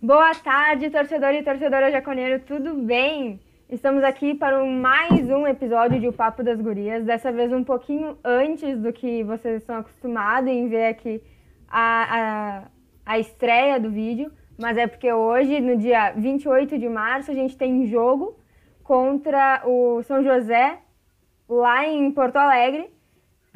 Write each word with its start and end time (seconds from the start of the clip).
Boa 0.00 0.34
tarde, 0.34 0.90
torcedor 0.90 1.32
e 1.32 1.42
torcedora 1.42 1.90
jaconeiro, 1.90 2.44
tudo 2.44 2.74
bem? 2.74 3.40
Estamos 3.66 4.04
aqui 4.04 4.34
para 4.34 4.62
mais 4.62 5.30
um 5.30 5.46
episódio 5.46 5.98
de 5.98 6.06
O 6.06 6.12
Papo 6.12 6.42
das 6.42 6.60
Gurias, 6.60 7.02
dessa 7.02 7.32
vez 7.32 7.50
um 7.50 7.64
pouquinho 7.64 8.18
antes 8.22 8.78
do 8.78 8.92
que 8.92 9.24
vocês 9.24 9.62
estão 9.62 9.76
acostumados 9.76 10.50
em 10.50 10.68
ver 10.68 10.88
aqui 10.88 11.22
a, 11.66 12.18
a, 12.18 12.62
a 13.06 13.18
estreia 13.18 13.80
do 13.80 13.90
vídeo, 13.90 14.30
mas 14.58 14.76
é 14.76 14.86
porque 14.86 15.10
hoje, 15.10 15.62
no 15.62 15.78
dia 15.78 16.12
28 16.12 16.78
de 16.78 16.90
março, 16.90 17.30
a 17.30 17.34
gente 17.34 17.56
tem 17.56 17.86
jogo 17.86 18.38
contra 18.84 19.62
o 19.64 20.02
São 20.02 20.22
José, 20.22 20.78
lá 21.48 21.88
em 21.88 22.12
Porto 22.12 22.36
Alegre, 22.36 22.90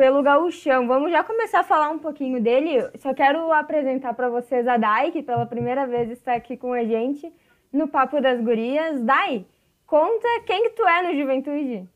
pelo 0.01 0.23
Gauchão. 0.23 0.87
Vamos 0.87 1.13
já 1.13 1.23
começar 1.23 1.61
a 1.61 1.63
falar 1.63 1.91
um 1.91 1.99
pouquinho 1.99 2.43
dele. 2.43 2.89
Só 3.01 3.13
quero 3.13 3.53
apresentar 3.53 4.15
para 4.15 4.31
vocês 4.31 4.67
a 4.67 4.79
Dai, 4.79 5.13
que 5.13 5.23
pela 5.23 5.45
primeira 5.45 5.87
vez 5.87 6.09
está 6.09 6.33
aqui 6.33 6.57
com 6.57 6.73
a 6.73 6.83
gente 6.83 7.31
no 7.71 7.87
Papo 7.87 8.19
das 8.19 8.41
Gurias. 8.41 8.99
Dai, 9.03 9.45
conta 9.87 10.27
quem 10.47 10.63
que 10.63 10.71
tu 10.71 10.89
é 10.89 11.03
no 11.03 11.21
Juventude. 11.21 11.87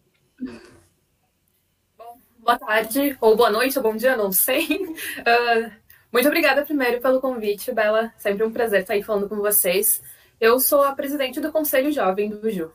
Bom, 1.96 2.18
boa 2.40 2.58
tarde, 2.58 3.16
ou 3.22 3.34
boa 3.38 3.48
noite, 3.48 3.78
ou 3.78 3.82
bom 3.82 3.96
dia, 3.96 4.18
não 4.18 4.30
sei. 4.30 4.66
Uh, 4.76 5.72
muito 6.12 6.28
obrigada 6.28 6.62
primeiro 6.62 7.00
pelo 7.00 7.22
convite, 7.22 7.72
Bela. 7.72 8.12
Sempre 8.18 8.44
um 8.44 8.52
prazer 8.52 8.82
estar 8.82 8.92
aí 8.92 9.02
falando 9.02 9.30
com 9.30 9.36
vocês. 9.36 10.02
Eu 10.38 10.60
sou 10.60 10.82
a 10.82 10.94
presidente 10.94 11.40
do 11.40 11.50
Conselho 11.50 11.90
Jovem 11.90 12.28
do 12.28 12.50
Ju. 12.50 12.70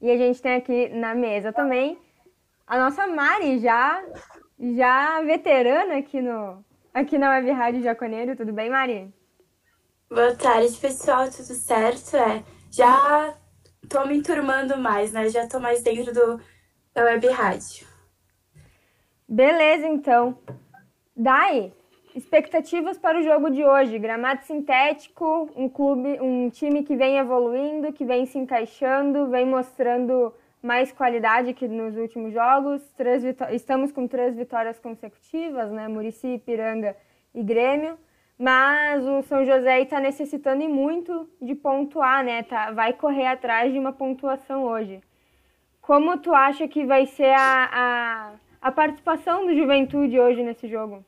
E 0.00 0.08
a 0.08 0.16
gente 0.16 0.40
tem 0.40 0.54
aqui 0.54 0.88
na 0.90 1.16
mesa 1.16 1.52
também 1.52 1.98
a 2.68 2.78
nossa 2.78 3.06
Mari, 3.06 3.58
já, 3.58 4.04
já 4.60 5.22
veterana 5.22 5.96
aqui, 5.96 6.20
no, 6.20 6.62
aqui 6.92 7.16
na 7.16 7.30
Web 7.30 7.50
Rádio 7.50 7.82
Jaconeiro. 7.82 8.36
Tudo 8.36 8.52
bem, 8.52 8.68
Mari? 8.68 9.12
Boa 10.10 10.36
tarde, 10.36 10.76
pessoal. 10.76 11.30
Tudo 11.30 11.54
certo? 11.54 12.14
É, 12.16 12.44
já 12.70 13.34
tô 13.88 14.04
me 14.06 14.18
enturmando 14.18 14.76
mais, 14.76 15.12
né? 15.12 15.30
Já 15.30 15.48
tô 15.48 15.58
mais 15.58 15.82
dentro 15.82 16.12
do, 16.12 16.40
da 16.94 17.04
Web 17.04 17.26
Rádio. 17.28 17.86
Beleza, 19.26 19.86
então. 19.86 20.38
Dai, 21.16 21.72
expectativas 22.14 22.98
para 22.98 23.18
o 23.18 23.22
jogo 23.22 23.48
de 23.50 23.64
hoje. 23.64 23.98
Gramado 23.98 24.44
sintético, 24.44 25.50
um 25.56 25.70
clube, 25.70 26.20
um 26.20 26.50
time 26.50 26.82
que 26.82 26.96
vem 26.96 27.16
evoluindo, 27.16 27.94
que 27.94 28.04
vem 28.04 28.26
se 28.26 28.36
encaixando, 28.36 29.28
vem 29.28 29.46
mostrando 29.46 30.34
mais 30.62 30.92
qualidade 30.92 31.54
que 31.54 31.68
nos 31.68 31.96
últimos 31.96 32.32
jogos. 32.32 32.82
Estamos 33.52 33.92
com 33.92 34.06
três 34.06 34.36
vitórias 34.36 34.78
consecutivas, 34.78 35.70
né? 35.70 35.88
Murici, 35.88 36.42
Piranga 36.44 36.96
e 37.34 37.42
Grêmio. 37.42 37.98
Mas 38.38 39.04
o 39.04 39.22
São 39.22 39.44
José 39.44 39.80
está 39.80 39.98
necessitando 39.98 40.68
muito 40.68 41.28
de 41.42 41.54
pontuar, 41.54 42.24
né? 42.24 42.42
Tá, 42.44 42.70
vai 42.70 42.92
correr 42.92 43.26
atrás 43.26 43.72
de 43.72 43.78
uma 43.78 43.92
pontuação 43.92 44.64
hoje. 44.64 45.02
Como 45.80 46.18
tu 46.18 46.32
acha 46.32 46.68
que 46.68 46.84
vai 46.84 47.06
ser 47.06 47.32
a, 47.32 47.68
a, 47.72 48.32
a 48.60 48.72
participação 48.72 49.46
do 49.46 49.56
Juventude 49.56 50.20
hoje 50.20 50.42
nesse 50.42 50.68
jogo? 50.68 51.04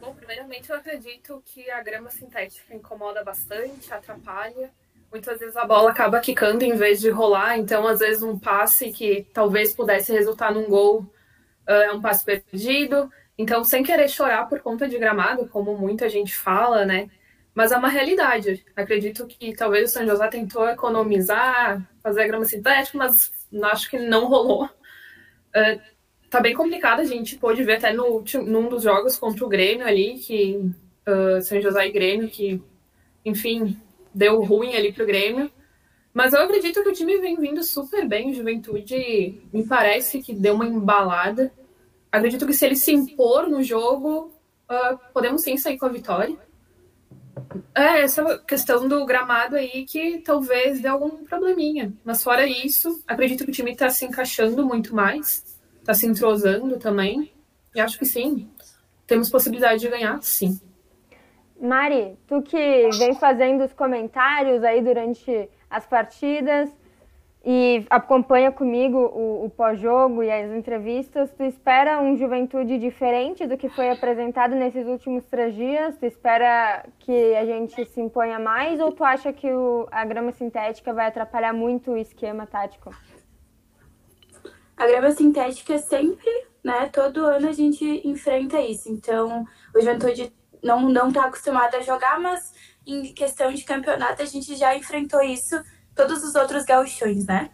Bom, 0.00 0.14
primeiramente 0.14 0.70
eu 0.70 0.76
acredito 0.76 1.42
que 1.46 1.68
a 1.70 1.82
grama 1.82 2.10
sintética 2.10 2.74
incomoda 2.74 3.24
bastante, 3.24 3.92
atrapalha 3.92 4.70
muitas 5.14 5.38
vezes 5.38 5.56
a 5.56 5.64
bola 5.64 5.92
acaba 5.92 6.18
quicando 6.18 6.64
em 6.64 6.74
vez 6.74 7.00
de 7.00 7.08
rolar, 7.08 7.56
então 7.56 7.86
às 7.86 8.00
vezes 8.00 8.20
um 8.20 8.36
passe 8.36 8.90
que 8.90 9.24
talvez 9.32 9.72
pudesse 9.72 10.12
resultar 10.12 10.52
num 10.52 10.68
gol 10.68 11.02
uh, 11.68 11.70
é 11.70 11.92
um 11.92 12.00
passe 12.00 12.24
perdido. 12.24 13.08
Então, 13.38 13.62
sem 13.62 13.84
querer 13.84 14.08
chorar 14.08 14.48
por 14.48 14.58
conta 14.58 14.88
de 14.88 14.98
gramado, 14.98 15.46
como 15.46 15.78
muita 15.78 16.08
gente 16.08 16.34
fala, 16.34 16.84
né? 16.84 17.08
Mas 17.54 17.70
é 17.70 17.76
uma 17.76 17.88
realidade. 17.88 18.64
Acredito 18.74 19.24
que 19.28 19.54
talvez 19.54 19.90
o 19.90 19.92
São 19.92 20.04
José 20.04 20.26
tentou 20.26 20.68
economizar, 20.68 21.80
fazer 22.02 22.26
grama 22.26 22.44
sintética, 22.44 22.98
mas 22.98 23.32
acho 23.70 23.88
que 23.88 23.98
não 23.98 24.26
rolou. 24.26 24.64
Uh, 24.64 25.80
tá 26.28 26.40
bem 26.40 26.54
complicado, 26.54 26.98
a 26.98 27.04
gente 27.04 27.36
pôde 27.36 27.62
ver 27.62 27.76
até 27.76 27.92
no, 27.92 28.24
num 28.44 28.68
dos 28.68 28.82
jogos 28.82 29.16
contra 29.16 29.44
o 29.44 29.48
Grêmio 29.48 29.86
ali, 29.86 30.18
que 30.18 30.56
uh, 31.06 31.40
São 31.40 31.60
José 31.60 31.86
e 31.86 31.92
Grêmio, 31.92 32.28
que, 32.28 32.60
enfim, 33.24 33.80
deu 34.14 34.42
ruim 34.42 34.74
ali 34.74 34.92
pro 34.92 35.06
Grêmio. 35.06 35.50
Mas 36.12 36.32
eu 36.32 36.40
acredito 36.40 36.82
que 36.82 36.88
o 36.88 36.92
time 36.92 37.18
vem 37.18 37.36
vindo 37.36 37.62
super 37.64 38.06
bem. 38.06 38.32
Juventude 38.32 39.42
me 39.52 39.66
parece 39.66 40.22
que 40.22 40.32
deu 40.32 40.54
uma 40.54 40.66
embalada. 40.66 41.52
Acredito 42.10 42.46
que 42.46 42.52
se 42.52 42.64
ele 42.64 42.76
se 42.76 42.92
impor 42.92 43.48
no 43.48 43.62
jogo, 43.62 44.30
uh, 44.70 44.98
podemos 45.12 45.42
sim 45.42 45.56
sair 45.56 45.76
com 45.76 45.86
a 45.86 45.88
vitória. 45.88 46.38
É 47.74 48.02
essa 48.02 48.38
questão 48.38 48.86
do 48.86 49.04
gramado 49.04 49.56
aí 49.56 49.84
que 49.84 50.18
talvez 50.18 50.80
dê 50.80 50.86
algum 50.86 51.24
probleminha. 51.24 51.92
Mas 52.04 52.22
fora 52.22 52.46
isso, 52.46 53.02
acredito 53.06 53.44
que 53.44 53.50
o 53.50 53.54
time 53.54 53.72
está 53.72 53.90
se 53.90 54.04
encaixando 54.04 54.64
muito 54.64 54.94
mais, 54.94 55.44
está 55.80 55.92
se 55.92 56.06
entrosando 56.06 56.78
também. 56.78 57.32
E 57.74 57.80
acho 57.80 57.98
que 57.98 58.06
sim, 58.06 58.48
temos 59.04 59.28
possibilidade 59.28 59.80
de 59.80 59.88
ganhar, 59.88 60.22
sim. 60.22 60.60
Mari, 61.64 62.18
tu 62.26 62.42
que 62.42 62.90
vem 62.98 63.14
fazendo 63.14 63.64
os 63.64 63.72
comentários 63.72 64.62
aí 64.62 64.82
durante 64.82 65.48
as 65.70 65.86
partidas 65.86 66.70
e 67.42 67.86
acompanha 67.88 68.52
comigo 68.52 68.98
o, 68.98 69.46
o 69.46 69.50
pós-jogo 69.50 70.22
e 70.22 70.30
as 70.30 70.50
entrevistas, 70.50 71.30
tu 71.32 71.42
espera 71.42 72.00
um 72.00 72.16
Juventude 72.16 72.78
diferente 72.78 73.46
do 73.46 73.56
que 73.56 73.70
foi 73.70 73.90
apresentado 73.90 74.54
nesses 74.54 74.86
últimos 74.86 75.24
três 75.24 75.54
dias? 75.54 75.96
Tu 75.96 76.04
espera 76.04 76.84
que 76.98 77.34
a 77.34 77.46
gente 77.46 77.82
se 77.86 78.00
imponha 78.00 78.38
mais 78.38 78.78
ou 78.78 78.92
tu 78.92 79.02
acha 79.02 79.32
que 79.32 79.50
o, 79.50 79.88
a 79.90 80.04
grama 80.04 80.32
sintética 80.32 80.92
vai 80.92 81.06
atrapalhar 81.06 81.54
muito 81.54 81.92
o 81.92 81.96
esquema 81.96 82.46
tático? 82.46 82.90
A 84.76 84.86
grama 84.86 85.10
sintética 85.12 85.78
sempre, 85.78 86.30
né? 86.62 86.90
Todo 86.92 87.24
ano 87.24 87.48
a 87.48 87.52
gente 87.52 88.06
enfrenta 88.06 88.60
isso. 88.60 88.90
Então, 88.90 89.46
o 89.74 89.80
Juventude 89.80 90.30
não 90.64 90.88
não 90.88 91.08
está 91.08 91.26
acostumado 91.26 91.76
a 91.76 91.80
jogar, 91.80 92.18
mas 92.18 92.52
em 92.86 93.12
questão 93.14 93.52
de 93.52 93.62
campeonato 93.64 94.22
a 94.22 94.26
gente 94.26 94.56
já 94.56 94.74
enfrentou 94.76 95.22
isso 95.22 95.62
todos 95.94 96.24
os 96.24 96.34
outros 96.34 96.64
gauchões, 96.64 97.26
né? 97.26 97.50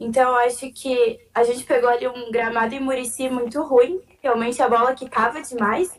Então 0.00 0.34
acho 0.36 0.70
que 0.72 1.18
a 1.34 1.44
gente 1.44 1.64
pegou 1.64 1.88
ali 1.88 2.08
um 2.08 2.30
gramado 2.30 2.74
em 2.74 2.80
Murici 2.80 3.28
muito 3.30 3.62
ruim, 3.62 4.00
realmente 4.22 4.60
a 4.60 4.68
bola 4.68 4.94
quicava 4.94 5.40
demais. 5.40 5.90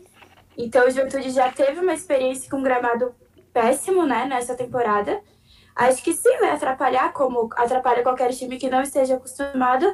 Então 0.56 0.86
o 0.86 0.90
Juventude 0.90 1.30
já 1.30 1.50
teve 1.50 1.80
uma 1.80 1.94
experiência 1.94 2.50
com 2.50 2.58
um 2.58 2.62
gramado 2.62 3.14
péssimo, 3.52 4.04
né, 4.04 4.26
nessa 4.26 4.54
temporada. 4.54 5.20
Acho 5.74 6.02
que 6.02 6.12
sim 6.12 6.36
vai 6.38 6.50
atrapalhar, 6.50 7.12
como 7.12 7.48
atrapalha 7.56 8.02
qualquer 8.02 8.32
time 8.32 8.58
que 8.58 8.68
não 8.68 8.82
esteja 8.82 9.14
acostumado, 9.14 9.86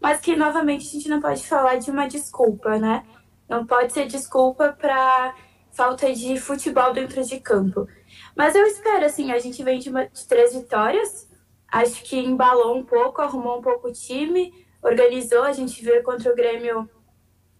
mas 0.00 0.20
que 0.20 0.36
novamente 0.36 0.86
a 0.86 0.90
gente 0.90 1.08
não 1.08 1.20
pode 1.20 1.44
falar 1.46 1.76
de 1.76 1.90
uma 1.90 2.06
desculpa, 2.06 2.78
né? 2.78 3.04
Não 3.48 3.66
pode 3.66 3.92
ser 3.92 4.06
desculpa 4.06 4.72
para 4.72 5.34
falta 5.72 6.12
de 6.12 6.38
futebol 6.38 6.92
dentro 6.92 7.24
de 7.24 7.40
campo. 7.40 7.88
Mas 8.36 8.54
eu 8.54 8.64
espero, 8.66 9.04
assim, 9.04 9.32
a 9.32 9.38
gente 9.38 9.62
vem 9.62 9.78
de, 9.78 9.90
uma, 9.90 10.06
de 10.06 10.26
três 10.26 10.54
vitórias, 10.54 11.28
acho 11.70 12.02
que 12.04 12.18
embalou 12.18 12.76
um 12.76 12.84
pouco, 12.84 13.20
arrumou 13.20 13.58
um 13.58 13.62
pouco 13.62 13.88
o 13.88 13.92
time, 13.92 14.52
organizou, 14.82 15.42
a 15.42 15.52
gente 15.52 15.82
vê 15.84 16.02
contra 16.02 16.30
o 16.30 16.36
Grêmio 16.36 16.88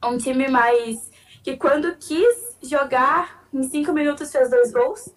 um 0.04 0.18
time 0.18 0.48
mais 0.48 1.10
que 1.42 1.56
quando 1.56 1.96
quis 1.96 2.56
jogar, 2.62 3.46
em 3.52 3.62
cinco 3.64 3.92
minutos 3.92 4.30
fez 4.30 4.50
dois 4.50 4.72
gols. 4.72 5.08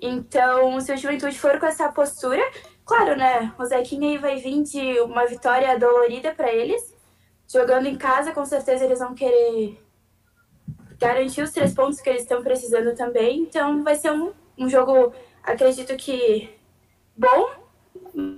Então, 0.00 0.80
se 0.80 0.92
o 0.92 0.96
Juventude 0.96 1.38
for 1.38 1.58
com 1.58 1.66
essa 1.66 1.90
postura, 1.92 2.42
claro, 2.84 3.16
né? 3.16 3.54
O 3.58 3.64
Zequinha 3.64 4.10
aí 4.10 4.18
vai 4.18 4.36
vir 4.36 4.62
de 4.62 5.00
uma 5.00 5.26
vitória 5.26 5.78
dolorida 5.78 6.34
para 6.34 6.50
eles. 6.52 6.94
Jogando 7.46 7.86
em 7.86 7.96
casa, 7.96 8.32
com 8.32 8.44
certeza 8.44 8.84
eles 8.84 8.98
vão 8.98 9.14
querer 9.14 9.78
garantir 11.00 11.42
os 11.42 11.50
três 11.50 11.74
pontos 11.74 12.00
que 12.00 12.10
eles 12.10 12.22
estão 12.22 12.42
precisando 12.42 12.94
também. 12.94 13.40
Então 13.40 13.82
vai 13.82 13.96
ser 13.96 14.12
um, 14.12 14.32
um 14.58 14.68
jogo, 14.68 15.12
acredito 15.42 15.96
que 15.96 16.50
bom, 17.16 17.50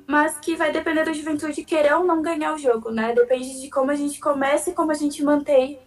mas 0.07 0.39
que 0.39 0.55
vai 0.57 0.71
depender 0.73 1.05
da 1.05 1.13
juventude 1.13 1.65
querer 1.65 1.95
ou 1.95 2.05
não 2.05 2.23
ganhar 2.23 2.55
o 2.55 2.59
jogo, 2.59 2.91
né? 2.91 3.13
Depende 3.13 3.61
de 3.61 3.69
como 3.69 3.91
a 3.91 3.95
gente 3.95 4.21
começa 4.21 4.71
e 4.71 4.75
como 4.75 4.93
a 4.93 4.95
gente 4.95 5.23
mantém 5.23 5.81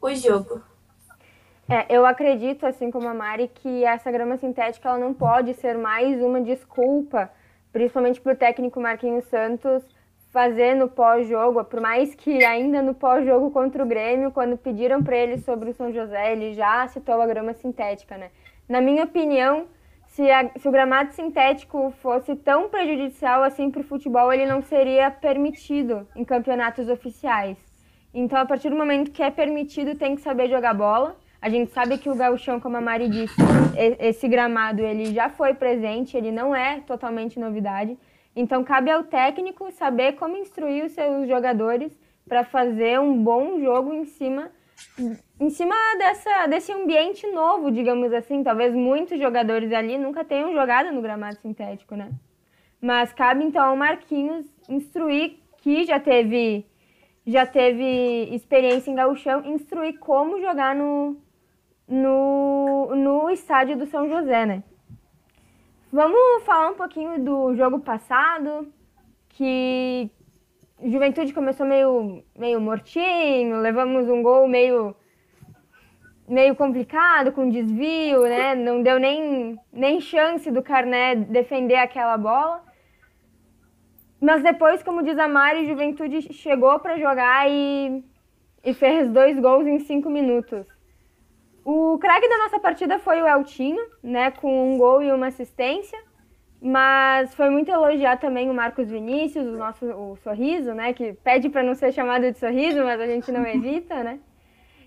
o 0.00 0.12
jogo. 0.14 0.60
É, 1.68 1.86
eu 1.88 2.04
acredito, 2.04 2.66
assim 2.66 2.90
como 2.90 3.08
a 3.08 3.14
Mari, 3.14 3.48
que 3.48 3.84
essa 3.84 4.10
grama 4.10 4.36
sintética 4.36 4.88
ela 4.88 4.98
não 4.98 5.14
pode 5.14 5.54
ser 5.54 5.78
mais 5.78 6.20
uma 6.20 6.40
desculpa, 6.40 7.30
principalmente 7.72 8.20
para 8.20 8.32
o 8.32 8.36
técnico 8.36 8.80
Marquinhos 8.80 9.24
Santos, 9.26 9.82
fazer 10.32 10.74
no 10.74 10.88
pós-jogo, 10.88 11.62
por 11.64 11.80
mais 11.80 12.14
que 12.14 12.42
ainda 12.42 12.80
no 12.80 12.94
pós-jogo 12.94 13.50
contra 13.50 13.84
o 13.84 13.86
Grêmio, 13.86 14.30
quando 14.30 14.56
pediram 14.56 15.02
para 15.02 15.16
ele 15.16 15.36
sobre 15.38 15.70
o 15.70 15.74
São 15.74 15.92
José, 15.92 16.32
ele 16.32 16.54
já 16.54 16.88
citou 16.88 17.20
a 17.20 17.26
grama 17.26 17.52
sintética, 17.52 18.16
né? 18.16 18.30
Na 18.66 18.80
minha 18.80 19.04
opinião, 19.04 19.66
se, 20.08 20.30
a, 20.30 20.50
se 20.56 20.66
o 20.66 20.70
gramado 20.70 21.12
sintético 21.12 21.92
fosse 22.00 22.34
tão 22.34 22.70
prejudicial 22.70 23.42
assim 23.42 23.70
para 23.70 23.82
o 23.82 23.84
futebol, 23.84 24.32
ele 24.32 24.46
não 24.46 24.62
seria 24.62 25.10
permitido 25.10 26.08
em 26.16 26.24
campeonatos 26.24 26.88
oficiais. 26.88 27.58
Então, 28.14 28.38
a 28.38 28.46
partir 28.46 28.70
do 28.70 28.76
momento 28.76 29.10
que 29.10 29.22
é 29.22 29.30
permitido, 29.30 29.94
tem 29.94 30.16
que 30.16 30.22
saber 30.22 30.48
jogar 30.48 30.72
bola. 30.72 31.16
A 31.40 31.50
gente 31.50 31.72
sabe 31.72 31.98
que 31.98 32.08
o 32.08 32.14
gauchão, 32.14 32.60
como 32.60 32.76
a 32.76 32.80
Mari 32.80 33.08
disse, 33.08 33.34
esse 33.98 34.28
gramado 34.28 34.80
ele 34.82 35.12
já 35.12 35.28
foi 35.28 35.54
presente, 35.54 36.16
ele 36.16 36.30
não 36.30 36.54
é 36.54 36.80
totalmente 36.80 37.38
novidade. 37.38 37.98
Então 38.34 38.64
cabe 38.64 38.90
ao 38.90 39.04
técnico 39.04 39.70
saber 39.72 40.12
como 40.12 40.36
instruir 40.36 40.84
os 40.84 40.92
seus 40.92 41.28
jogadores 41.28 41.92
para 42.26 42.44
fazer 42.44 42.98
um 42.98 43.22
bom 43.22 43.60
jogo 43.60 43.92
em 43.92 44.04
cima 44.04 44.50
em 45.38 45.50
cima 45.50 45.74
dessa, 45.98 46.46
desse 46.46 46.72
ambiente 46.72 47.26
novo, 47.28 47.70
digamos 47.70 48.12
assim. 48.12 48.42
Talvez 48.42 48.74
muitos 48.74 49.18
jogadores 49.18 49.72
ali 49.72 49.98
nunca 49.98 50.24
tenham 50.24 50.52
jogado 50.52 50.92
no 50.92 51.02
gramado 51.02 51.38
sintético, 51.40 51.94
né? 51.94 52.10
Mas 52.80 53.12
cabe 53.12 53.44
então 53.44 53.62
ao 53.64 53.76
Marquinhos 53.76 54.46
instruir 54.68 55.36
que 55.58 55.84
já 55.84 56.00
teve 56.00 56.66
já 57.24 57.46
teve 57.46 58.34
experiência 58.34 58.90
em 58.90 58.96
gauchão, 58.96 59.44
instruir 59.46 59.96
como 60.00 60.40
jogar 60.40 60.74
no, 60.74 61.16
no, 61.86 62.96
no 62.96 63.30
estádio 63.30 63.76
do 63.76 63.86
São 63.86 64.08
José, 64.08 64.44
né? 64.44 64.62
Vamos 65.92 66.42
falar 66.44 66.70
um 66.70 66.74
pouquinho 66.74 67.22
do 67.22 67.54
jogo 67.54 67.78
passado, 67.78 68.66
que 69.28 70.10
Juventude 70.82 71.34
começou 71.34 71.66
meio, 71.66 72.24
meio 72.34 72.58
mortinho, 72.62 73.60
levamos 73.60 74.08
um 74.08 74.22
gol 74.22 74.48
meio 74.48 74.96
meio 76.26 76.56
complicado, 76.56 77.30
com 77.32 77.50
desvio, 77.50 78.22
né? 78.22 78.54
Não 78.54 78.82
deu 78.82 78.98
nem, 78.98 79.58
nem 79.70 80.00
chance 80.00 80.50
do 80.50 80.62
Carné 80.62 81.14
defender 81.14 81.76
aquela 81.76 82.16
bola. 82.16 82.64
Mas 84.18 84.42
depois, 84.42 84.82
como 84.82 85.02
diz 85.02 85.18
a 85.18 85.28
Mari, 85.28 85.68
Juventude 85.68 86.32
chegou 86.32 86.80
para 86.80 86.96
jogar 86.96 87.50
e, 87.50 88.02
e 88.64 88.72
fez 88.72 89.10
dois 89.10 89.38
gols 89.38 89.66
em 89.66 89.78
cinco 89.80 90.08
minutos. 90.08 90.71
O 91.64 91.98
craque 91.98 92.28
da 92.28 92.38
nossa 92.38 92.58
partida 92.58 92.98
foi 92.98 93.22
o 93.22 93.26
Eltinho, 93.26 93.82
né? 94.02 94.30
Com 94.30 94.74
um 94.74 94.78
gol 94.78 95.02
e 95.02 95.12
uma 95.12 95.28
assistência. 95.28 95.98
Mas 96.60 97.34
foi 97.34 97.50
muito 97.50 97.70
elogiar 97.70 98.18
também 98.18 98.48
o 98.48 98.54
Marcos 98.54 98.88
Vinícius, 98.88 99.46
o 99.46 99.56
nosso 99.56 99.84
o 99.86 100.16
sorriso, 100.16 100.72
né? 100.74 100.92
Que 100.92 101.12
pede 101.12 101.48
para 101.48 101.62
não 101.62 101.74
ser 101.74 101.92
chamado 101.92 102.30
de 102.30 102.38
sorriso, 102.38 102.82
mas 102.84 103.00
a 103.00 103.06
gente 103.06 103.30
não 103.32 103.44
evita, 103.46 104.02
né? 104.02 104.20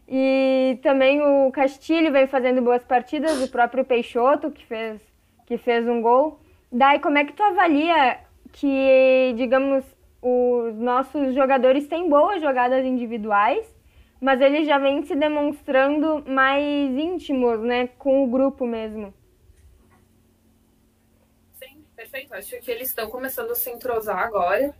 E 0.07 0.79
também 0.83 1.21
o 1.21 1.51
Castilho 1.51 2.11
vem 2.11 2.27
fazendo 2.27 2.61
boas 2.61 2.83
partidas, 2.83 3.43
o 3.43 3.51
próprio 3.51 3.83
Peixoto, 3.83 4.51
que 4.51 4.65
fez, 4.65 5.01
que 5.45 5.57
fez 5.57 5.87
um 5.87 6.01
gol. 6.01 6.39
Daí, 6.71 6.99
como 6.99 7.17
é 7.17 7.25
que 7.25 7.33
tu 7.33 7.41
avalia 7.41 8.19
que, 8.51 9.33
digamos, 9.35 9.83
os 10.21 10.75
nossos 10.77 11.33
jogadores 11.35 11.87
têm 11.87 12.07
boas 12.09 12.41
jogadas 12.41 12.85
individuais, 12.85 13.74
mas 14.19 14.41
eles 14.41 14.67
já 14.67 14.77
vêm 14.77 15.03
se 15.03 15.15
demonstrando 15.15 16.23
mais 16.27 16.63
íntimos, 16.97 17.59
né, 17.61 17.87
com 17.87 18.23
o 18.23 18.27
grupo 18.27 18.65
mesmo? 18.65 19.13
Sim, 21.53 21.83
perfeito. 21.95 22.33
Acho 22.33 22.59
que 22.59 22.71
eles 22.71 22.89
estão 22.89 23.09
começando 23.09 23.51
a 23.51 23.55
se 23.55 23.69
entrosar 23.69 24.19
agora. 24.19 24.73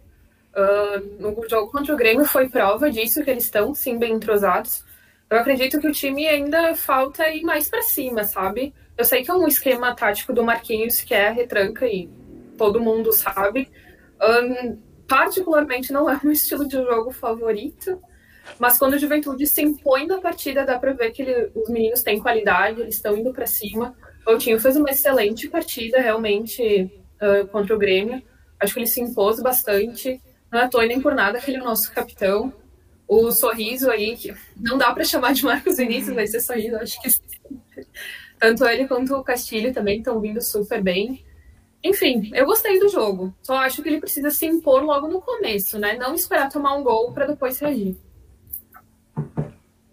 Uh, 0.55 1.19
no 1.19 1.49
jogo 1.49 1.71
contra 1.71 1.93
o 1.93 1.97
Grêmio 1.97 2.25
foi 2.25 2.47
prova 2.47 2.89
disso, 2.89 3.23
que 3.23 3.29
eles 3.29 3.43
estão 3.43 3.75
sim 3.75 3.97
bem 3.97 4.13
entrosados. 4.13 4.85
Eu 5.29 5.39
acredito 5.39 5.79
que 5.79 5.87
o 5.87 5.91
time 5.91 6.27
ainda 6.27 6.75
falta 6.75 7.27
ir 7.29 7.43
mais 7.43 7.67
para 7.69 7.81
cima, 7.81 8.23
sabe? 8.23 8.73
Eu 8.97 9.03
sei 9.03 9.23
que 9.23 9.31
é 9.31 9.33
um 9.33 9.47
esquema 9.47 9.93
tático 9.93 10.31
do 10.31 10.43
Marquinhos 10.43 11.01
que 11.01 11.13
é 11.13 11.29
retranca 11.29 11.85
e 11.85 12.07
todo 12.57 12.79
mundo 12.79 13.11
sabe. 13.11 13.69
Um, 14.21 14.77
particularmente 15.07 15.91
não 15.91 16.09
é 16.09 16.19
meu 16.23 16.31
estilo 16.33 16.67
de 16.67 16.75
jogo 16.75 17.11
favorito, 17.11 18.01
mas 18.59 18.77
quando 18.77 18.93
a 18.93 18.97
Juventude 18.97 19.47
se 19.47 19.61
impõe 19.61 20.07
na 20.07 20.19
partida, 20.19 20.65
dá 20.65 20.77
para 20.77 20.93
ver 20.93 21.11
que 21.11 21.21
ele, 21.21 21.51
os 21.55 21.69
meninos 21.69 22.01
têm 22.01 22.19
qualidade, 22.19 22.81
eles 22.81 22.95
estão 22.95 23.17
indo 23.17 23.33
para 23.33 23.45
cima. 23.45 23.95
O 24.21 24.25
Coutinho 24.25 24.59
fez 24.59 24.75
uma 24.75 24.89
excelente 24.89 25.47
partida, 25.47 25.99
realmente, 25.99 26.91
uh, 27.21 27.47
contra 27.47 27.75
o 27.75 27.79
Grêmio. 27.79 28.21
Acho 28.59 28.73
que 28.73 28.79
ele 28.79 28.87
se 28.87 29.01
impôs 29.01 29.41
bastante. 29.41 30.21
Não 30.51 30.59
é 30.59 30.63
à 30.63 30.69
toa 30.69 30.85
nem 30.85 31.01
por 31.01 31.13
nada 31.13 31.39
que 31.39 31.51
ele 31.51 31.57
é 31.57 31.61
o 31.61 31.65
nosso 31.65 31.91
capitão 31.91 32.53
o 33.07 33.31
sorriso 33.31 33.89
aí, 33.89 34.15
que 34.15 34.35
não 34.57 34.77
dá 34.77 34.91
para 34.91 35.03
chamar 35.03 35.33
de 35.33 35.43
Marcos 35.43 35.77
Vinícius, 35.77 36.15
vai 36.15 36.27
ser 36.27 36.39
sorriso, 36.39 36.75
acho 36.77 37.01
que 37.01 37.09
sim. 37.09 37.21
Tanto 38.39 38.65
ele 38.65 38.87
quanto 38.87 39.15
o 39.15 39.23
Castilho 39.23 39.73
também 39.73 39.99
estão 39.99 40.19
vindo 40.19 40.41
super 40.41 40.81
bem. 40.81 41.23
Enfim, 41.83 42.31
eu 42.33 42.45
gostei 42.45 42.79
do 42.79 42.89
jogo. 42.89 43.33
Só 43.43 43.55
acho 43.57 43.81
que 43.81 43.89
ele 43.89 43.99
precisa 43.99 44.31
se 44.31 44.45
impor 44.45 44.83
logo 44.83 45.07
no 45.07 45.21
começo, 45.21 45.77
né? 45.77 45.95
Não 45.97 46.15
esperar 46.15 46.49
tomar 46.49 46.75
um 46.75 46.83
gol 46.83 47.13
para 47.13 47.27
depois 47.27 47.59
reagir. 47.59 47.95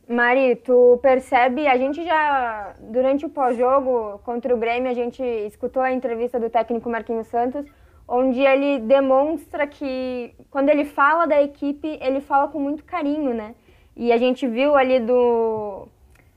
Mari, 0.09 0.57
tu 0.57 0.99
percebe, 1.01 1.67
a 1.67 1.77
gente 1.77 2.05
já, 2.05 2.75
durante 2.81 3.25
o 3.25 3.31
pós-jogo 3.31 4.19
contra 4.25 4.55
o 4.55 4.59
Grêmio, 4.59 4.91
a 4.91 4.95
gente 4.95 5.23
escutou 5.23 5.83
a 5.83 5.93
entrevista 5.93 6.41
do 6.41 6.51
técnico 6.51 6.91
Marquinhos 6.91 7.29
Santos, 7.29 7.65
onde 8.07 8.41
ele 8.41 8.81
demonstra 8.81 9.67
que 9.67 10.35
quando 10.51 10.69
ele 10.69 10.85
fala 10.85 11.27
da 11.27 11.41
equipe, 11.41 11.99
ele 12.01 12.21
fala 12.21 12.49
com 12.49 12.59
muito 12.59 12.85
carinho, 12.85 13.33
né? 13.33 13.55
E 13.97 14.13
a 14.13 14.17
gente 14.17 14.47
viu 14.47 14.75
ali 14.75 14.99
do 15.01 15.89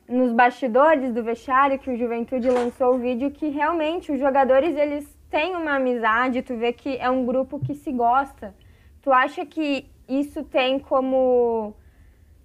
nos 0.08 0.32
bastidores 0.32 1.12
do 1.12 1.24
vestiário 1.24 1.80
que 1.80 1.90
o 1.90 1.98
Juventude 1.98 2.48
lançou 2.48 2.94
o 2.94 3.00
vídeo 3.00 3.32
que 3.32 3.50
realmente 3.50 4.12
os 4.12 4.20
jogadores 4.20 4.78
eles 4.78 5.18
têm 5.32 5.56
uma 5.56 5.78
amizade, 5.78 6.44
tu 6.44 6.56
vê 6.56 6.72
que 6.72 6.96
é 6.98 7.10
um 7.10 7.26
grupo 7.26 7.60
que 7.60 7.74
se 7.74 7.92
gosta. 7.92 8.54
Tu 9.02 9.12
acha 9.12 9.44
que 9.46 9.90
isso 10.08 10.44
tem 10.44 10.78
como 10.78 11.76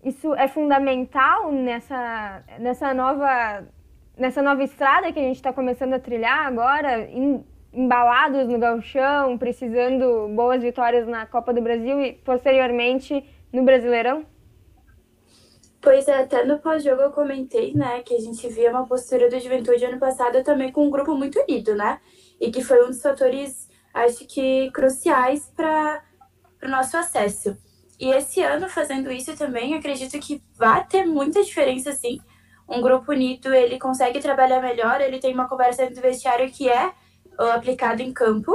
isso 0.05 0.35
é 0.35 0.49
fundamental 0.49 1.53
nessa 1.53 2.43
nessa 2.59 2.95
nova 2.95 3.65
nessa 4.17 4.43
nova 4.43 4.63
estrada 4.63 5.13
que 5.13 5.19
a 5.19 5.23
gente 5.23 5.37
está 5.37 5.53
começando 5.53 5.95
a 5.95 5.99
trilhar 5.99 6.47
agora, 6.47 7.01
em, 7.11 7.45
embalados 7.73 8.47
no 8.49 8.59
gauchão, 8.59 9.39
precisando 9.39 10.29
boas 10.35 10.63
vitórias 10.63 11.07
na 11.07 11.25
Copa 11.27 11.55
do 11.55 11.63
Brasil 11.63 12.01
e 12.03 12.13
posteriormente 12.13 13.25
no 13.53 13.63
Brasileirão? 13.63 14.27
Pois 15.81 16.07
é, 16.07 16.19
até 16.21 16.45
no 16.45 16.59
pós-jogo 16.59 17.01
eu 17.01 17.11
comentei, 17.11 17.73
né, 17.73 18.03
que 18.03 18.15
a 18.15 18.21
gente 18.21 18.47
via 18.49 18.71
uma 18.71 18.87
postura 18.87 19.31
do 19.31 19.41
Juventude 19.41 19.87
ano 19.87 19.99
passado 19.99 20.45
também 20.45 20.71
com 20.71 20.87
um 20.87 20.91
grupo 20.91 21.15
muito 21.15 21.41
unido, 21.41 21.75
né? 21.75 21.99
E 22.39 22.51
que 22.51 22.63
foi 22.63 22.85
um 22.85 22.89
dos 22.89 23.01
fatores, 23.01 23.67
acho 23.95 24.27
que, 24.27 24.71
cruciais 24.73 25.51
para 25.57 26.03
o 26.63 26.69
nosso 26.69 26.99
acesso. 26.99 27.57
E 28.01 28.11
esse 28.11 28.41
ano, 28.41 28.67
fazendo 28.67 29.13
isso 29.13 29.37
também, 29.37 29.75
acredito 29.75 30.19
que 30.19 30.43
vai 30.57 30.87
ter 30.87 31.05
muita 31.05 31.45
diferença, 31.45 31.93
sim. 31.93 32.19
Um 32.67 32.81
grupo 32.81 33.13
unido, 33.13 33.53
ele 33.53 33.79
consegue 33.79 34.21
trabalhar 34.21 34.63
melhor, 34.63 35.03
ele 35.03 35.19
tem 35.19 35.35
uma 35.35 35.47
conversa 35.47 35.83
dentro 35.83 35.97
do 35.97 36.01
vestiário 36.01 36.51
que 36.51 36.67
é 36.67 36.95
aplicado 37.55 38.01
em 38.01 38.11
campo. 38.11 38.53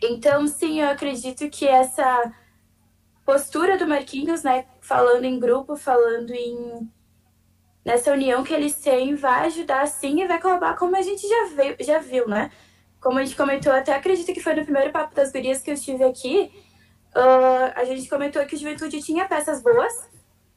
Então, 0.00 0.46
sim, 0.46 0.80
eu 0.80 0.88
acredito 0.90 1.50
que 1.50 1.66
essa 1.66 2.32
postura 3.26 3.76
do 3.76 3.86
Marquinhos, 3.86 4.44
né, 4.44 4.66
falando 4.80 5.24
em 5.24 5.38
grupo, 5.40 5.76
falando 5.76 6.30
em 6.30 6.88
nessa 7.84 8.12
união 8.12 8.44
que 8.44 8.54
eles 8.54 8.74
têm, 8.74 9.14
vai 9.14 9.46
ajudar 9.46 9.86
sim 9.88 10.20
e 10.20 10.26
vai 10.28 10.40
colaborar 10.40 10.76
como 10.76 10.94
a 10.94 11.02
gente 11.02 11.26
já 11.26 11.44
viu, 11.46 11.76
já 11.80 11.98
viu, 11.98 12.28
né? 12.28 12.50
Como 13.00 13.18
a 13.18 13.24
gente 13.24 13.36
comentou, 13.36 13.72
até 13.72 13.94
acredito 13.94 14.32
que 14.32 14.40
foi 14.40 14.54
no 14.54 14.62
primeiro 14.62 14.92
papo 14.92 15.14
das 15.14 15.32
gurias 15.32 15.62
que 15.62 15.70
eu 15.70 15.74
estive 15.74 16.04
aqui, 16.04 16.52
uh, 17.14 17.72
a 17.74 17.84
gente 17.84 18.08
comentou 18.08 18.44
que 18.46 18.54
o 18.54 18.58
Juventude 18.58 19.02
tinha 19.02 19.26
peças 19.26 19.62
boas, 19.62 20.08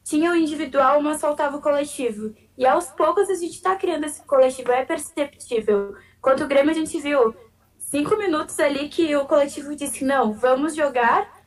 tinha 0.03 0.31
o 0.31 0.35
individual, 0.35 1.01
mas 1.01 1.21
faltava 1.21 1.57
o 1.57 1.61
coletivo. 1.61 2.33
E 2.57 2.65
aos 2.65 2.87
poucos 2.87 3.29
a 3.29 3.35
gente 3.35 3.55
está 3.55 3.75
criando 3.75 4.05
esse 4.05 4.23
coletivo, 4.23 4.71
é 4.71 4.85
perceptível. 4.85 5.95
Quanto 6.21 6.43
o 6.43 6.47
Grêmio, 6.47 6.71
a 6.71 6.75
gente 6.75 6.99
viu 6.99 7.35
cinco 7.77 8.17
minutos 8.17 8.59
ali 8.59 8.89
que 8.89 9.15
o 9.15 9.25
coletivo 9.25 9.75
disse: 9.75 10.03
não, 10.03 10.33
vamos 10.33 10.75
jogar. 10.75 11.41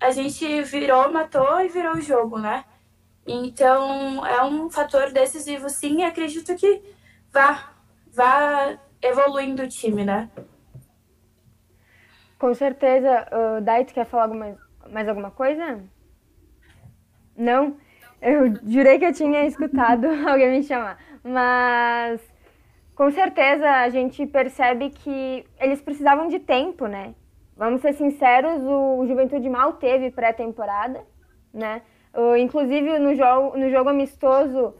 A 0.00 0.10
gente 0.10 0.62
virou, 0.62 1.12
matou 1.12 1.60
e 1.60 1.68
virou 1.68 1.94
o 1.94 2.00
jogo, 2.00 2.38
né? 2.38 2.64
Então, 3.26 4.26
é 4.26 4.42
um 4.42 4.68
fator 4.68 5.12
decisivo, 5.12 5.68
sim, 5.68 6.00
e 6.00 6.04
acredito 6.04 6.56
que 6.56 6.82
vá, 7.32 7.72
vá 8.12 8.76
evoluindo 9.00 9.62
o 9.62 9.68
time, 9.68 10.04
né? 10.04 10.28
Com 12.42 12.54
certeza. 12.54 13.28
Uh, 13.30 13.60
Dai, 13.60 13.84
tu 13.84 13.94
quer 13.94 14.04
falar 14.04 14.24
alguma, 14.24 14.58
mais 14.90 15.08
alguma 15.08 15.30
coisa? 15.30 15.80
Não? 17.36 17.76
Eu 18.20 18.52
jurei 18.66 18.98
que 18.98 19.04
eu 19.04 19.12
tinha 19.12 19.46
escutado 19.46 20.08
alguém 20.28 20.50
me 20.50 20.62
chamar. 20.64 20.98
Mas 21.22 22.20
com 22.96 23.12
certeza 23.12 23.70
a 23.70 23.88
gente 23.90 24.26
percebe 24.26 24.90
que 24.90 25.46
eles 25.60 25.80
precisavam 25.80 26.26
de 26.26 26.40
tempo, 26.40 26.88
né? 26.88 27.14
Vamos 27.56 27.80
ser 27.80 27.92
sinceros, 27.92 28.60
o 28.64 29.06
Juventude 29.06 29.48
mal 29.48 29.74
teve 29.74 30.10
pré-temporada, 30.10 31.00
né? 31.54 31.82
Inclusive 32.40 32.98
no 32.98 33.14
jogo, 33.14 33.56
no 33.56 33.70
jogo 33.70 33.90
amistoso 33.90 34.74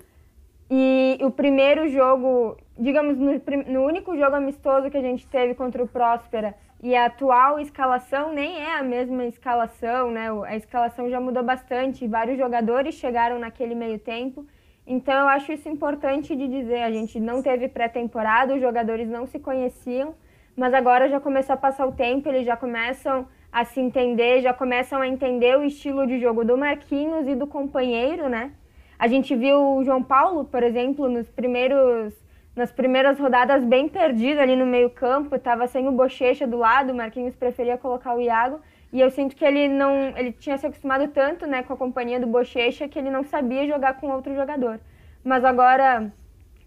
e 0.68 1.16
o 1.22 1.30
primeiro 1.30 1.88
jogo, 1.88 2.56
digamos, 2.76 3.16
no, 3.16 3.40
no 3.68 3.84
único 3.84 4.16
jogo 4.16 4.34
amistoso 4.34 4.90
que 4.90 4.98
a 4.98 5.02
gente 5.02 5.28
teve 5.28 5.54
contra 5.54 5.80
o 5.80 5.86
Próspera 5.86 6.56
e 6.82 6.96
a 6.96 7.06
atual 7.06 7.60
escalação 7.60 8.32
nem 8.32 8.58
é 8.58 8.76
a 8.76 8.82
mesma 8.82 9.24
escalação, 9.24 10.10
né? 10.10 10.26
A 10.44 10.56
escalação 10.56 11.08
já 11.08 11.20
mudou 11.20 11.42
bastante, 11.44 12.08
vários 12.08 12.36
jogadores 12.36 12.96
chegaram 12.96 13.38
naquele 13.38 13.74
meio 13.74 14.00
tempo. 14.00 14.44
Então 14.84 15.14
eu 15.14 15.28
acho 15.28 15.52
isso 15.52 15.68
importante 15.68 16.34
de 16.34 16.48
dizer. 16.48 16.82
A 16.82 16.90
gente 16.90 17.20
não 17.20 17.40
teve 17.40 17.68
pré-temporada, 17.68 18.54
os 18.54 18.60
jogadores 18.60 19.08
não 19.08 19.26
se 19.26 19.38
conheciam, 19.38 20.14
mas 20.56 20.74
agora 20.74 21.08
já 21.08 21.20
começou 21.20 21.54
a 21.54 21.56
passar 21.56 21.86
o 21.86 21.92
tempo, 21.92 22.28
eles 22.28 22.44
já 22.44 22.56
começam 22.56 23.28
a 23.52 23.64
se 23.64 23.80
entender, 23.80 24.40
já 24.40 24.52
começam 24.52 25.00
a 25.00 25.06
entender 25.06 25.56
o 25.56 25.62
estilo 25.62 26.04
de 26.04 26.18
jogo 26.18 26.44
do 26.44 26.58
Marquinhos 26.58 27.28
e 27.28 27.36
do 27.36 27.46
companheiro, 27.46 28.28
né? 28.28 28.52
A 28.98 29.06
gente 29.06 29.36
viu 29.36 29.76
o 29.76 29.84
João 29.84 30.02
Paulo, 30.02 30.44
por 30.44 30.62
exemplo, 30.64 31.08
nos 31.08 31.28
primeiros 31.28 32.21
nas 32.54 32.70
primeiras 32.70 33.18
rodadas 33.18 33.64
bem 33.64 33.88
perdido 33.88 34.40
ali 34.40 34.54
no 34.54 34.66
meio-campo, 34.66 35.34
estava 35.36 35.66
sem 35.66 35.88
o 35.88 35.92
Bochecha 35.92 36.46
do 36.46 36.58
lado, 36.58 36.92
o 36.92 36.94
Marquinhos 36.94 37.34
preferia 37.34 37.78
colocar 37.78 38.14
o 38.14 38.20
Iago, 38.20 38.60
e 38.92 39.00
eu 39.00 39.10
sinto 39.10 39.34
que 39.34 39.44
ele 39.44 39.68
não, 39.68 40.16
ele 40.16 40.32
tinha 40.32 40.58
se 40.58 40.66
acostumado 40.66 41.08
tanto, 41.08 41.46
né, 41.46 41.62
com 41.62 41.72
a 41.72 41.76
companhia 41.76 42.20
do 42.20 42.26
Bochecha 42.26 42.88
que 42.88 42.98
ele 42.98 43.10
não 43.10 43.24
sabia 43.24 43.66
jogar 43.66 43.94
com 43.94 44.10
outro 44.10 44.34
jogador. 44.34 44.78
Mas 45.24 45.44
agora 45.44 46.12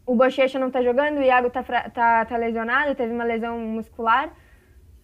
o 0.05 0.15
Bochecha 0.15 0.57
não 0.57 0.67
está 0.67 0.81
jogando, 0.81 1.17
o 1.17 1.23
Iago 1.23 1.47
está 1.47 1.63
tá, 1.63 2.25
tá 2.25 2.37
lesionado, 2.37 2.95
teve 2.95 3.13
uma 3.13 3.23
lesão 3.23 3.59
muscular. 3.59 4.31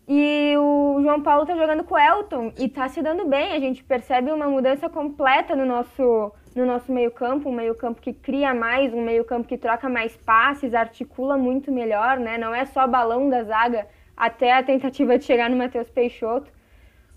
E 0.08 0.56
o 0.58 1.00
João 1.02 1.22
Paulo 1.22 1.44
está 1.44 1.56
jogando 1.56 1.84
com 1.84 1.96
o 1.96 2.00
Elton 2.00 2.52
e 2.58 2.66
está 2.66 2.88
se 2.90 3.02
dando 3.02 3.26
bem. 3.26 3.54
A 3.54 3.60
gente 3.60 3.84
percebe 3.84 4.32
uma 4.32 4.48
mudança 4.48 4.90
completa 4.90 5.56
no 5.56 5.66
nosso 5.66 6.34
no 6.56 6.66
nosso 6.66 6.92
meio-campo, 6.92 7.50
um 7.50 7.54
meio-campo 7.54 8.02
que 8.02 8.14
cria 8.14 8.54
mais, 8.54 8.94
um 8.94 9.04
meio-campo 9.04 9.48
que 9.48 9.58
troca 9.58 9.88
mais 9.88 10.16
passes, 10.18 10.74
articula 10.74 11.38
muito 11.38 11.72
melhor, 11.72 12.20
né? 12.20 12.38
Não 12.38 12.54
é 12.54 12.66
só 12.66 12.86
balão 12.88 13.30
da 13.30 13.44
zaga 13.44 13.88
até 14.16 14.54
a 14.54 14.64
tentativa 14.64 15.18
de 15.18 15.24
chegar 15.24 15.50
no 15.50 15.58
Matheus 15.58 15.90
Peixoto. 15.90 16.52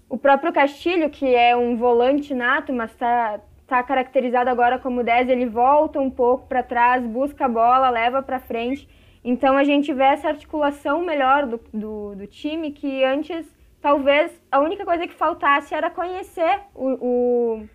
O 0.09 0.17
próprio 0.17 0.53
Castilho, 0.53 1.11
que 1.11 1.35
é 1.35 1.57
um 1.57 1.77
volante 1.77 2.33
nato, 2.35 2.73
mas 2.73 2.91
está 2.93 3.41
tá 3.67 3.83
caracterizado 3.83 4.49
agora 4.51 4.79
como 4.79 5.03
10, 5.03 5.29
ele 5.29 5.47
volta 5.47 6.01
um 6.01 6.11
pouco 6.11 6.47
para 6.47 6.63
trás, 6.63 7.05
busca 7.05 7.47
a 7.47 7.49
bola, 7.49 7.91
leva 7.91 8.23
para 8.23 8.39
frente. 8.39 8.89
Então 9.25 9.57
a 9.57 9.65
gente 9.65 9.93
vê 9.93 10.05
essa 10.05 10.29
articulação 10.29 11.05
melhor 11.05 11.47
do, 11.47 11.61
do, 11.73 12.15
do, 12.15 12.27
time 12.27 12.71
que 12.71 13.03
antes 13.03 13.47
talvez 13.81 14.31
a 14.53 14.61
única 14.61 14.85
coisa 14.85 15.07
que 15.07 15.15
faltasse 15.15 15.75
era 15.75 15.91
conhecer 15.91 16.61
o, 16.75 16.89
o, 17.01 17.69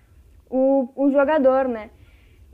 o, 0.50 0.89
o 0.96 1.12
jogador, 1.12 1.68
né? 1.68 1.89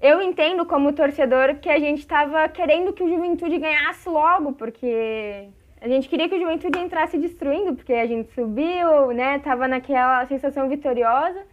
Eu 0.02 0.22
entendo 0.22 0.66
como 0.66 0.94
torcedor 0.94 1.56
que 1.56 1.70
a 1.70 1.80
gente 1.80 2.00
estava 2.00 2.48
querendo 2.50 2.94
que 2.94 3.04
o 3.04 3.08
Juventude 3.08 3.58
ganhasse 3.58 4.08
logo, 4.10 4.54
porque 4.54 5.50
a 5.80 5.88
gente 5.88 6.10
queria 6.10 6.28
que 6.28 6.36
o 6.36 6.40
Juventude 6.40 6.80
entrasse 6.80 7.18
destruindo, 7.18 7.76
porque 7.76 7.94
a 7.94 8.06
gente 8.06 8.32
subiu, 8.34 9.12
né? 9.14 9.40
Tava 9.40 9.68
naquela 9.68 10.26
sensação 10.28 10.68
vitoriosa. 10.68 11.46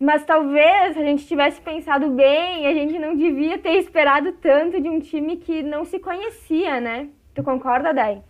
Mas 0.00 0.24
talvez 0.24 0.96
a 0.96 1.02
gente 1.02 1.26
tivesse 1.26 1.60
pensado 1.60 2.08
bem, 2.10 2.66
a 2.66 2.72
gente 2.72 2.98
não 2.98 3.16
devia 3.16 3.58
ter 3.58 3.72
esperado 3.72 4.32
tanto 4.34 4.80
de 4.80 4.88
um 4.88 5.00
time 5.00 5.36
que 5.36 5.62
não 5.62 5.84
se 5.84 5.98
conhecia, 5.98 6.80
né? 6.80 7.08
Tu 7.34 7.42
concorda, 7.42 7.92
Dai? 7.92 8.22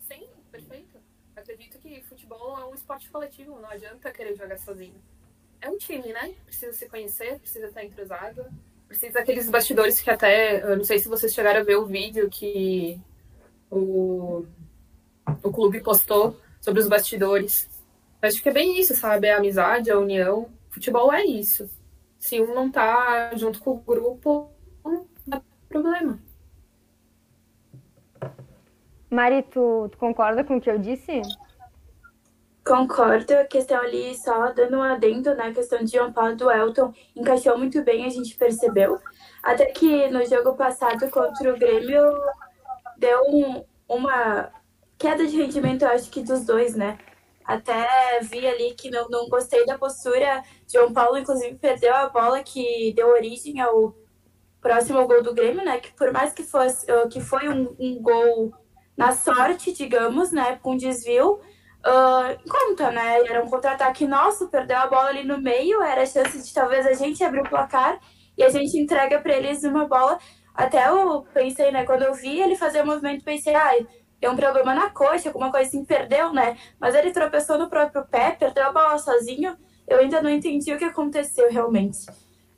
Sim, 0.00 0.26
perfeito. 0.50 0.98
Acredito 1.36 1.78
que 1.78 2.02
futebol 2.02 2.58
é 2.58 2.64
um 2.64 2.74
esporte 2.88 3.10
coletivo, 3.10 3.60
não 3.60 3.68
adianta 3.68 4.10
querer 4.10 4.34
jogar 4.34 4.58
sozinho. 4.58 4.94
É 5.60 5.68
um 5.68 5.76
time, 5.76 6.12
né? 6.12 6.34
Precisa 6.44 6.72
se 6.72 6.88
conhecer, 6.88 7.38
precisa 7.38 7.66
estar 7.66 7.84
entrosado, 7.84 8.46
precisa 8.86 9.14
daqueles 9.14 9.50
bastidores 9.50 10.00
que 10.00 10.10
até, 10.10 10.62
eu 10.62 10.76
não 10.76 10.84
sei 10.84 10.98
se 10.98 11.08
vocês 11.08 11.34
chegaram 11.34 11.60
a 11.60 11.64
ver 11.64 11.76
o 11.76 11.86
vídeo 11.86 12.28
que 12.30 13.00
o, 13.70 14.44
o 15.42 15.52
clube 15.52 15.80
postou 15.80 16.40
sobre 16.60 16.80
os 16.80 16.88
bastidores 16.88 17.68
Acho 18.20 18.42
que 18.42 18.48
é 18.48 18.52
bem 18.52 18.80
isso, 18.80 18.96
sabe? 18.96 19.30
A 19.30 19.38
amizade, 19.38 19.90
a 19.90 19.98
união. 19.98 20.48
Futebol 20.70 21.12
é 21.12 21.24
isso. 21.24 21.70
Se 22.18 22.40
um 22.40 22.52
não 22.52 22.70
tá 22.70 23.30
junto 23.36 23.60
com 23.60 23.70
o 23.70 23.78
grupo, 23.78 24.50
não 24.84 25.06
dá 25.24 25.40
problema. 25.68 26.18
Mari, 29.08 29.44
tu, 29.44 29.88
tu 29.90 29.98
concorda 29.98 30.42
com 30.42 30.56
o 30.56 30.60
que 30.60 30.68
eu 30.68 30.78
disse? 30.78 31.22
Concordo. 32.68 33.32
A 33.32 33.44
questão 33.46 33.80
ali, 33.80 34.14
só 34.14 34.52
dando 34.52 34.76
um 34.76 34.82
adendo, 34.82 35.34
né? 35.34 35.44
A 35.46 35.54
questão 35.54 35.82
de 35.82 35.92
João 35.92 36.12
Paulo 36.12 36.36
do 36.36 36.50
Elton 36.50 36.92
encaixou 37.16 37.56
muito 37.56 37.82
bem, 37.82 38.04
a 38.04 38.10
gente 38.10 38.36
percebeu. 38.36 38.98
Até 39.42 39.64
que 39.66 40.08
no 40.08 40.22
jogo 40.26 40.54
passado 40.54 41.10
contra 41.10 41.50
o 41.50 41.58
Grêmio 41.58 42.02
deu 42.98 43.22
um, 43.22 43.64
uma 43.88 44.52
queda 44.98 45.26
de 45.26 45.38
rendimento, 45.38 45.82
eu 45.82 45.88
acho 45.88 46.10
que 46.10 46.22
dos 46.22 46.44
dois, 46.44 46.74
né? 46.74 46.98
Até 47.42 47.88
vi 48.20 48.46
ali 48.46 48.74
que 48.74 48.90
não, 48.90 49.08
não 49.08 49.30
gostei 49.30 49.64
da 49.64 49.78
postura. 49.78 50.42
João 50.70 50.92
Paulo, 50.92 51.16
inclusive, 51.16 51.54
perdeu 51.56 51.94
a 51.94 52.10
bola 52.10 52.42
que 52.42 52.92
deu 52.94 53.08
origem 53.08 53.58
ao 53.62 53.94
próximo 54.60 55.06
gol 55.06 55.22
do 55.22 55.32
Grêmio, 55.34 55.64
né? 55.64 55.80
Que 55.80 55.90
por 55.94 56.12
mais 56.12 56.34
que 56.34 56.42
fosse 56.42 56.84
que 57.10 57.20
foi 57.22 57.48
um, 57.48 57.74
um 57.78 58.02
gol 58.02 58.52
na 58.94 59.12
sorte, 59.12 59.72
digamos, 59.72 60.32
né? 60.32 60.56
Com 60.62 60.76
desvio, 60.76 61.40
uh, 61.86 62.48
conta, 62.48 62.90
né? 62.90 63.20
Era 63.26 63.44
um 63.44 63.48
contra-ataque 63.48 64.06
nosso, 64.06 64.48
perdeu 64.48 64.78
a 64.78 64.86
bola 64.86 65.08
ali 65.08 65.24
no 65.24 65.38
meio, 65.38 65.82
era 65.82 66.02
a 66.02 66.06
chance 66.06 66.42
de 66.42 66.52
talvez 66.52 66.86
a 66.86 66.92
gente 66.92 67.22
abrir 67.22 67.40
o 67.40 67.48
placar 67.48 67.98
e 68.36 68.42
a 68.42 68.48
gente 68.50 68.78
entrega 68.78 69.20
para 69.20 69.36
eles 69.36 69.64
uma 69.64 69.86
bola. 69.86 70.18
Até 70.54 70.88
eu 70.88 71.26
pensei, 71.32 71.70
né? 71.70 71.84
Quando 71.84 72.02
eu 72.02 72.14
vi 72.14 72.40
ele 72.40 72.56
fazer 72.56 72.82
o 72.82 72.86
movimento, 72.86 73.24
pensei, 73.24 73.54
ah, 73.54 73.72
deu 74.20 74.32
um 74.32 74.36
problema 74.36 74.74
na 74.74 74.90
coxa, 74.90 75.28
alguma 75.28 75.50
coisa 75.50 75.68
assim, 75.68 75.84
perdeu, 75.84 76.32
né? 76.32 76.56
Mas 76.80 76.94
ele 76.94 77.12
tropeçou 77.12 77.58
no 77.58 77.68
próprio 77.68 78.04
pé, 78.06 78.32
perdeu 78.32 78.66
a 78.66 78.72
bola 78.72 78.98
sozinho. 78.98 79.56
Eu 79.86 80.00
ainda 80.00 80.20
não 80.20 80.28
entendi 80.28 80.72
o 80.72 80.78
que 80.78 80.84
aconteceu 80.84 81.50
realmente. 81.50 82.06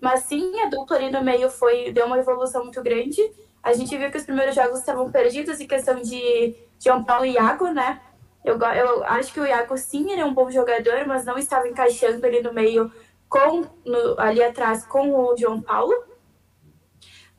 Mas 0.00 0.20
sim, 0.20 0.60
a 0.60 0.66
dupla 0.68 0.96
ali 0.96 1.10
no 1.10 1.22
meio 1.22 1.50
foi 1.50 1.92
deu 1.92 2.06
uma 2.06 2.18
evolução 2.18 2.64
muito 2.64 2.82
grande. 2.82 3.20
A 3.62 3.74
gente 3.74 3.96
viu 3.96 4.10
que 4.10 4.16
os 4.16 4.24
primeiros 4.24 4.54
jogos 4.54 4.78
estavam 4.78 5.10
perdidos 5.10 5.60
em 5.60 5.66
questão 5.66 6.00
de 6.00 6.56
João 6.82 7.04
Paulo 7.04 7.26
e 7.26 7.32
Iago, 7.32 7.68
né? 7.68 8.00
Eu, 8.44 8.58
eu 8.58 9.04
acho 9.04 9.32
que 9.32 9.40
o 9.40 9.46
Iago 9.46 9.76
sim 9.76 10.10
ele 10.10 10.20
é 10.20 10.24
um 10.24 10.34
bom 10.34 10.50
jogador, 10.50 11.06
mas 11.06 11.24
não 11.24 11.38
estava 11.38 11.68
encaixando 11.68 12.24
ali 12.26 12.42
no 12.42 12.52
meio 12.52 12.90
com 13.28 13.66
no, 13.84 14.18
ali 14.18 14.42
atrás 14.42 14.84
com 14.84 15.12
o 15.12 15.36
João 15.36 15.60
Paulo 15.60 16.10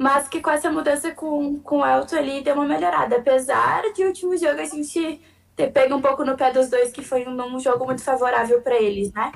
mas 0.01 0.27
que 0.27 0.41
com 0.41 0.49
essa 0.49 0.71
mudança 0.71 1.11
com, 1.11 1.59
com 1.59 1.81
o 1.81 1.85
Elton 1.85 2.15
ali 2.15 2.41
deu 2.41 2.55
uma 2.55 2.65
melhorada. 2.65 3.17
Apesar 3.17 3.83
de 3.93 4.03
último 4.03 4.35
jogo 4.35 4.59
a 4.59 4.65
gente 4.65 5.21
ter 5.55 5.71
pego 5.71 5.95
um 5.95 6.01
pouco 6.01 6.25
no 6.25 6.35
pé 6.35 6.51
dos 6.51 6.71
dois, 6.71 6.91
que 6.91 7.03
foi 7.03 7.23
um, 7.27 7.55
um 7.55 7.59
jogo 7.59 7.85
muito 7.85 8.03
favorável 8.03 8.61
para 8.63 8.81
eles, 8.81 9.13
né? 9.13 9.31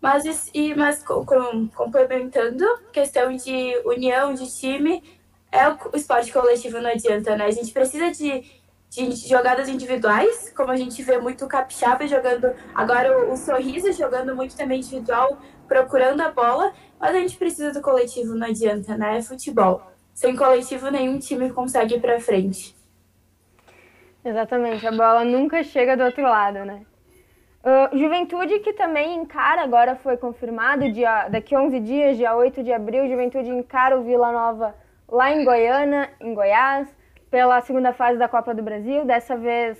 Mas, 0.00 0.48
e, 0.54 0.74
mas 0.76 1.02
com, 1.02 1.26
com, 1.26 1.66
complementando, 1.68 2.64
questão 2.92 3.34
de 3.34 3.76
união, 3.84 4.32
de 4.32 4.46
time, 4.46 5.02
é 5.50 5.68
o, 5.68 5.76
o 5.92 5.96
esporte 5.96 6.32
coletivo, 6.32 6.80
não 6.80 6.90
adianta, 6.90 7.36
né? 7.36 7.46
A 7.46 7.50
gente 7.50 7.72
precisa 7.72 8.12
de, 8.12 8.44
de 8.94 9.28
jogadas 9.28 9.68
individuais, 9.68 10.52
como 10.56 10.70
a 10.70 10.76
gente 10.76 11.02
vê 11.02 11.18
muito 11.18 11.44
o 11.44 11.48
Capixaba 11.48 12.06
jogando, 12.06 12.54
agora 12.74 13.32
o, 13.32 13.36
Sorriso 13.36 13.92
jogando 13.92 14.36
muito 14.36 14.56
também 14.56 14.78
individual, 14.78 15.38
procurando 15.66 16.20
a 16.20 16.30
bola, 16.30 16.72
mas 17.00 17.14
a 17.14 17.18
gente 17.18 17.36
precisa 17.36 17.72
do 17.72 17.80
coletivo, 17.80 18.34
não 18.34 18.46
adianta, 18.46 18.96
né? 18.96 19.18
É 19.18 19.22
futebol. 19.22 19.82
Sem 20.12 20.36
coletivo, 20.36 20.90
nenhum 20.90 21.18
time 21.18 21.50
consegue 21.50 21.96
ir 21.96 22.00
pra 22.00 22.20
frente. 22.20 22.76
Exatamente, 24.24 24.86
a 24.86 24.92
bola 24.92 25.24
nunca 25.24 25.62
chega 25.64 25.96
do 25.96 26.04
outro 26.04 26.22
lado, 26.22 26.64
né? 26.64 26.86
Uh, 27.64 27.98
Juventude 27.98 28.60
que 28.60 28.74
também 28.74 29.16
encara, 29.16 29.62
agora 29.62 29.96
foi 29.96 30.16
confirmado, 30.16 30.92
dia, 30.92 31.28
daqui 31.28 31.56
11 31.56 31.80
dias, 31.80 32.16
dia 32.16 32.36
8 32.36 32.62
de 32.62 32.72
abril, 32.72 33.08
Juventude 33.08 33.48
encara 33.48 33.98
o 33.98 34.04
Vila 34.04 34.30
Nova 34.30 34.74
lá 35.08 35.32
em 35.32 35.44
Goiânia, 35.44 36.10
em 36.20 36.34
Goiás, 36.34 36.88
pela 37.34 37.60
segunda 37.62 37.92
fase 37.92 38.16
da 38.16 38.28
Copa 38.28 38.54
do 38.54 38.62
Brasil, 38.62 39.04
dessa 39.04 39.36
vez 39.36 39.76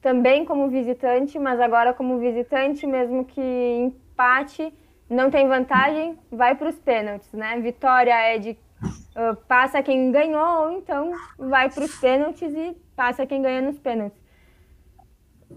também 0.00 0.46
como 0.46 0.70
visitante, 0.70 1.38
mas 1.38 1.60
agora 1.60 1.92
como 1.92 2.18
visitante, 2.18 2.86
mesmo 2.86 3.26
que 3.26 3.42
empate, 3.42 4.72
não 5.06 5.30
tem 5.30 5.46
vantagem, 5.46 6.18
vai 6.32 6.54
para 6.54 6.70
os 6.70 6.78
pênaltis, 6.78 7.30
né? 7.34 7.60
Vitória 7.60 8.14
é 8.14 8.38
de 8.38 8.52
uh, 8.52 9.36
passa 9.46 9.82
quem 9.82 10.10
ganhou, 10.10 10.62
ou 10.62 10.78
então 10.78 11.12
vai 11.38 11.68
para 11.68 11.84
os 11.84 11.94
pênaltis 12.00 12.54
e 12.54 12.74
passa 12.96 13.26
quem 13.26 13.42
ganha 13.42 13.60
nos 13.60 13.78
pênaltis. 13.78 14.18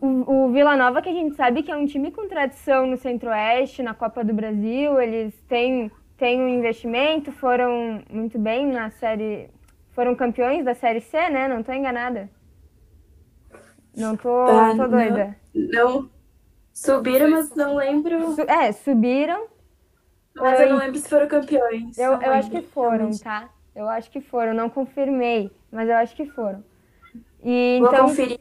O, 0.01 0.33
o 0.33 0.51
Vila 0.51 0.75
Nova, 0.75 1.01
que 1.01 1.07
a 1.07 1.13
gente 1.13 1.37
sabe 1.37 1.63
que 1.63 1.71
é 1.71 1.77
um 1.77 1.85
time 1.85 2.11
com 2.11 2.27
tradição 2.27 2.85
no 2.85 2.97
Centro-Oeste, 2.97 3.81
na 3.81 3.93
Copa 3.93 4.21
do 4.21 4.33
Brasil, 4.33 4.99
eles 4.99 5.33
têm, 5.47 5.89
têm 6.17 6.41
um 6.41 6.49
investimento, 6.49 7.31
foram 7.31 8.03
muito 8.09 8.37
bem 8.37 8.67
na 8.67 8.89
série. 8.89 9.49
Foram 9.91 10.15
campeões 10.15 10.63
da 10.63 10.73
Série 10.73 11.01
C, 11.01 11.29
né? 11.29 11.47
Não 11.47 11.59
estou 11.59 11.75
enganada. 11.75 12.29
Não 13.95 14.15
tô, 14.15 14.43
ah, 14.45 14.73
tô 14.75 14.87
doida. 14.87 15.35
Não, 15.53 16.01
não, 16.01 16.09
Subiram, 16.73 17.29
mas 17.29 17.53
não 17.55 17.75
lembro. 17.75 18.35
É, 18.47 18.71
subiram. 18.71 19.47
Mas 20.33 20.59
eu 20.61 20.69
não 20.69 20.77
lembro 20.77 20.97
se 20.97 21.09
foram 21.09 21.27
campeões. 21.27 21.97
Eu, 21.97 22.13
eu 22.13 22.33
acho 22.33 22.49
que 22.49 22.61
foram, 22.61 23.11
tá? 23.17 23.49
Eu 23.75 23.89
acho 23.89 24.09
que 24.09 24.21
foram. 24.21 24.53
Não 24.53 24.69
confirmei, 24.69 25.51
mas 25.69 25.89
eu 25.89 25.95
acho 25.95 26.15
que 26.15 26.25
foram. 26.25 26.63
E, 27.43 27.77
Vou 27.79 27.89
então, 27.89 28.07
conferir. 28.07 28.39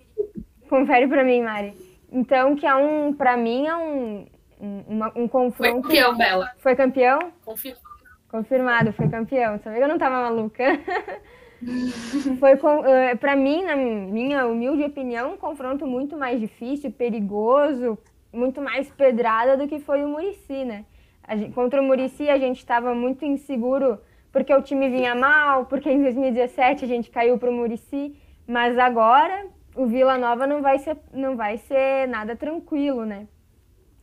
Confere 0.69 1.09
pra 1.09 1.25
mim, 1.25 1.43
Mari. 1.43 1.75
Então, 2.13 2.55
que 2.55 2.65
é 2.65 2.75
um, 2.75 3.13
pra 3.13 3.37
mim, 3.37 3.67
é 3.67 3.77
um, 3.77 4.27
um, 4.61 4.85
uma, 4.87 5.13
um 5.17 5.27
confronto. 5.27 5.57
Foi 5.57 5.83
campeão, 5.83 6.17
Bela. 6.17 6.51
Foi 6.59 6.77
campeão? 6.77 7.33
Confirmado. 7.45 7.91
Confirmado, 8.29 8.93
foi 8.93 9.09
campeão. 9.09 9.59
Sabia 9.59 9.79
que 9.79 9.85
eu 9.85 9.89
não 9.89 9.99
tava 9.99 10.23
maluca. 10.23 10.63
foi 12.39 12.55
uh, 12.55 13.17
para 13.19 13.37
mim, 13.37 13.65
na 13.65 13.77
minha 13.77 14.47
humilde 14.47 14.85
opinião, 14.85 15.35
um 15.35 15.37
confronto 15.37 15.87
muito 15.87 16.17
mais 16.17 16.41
difícil, 16.41 16.91
perigoso, 16.91 17.99
muito 18.33 18.61
mais 18.61 18.89
pedrada 18.91 19.57
do 19.57 19.69
que 19.69 19.79
foi 19.81 20.05
o 20.05 20.09
Murici, 20.09 20.65
né? 20.65 20.85
Gente, 21.29 21.53
contra 21.53 21.81
o 21.81 21.85
Murici 21.85 22.29
a 22.29 22.39
gente 22.39 22.59
estava 22.59 22.95
muito 22.95 23.25
inseguro 23.25 23.99
porque 24.33 24.55
o 24.55 24.63
time 24.63 24.89
vinha 24.89 25.15
mal, 25.15 25.67
porque 25.67 25.91
em 25.91 26.03
2017 26.03 26.85
a 26.85 26.89
gente 26.89 27.11
caiu 27.11 27.39
para 27.39 27.51
o 27.51 27.53
Murici, 27.53 28.17
mas 28.47 28.79
agora 28.79 29.47
o 29.75 29.87
Vila 29.87 30.17
Nova 30.19 30.47
não 30.47 30.63
vai 30.63 30.79
ser 30.79 30.97
não 31.13 31.37
vai 31.37 31.59
ser 31.59 32.09
nada 32.09 32.35
tranquilo, 32.35 33.05
né? 33.05 33.27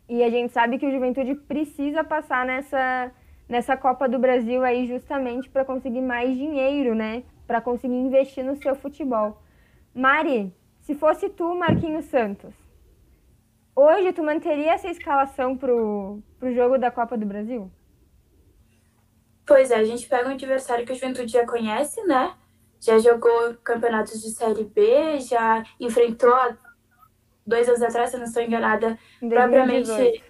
E 0.10 0.24
a 0.24 0.30
gente 0.30 0.54
sabe 0.54 0.78
que 0.78 0.86
o 0.86 0.92
Juventude 0.92 1.36
precisa 1.36 2.04
passar 2.04 2.46
nessa 2.46 3.12
nessa 3.48 3.76
Copa 3.78 4.08
do 4.08 4.20
Brasil 4.20 4.64
aí 4.64 4.86
justamente 4.88 5.50
para 5.50 5.66
conseguir 5.66 6.02
mais 6.02 6.36
dinheiro, 6.38 6.94
né? 6.94 7.24
Para 7.48 7.62
conseguir 7.62 7.96
investir 7.96 8.44
no 8.44 8.56
seu 8.58 8.76
futebol. 8.76 9.42
Mari, 9.96 10.54
se 10.82 10.94
fosse 10.94 11.30
tu, 11.30 11.56
Marquinhos 11.56 12.06
Santos, 12.06 12.54
hoje 13.76 14.14
tu 14.14 14.22
manteria 14.22 14.74
essa 14.74 14.90
escalação 14.90 15.58
pro, 15.58 16.22
pro 16.38 16.54
jogo 16.54 16.78
da 16.78 16.92
Copa 16.92 17.18
do 17.18 17.26
Brasil? 17.26 17.72
Pois 19.46 19.72
é, 19.72 19.76
a 19.76 19.84
gente 19.84 20.08
pega 20.08 20.28
um 20.28 20.34
adversário 20.34 20.86
que 20.86 20.92
o 20.92 20.96
Juventude 20.96 21.32
já 21.32 21.48
conhece, 21.48 22.04
né? 22.04 22.36
Já 22.82 23.00
jogou 23.00 23.56
campeonatos 23.64 24.22
de 24.22 24.30
Série 24.30 24.66
B, 24.66 25.20
já 25.22 25.64
enfrentou 25.80 26.36
dois 27.46 27.68
anos 27.70 27.82
atrás, 27.82 28.12
se 28.12 28.18
não 28.18 28.26
estou 28.26 28.44
enganada, 28.44 29.00
propriamente 29.20 30.22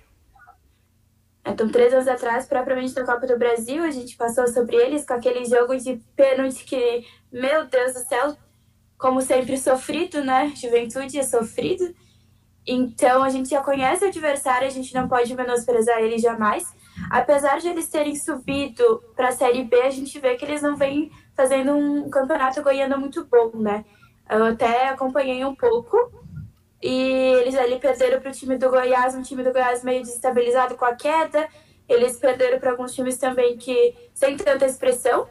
então, 1.57 1.69
três 1.69 1.91
anos 1.91 2.07
atrás, 2.07 2.45
propriamente 2.45 2.95
na 2.95 3.03
Copa 3.03 3.25
do 3.25 3.35
Brasil, 3.35 3.83
a 3.83 3.89
gente 3.89 4.15
passou 4.15 4.47
sobre 4.47 4.75
eles 4.75 5.03
com 5.03 5.15
aquele 5.15 5.43
jogo 5.43 5.75
de 5.75 5.99
pênalti 6.15 6.63
que, 6.63 7.03
meu 7.31 7.65
Deus 7.65 7.93
do 7.93 7.99
céu, 8.01 8.37
como 8.95 9.23
sempre 9.23 9.57
sofrido, 9.57 10.23
né? 10.23 10.53
Juventude 10.55 11.17
é 11.17 11.23
sofrido. 11.23 11.91
Então, 12.63 13.23
a 13.23 13.29
gente 13.29 13.49
já 13.49 13.59
conhece 13.59 14.05
o 14.05 14.07
adversário, 14.07 14.67
a 14.67 14.69
gente 14.69 14.93
não 14.93 15.07
pode 15.07 15.33
menosprezar 15.33 15.97
ele 15.97 16.19
jamais. 16.19 16.63
Apesar 17.09 17.59
de 17.59 17.69
eles 17.69 17.89
terem 17.89 18.15
subido 18.15 19.01
para 19.15 19.29
a 19.29 19.31
Série 19.31 19.63
B, 19.63 19.81
a 19.81 19.89
gente 19.89 20.19
vê 20.19 20.35
que 20.35 20.45
eles 20.45 20.61
não 20.61 20.75
vêm 20.75 21.11
fazendo 21.35 21.71
um 21.71 22.07
campeonato 22.07 22.61
goiano 22.61 22.99
muito 22.99 23.25
bom, 23.25 23.49
né? 23.55 23.83
Eu 24.29 24.45
até 24.45 24.89
acompanhei 24.89 25.43
um 25.43 25.55
pouco 25.55 25.97
e 26.81 26.91
eles 27.39 27.55
ali 27.55 27.79
perderam 27.79 28.19
para 28.19 28.29
o 28.29 28.33
time 28.33 28.57
do 28.57 28.69
Goiás, 28.69 29.15
um 29.15 29.21
time 29.21 29.43
do 29.43 29.51
Goiás 29.51 29.83
meio 29.83 30.01
desestabilizado 30.01 30.75
com 30.75 30.85
a 30.85 30.95
queda. 30.95 31.47
Eles 31.89 32.17
perderam 32.17 32.59
para 32.59 32.71
alguns 32.71 32.93
times 32.93 33.17
também 33.17 33.57
que 33.57 33.95
sem 34.13 34.37
tanta 34.37 34.65
expressão, 34.65 35.27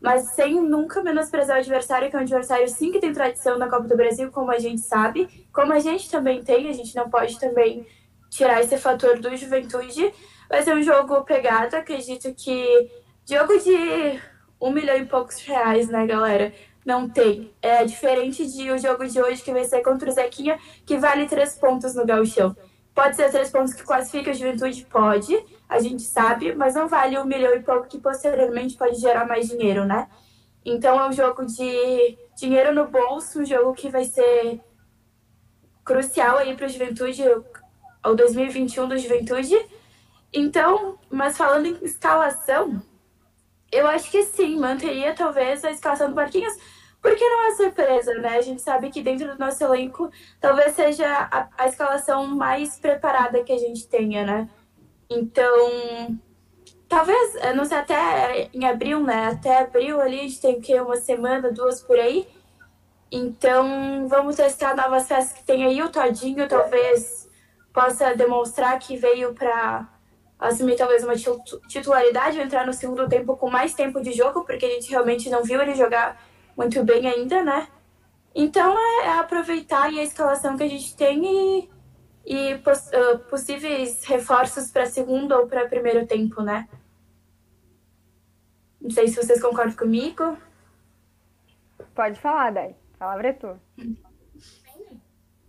mas 0.00 0.32
sem 0.32 0.60
nunca 0.60 1.02
menosprezar 1.02 1.56
o 1.56 1.60
adversário, 1.60 2.10
que 2.10 2.16
é 2.16 2.18
um 2.18 2.22
adversário 2.22 2.68
sim 2.68 2.90
que 2.90 2.98
tem 2.98 3.12
tradição 3.12 3.58
na 3.58 3.68
Copa 3.68 3.86
do 3.86 3.96
Brasil, 3.96 4.30
como 4.30 4.50
a 4.50 4.58
gente 4.58 4.80
sabe, 4.80 5.46
como 5.52 5.72
a 5.72 5.78
gente 5.78 6.10
também 6.10 6.42
tem, 6.42 6.68
a 6.68 6.72
gente 6.72 6.94
não 6.96 7.08
pode 7.08 7.38
também 7.38 7.86
tirar 8.28 8.60
esse 8.60 8.76
fator 8.76 9.18
do 9.18 9.34
Juventude. 9.36 10.12
Vai 10.48 10.62
ser 10.62 10.74
um 10.74 10.82
jogo 10.82 11.22
pegado, 11.24 11.76
acredito 11.76 12.34
que 12.34 12.90
jogo 13.24 13.56
de 13.58 14.20
um 14.60 14.70
milhão 14.72 14.96
e 14.96 15.06
poucos 15.06 15.40
reais, 15.42 15.88
né, 15.88 16.06
galera? 16.06 16.52
Não 16.90 17.08
tem. 17.08 17.54
É 17.62 17.84
diferente 17.84 18.44
de 18.44 18.68
o 18.68 18.76
jogo 18.76 19.06
de 19.06 19.22
hoje, 19.22 19.44
que 19.44 19.52
vai 19.52 19.62
ser 19.62 19.80
contra 19.80 20.10
o 20.10 20.12
Zequinha, 20.12 20.58
que 20.84 20.98
vale 20.98 21.28
três 21.28 21.54
pontos 21.56 21.94
no 21.94 22.04
gauchão. 22.04 22.56
Pode 22.92 23.14
ser 23.14 23.30
três 23.30 23.48
pontos 23.48 23.72
que 23.72 23.84
classifica 23.84 24.32
a 24.32 24.34
juventude? 24.34 24.84
Pode, 24.90 25.38
a 25.68 25.78
gente 25.78 26.02
sabe, 26.02 26.52
mas 26.52 26.74
não 26.74 26.88
vale 26.88 27.16
um 27.16 27.24
milhão 27.24 27.54
e 27.54 27.62
pouco 27.62 27.86
que 27.86 28.00
posteriormente 28.00 28.76
pode 28.76 28.96
gerar 28.96 29.24
mais 29.24 29.48
dinheiro, 29.48 29.84
né? 29.84 30.08
Então 30.64 30.98
é 30.98 31.08
um 31.08 31.12
jogo 31.12 31.46
de 31.46 32.18
dinheiro 32.36 32.74
no 32.74 32.88
bolso, 32.88 33.40
um 33.40 33.44
jogo 33.44 33.72
que 33.72 33.88
vai 33.88 34.04
ser 34.04 34.60
crucial 35.84 36.38
aí 36.38 36.56
para 36.56 36.66
a 36.66 36.68
juventude, 36.68 37.22
o 38.04 38.14
2021 38.16 38.88
do 38.88 38.98
juventude. 38.98 39.56
Então, 40.32 40.98
mas 41.08 41.36
falando 41.36 41.66
em 41.66 41.84
escalação, 41.84 42.82
eu 43.70 43.86
acho 43.86 44.10
que 44.10 44.24
sim, 44.24 44.58
manteria 44.58 45.14
talvez 45.14 45.64
a 45.64 45.70
escalação 45.70 46.08
do 46.08 46.16
Marquinhos, 46.16 46.79
porque 47.02 47.26
não 47.26 47.48
é 47.48 47.54
surpresa, 47.54 48.14
né? 48.14 48.36
A 48.36 48.42
gente 48.42 48.60
sabe 48.60 48.90
que 48.90 49.02
dentro 49.02 49.26
do 49.28 49.38
nosso 49.38 49.62
elenco 49.64 50.10
talvez 50.40 50.74
seja 50.74 51.06
a, 51.08 51.48
a 51.56 51.66
escalação 51.66 52.26
mais 52.26 52.78
preparada 52.78 53.42
que 53.42 53.52
a 53.52 53.58
gente 53.58 53.88
tenha, 53.88 54.24
né? 54.24 54.48
Então, 55.08 56.18
talvez, 56.88 57.34
não 57.56 57.64
sei, 57.64 57.78
até 57.78 58.50
em 58.52 58.66
abril, 58.66 59.00
né? 59.00 59.28
Até 59.28 59.58
abril 59.58 60.00
ali 60.00 60.20
a 60.20 60.22
gente 60.22 60.40
tem 60.40 60.60
que 60.60 60.78
uma 60.80 60.96
semana, 60.96 61.50
duas 61.50 61.82
por 61.82 61.98
aí. 61.98 62.28
Então, 63.10 64.06
vamos 64.06 64.36
testar 64.36 64.76
novas 64.76 65.06
peças 65.06 65.32
que 65.32 65.42
tem 65.42 65.64
aí. 65.64 65.82
O 65.82 65.88
Todinho 65.88 66.46
talvez 66.46 67.28
possa 67.72 68.14
demonstrar 68.14 68.78
que 68.78 68.96
veio 68.96 69.34
para 69.34 69.88
assumir 70.38 70.76
talvez 70.76 71.02
uma 71.02 71.14
titularidade, 71.68 72.40
entrar 72.40 72.66
no 72.66 72.72
segundo 72.72 73.08
tempo 73.08 73.36
com 73.36 73.50
mais 73.50 73.74
tempo 73.74 74.00
de 74.00 74.12
jogo, 74.12 74.44
porque 74.44 74.64
a 74.64 74.70
gente 74.70 74.90
realmente 74.90 75.28
não 75.28 75.42
viu 75.42 75.60
ele 75.60 75.74
jogar 75.74 76.22
muito 76.56 76.82
bem 76.84 77.06
ainda, 77.06 77.42
né? 77.42 77.68
Então 78.34 78.76
é, 78.78 79.06
é 79.06 79.18
aproveitar 79.18 79.84
a 79.84 80.02
escalação 80.02 80.56
que 80.56 80.62
a 80.62 80.68
gente 80.68 80.96
tem 80.96 81.24
e, 81.24 81.70
e 82.24 82.58
poss, 82.58 82.88
uh, 82.88 83.18
possíveis 83.28 84.04
reforços 84.04 84.70
para 84.70 84.86
segundo 84.86 85.32
ou 85.32 85.46
para 85.46 85.68
primeiro 85.68 86.06
tempo, 86.06 86.42
né? 86.42 86.68
Não 88.80 88.90
sei 88.90 89.08
se 89.08 89.16
vocês 89.16 89.40
concordam 89.40 89.76
comigo. 89.76 90.36
Pode 91.94 92.20
falar, 92.20 92.50
Dai. 92.52 92.76
A 92.94 92.98
palavra 92.98 93.28
é 93.28 93.32
tua. 93.32 93.60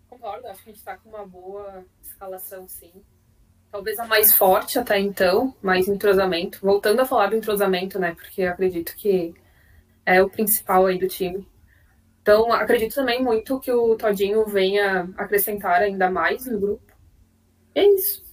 Concordo, 0.09 0.47
acho 0.47 0.63
que 0.63 0.69
a 0.69 0.73
gente 0.73 0.79
está 0.79 0.97
com 0.97 1.09
uma 1.09 1.25
boa 1.25 1.85
escalação, 2.01 2.67
sim 2.67 2.91
talvez 3.71 3.97
a 3.97 4.05
mais 4.05 4.35
forte 4.35 4.77
até 4.77 4.99
então, 4.99 5.55
mais 5.61 5.87
entrosamento. 5.87 6.59
Voltando 6.61 6.99
a 6.99 7.05
falar 7.05 7.27
do 7.27 7.37
entrosamento, 7.37 7.97
né? 7.97 8.13
Porque 8.13 8.43
acredito 8.43 8.95
que 8.95 9.33
é 10.05 10.21
o 10.21 10.29
principal 10.29 10.85
aí 10.85 10.97
do 10.97 11.07
time. 11.07 11.47
Então, 12.21 12.53
acredito 12.53 12.93
também 12.93 13.23
muito 13.23 13.59
que 13.59 13.71
o 13.71 13.95
Todinho 13.95 14.45
venha 14.45 15.09
acrescentar 15.17 15.81
ainda 15.81 16.09
mais 16.09 16.45
no 16.45 16.59
grupo. 16.59 16.93
E 17.75 17.79
é 17.79 17.87
isso. 17.95 18.23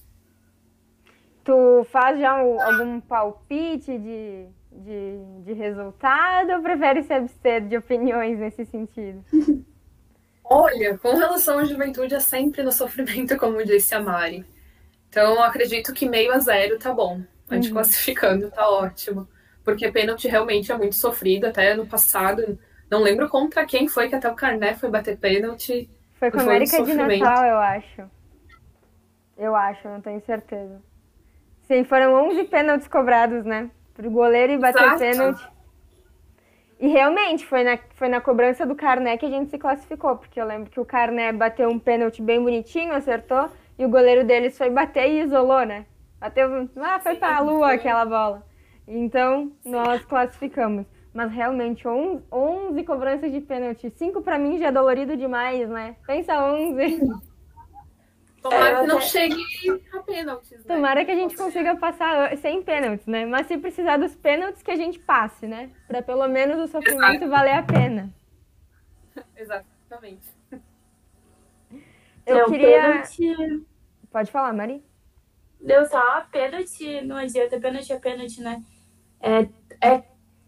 Tu 1.43 1.83
faz 1.91 2.19
já 2.19 2.31
algum 2.31 2.99
palpite 2.99 3.97
de, 3.97 4.45
de, 4.71 5.43
de 5.45 5.53
resultado 5.53 6.51
ou 6.51 6.61
prefere 6.61 7.01
se 7.01 7.13
abster 7.13 7.67
de 7.67 7.77
opiniões 7.77 8.37
nesse 8.37 8.65
sentido? 8.65 9.23
Olha, 10.43 10.97
com 10.97 11.15
relação 11.15 11.59
à 11.59 11.65
juventude, 11.65 12.15
é 12.15 12.19
sempre 12.19 12.63
no 12.63 12.71
sofrimento, 12.71 13.37
como 13.39 13.63
disse 13.63 13.93
a 13.93 14.01
Mari. 14.01 14.45
Então, 15.07 15.41
acredito 15.41 15.93
que 15.93 16.07
meio 16.07 16.31
a 16.31 16.39
zero 16.39 16.77
tá 16.77 16.93
bom. 16.93 17.21
A 17.49 17.55
gente 17.55 17.67
uhum. 17.67 17.73
classificando 17.73 18.51
tá 18.51 18.69
ótimo. 18.69 19.27
Porque 19.71 19.91
pênalti 19.91 20.27
realmente 20.27 20.71
é 20.71 20.77
muito 20.77 20.95
sofrido. 20.95 21.45
Até 21.45 21.75
no 21.75 21.85
passado, 21.85 22.57
não 22.89 23.01
lembro 23.01 23.29
contra 23.29 23.65
quem 23.65 23.87
foi 23.87 24.09
que 24.09 24.15
até 24.15 24.29
o 24.29 24.35
Carné 24.35 24.73
foi 24.73 24.89
bater 24.89 25.17
pênalti. 25.17 25.89
Foi 26.13 26.31
com 26.31 26.39
a 26.39 26.43
América 26.43 26.81
um 26.81 26.85
de 26.85 26.93
Natal, 26.93 27.45
eu 27.45 27.57
acho. 27.57 28.09
Eu 29.37 29.55
acho, 29.55 29.87
não 29.87 30.01
tenho 30.01 30.21
certeza. 30.25 30.81
Sim, 31.61 31.83
foram 31.83 32.29
11 32.29 32.43
pênaltis 32.45 32.87
cobrados, 32.87 33.45
né? 33.45 33.69
Pro 33.93 34.09
goleiro 34.09 34.53
e 34.53 34.57
bater 34.57 34.81
Exato. 34.81 34.99
pênalti. 34.99 35.49
E 36.79 36.87
realmente, 36.87 37.45
foi 37.45 37.63
na, 37.63 37.77
foi 37.93 38.07
na 38.07 38.19
cobrança 38.19 38.65
do 38.65 38.75
Carné 38.75 39.17
que 39.17 39.25
a 39.25 39.29
gente 39.29 39.51
se 39.51 39.57
classificou, 39.57 40.17
porque 40.17 40.41
eu 40.41 40.45
lembro 40.45 40.69
que 40.69 40.79
o 40.79 40.85
Carné 40.85 41.31
bateu 41.31 41.69
um 41.69 41.77
pênalti 41.77 42.21
bem 42.21 42.41
bonitinho, 42.41 42.93
acertou, 42.93 43.49
e 43.77 43.85
o 43.85 43.89
goleiro 43.89 44.25
deles 44.25 44.57
foi 44.57 44.69
bater 44.69 45.09
e 45.09 45.21
isolou, 45.21 45.65
né? 45.65 45.85
Bateu. 46.19 46.69
Ah, 46.77 46.99
foi 46.99 47.15
pra 47.15 47.39
lua 47.39 47.73
aquela 47.73 48.05
bola. 48.05 48.48
Então, 48.89 49.51
nós 49.63 50.03
classificamos. 50.03 50.87
Mas 51.13 51.31
realmente, 51.31 51.87
11 51.87 52.83
cobranças 52.83 53.31
de 53.31 53.39
pênalti. 53.39 53.89
5 53.91 54.21
pra 54.21 54.39
mim 54.39 54.57
já 54.57 54.67
é 54.67 54.71
dolorido 54.71 55.15
demais, 55.15 55.69
né? 55.69 55.95
Pensa 56.07 56.43
11. 56.43 56.99
Tomara 58.41 58.69
é, 58.69 58.81
que 58.81 58.87
não 58.87 59.01
chegue 59.01 59.43
a 59.93 59.99
pênaltis. 59.99 60.51
Né? 60.51 60.63
Tomara 60.65 61.05
que 61.05 61.11
a 61.11 61.15
gente 61.15 61.35
consiga 61.35 61.75
passar 61.75 62.35
sem 62.37 62.63
pênaltis, 62.63 63.05
né? 63.05 63.25
Mas 63.25 63.47
se 63.47 63.57
precisar 63.57 63.97
dos 63.97 64.15
pênaltis, 64.15 64.63
que 64.63 64.71
a 64.71 64.75
gente 64.75 64.97
passe, 64.97 65.45
né? 65.45 65.69
Pra 65.87 66.01
pelo 66.01 66.27
menos 66.27 66.57
o 66.57 66.67
sofrimento 66.67 67.23
Exato. 67.23 67.29
valer 67.29 67.53
a 67.53 67.63
pena. 67.63 68.09
Exatamente. 69.35 70.27
Eu 72.25 72.37
não, 72.37 72.45
queria. 72.45 72.81
Pênalti... 72.81 73.65
Pode 74.11 74.31
falar, 74.31 74.53
Mari. 74.53 74.83
Deu 75.59 75.85
só 75.85 76.21
pênalti, 76.31 77.01
não 77.01 77.17
adianta, 77.17 77.59
pênalti 77.59 77.91
é 77.91 77.99
pênalti, 77.99 78.41
né? 78.41 78.63
É, 79.21 79.47
é, 79.81 80.03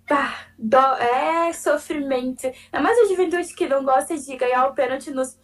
pá, 0.08 0.48
dó, 0.58 0.96
é 0.98 1.54
sofrimento. 1.54 2.52
É 2.72 2.80
mais 2.80 2.98
a 3.00 3.06
juventude 3.06 3.54
que 3.54 3.68
não 3.68 3.84
gosta 3.84 4.18
de 4.18 4.36
ganhar 4.36 4.68
o 4.68 4.74
pênalti 4.74 5.12
nos, 5.12 5.38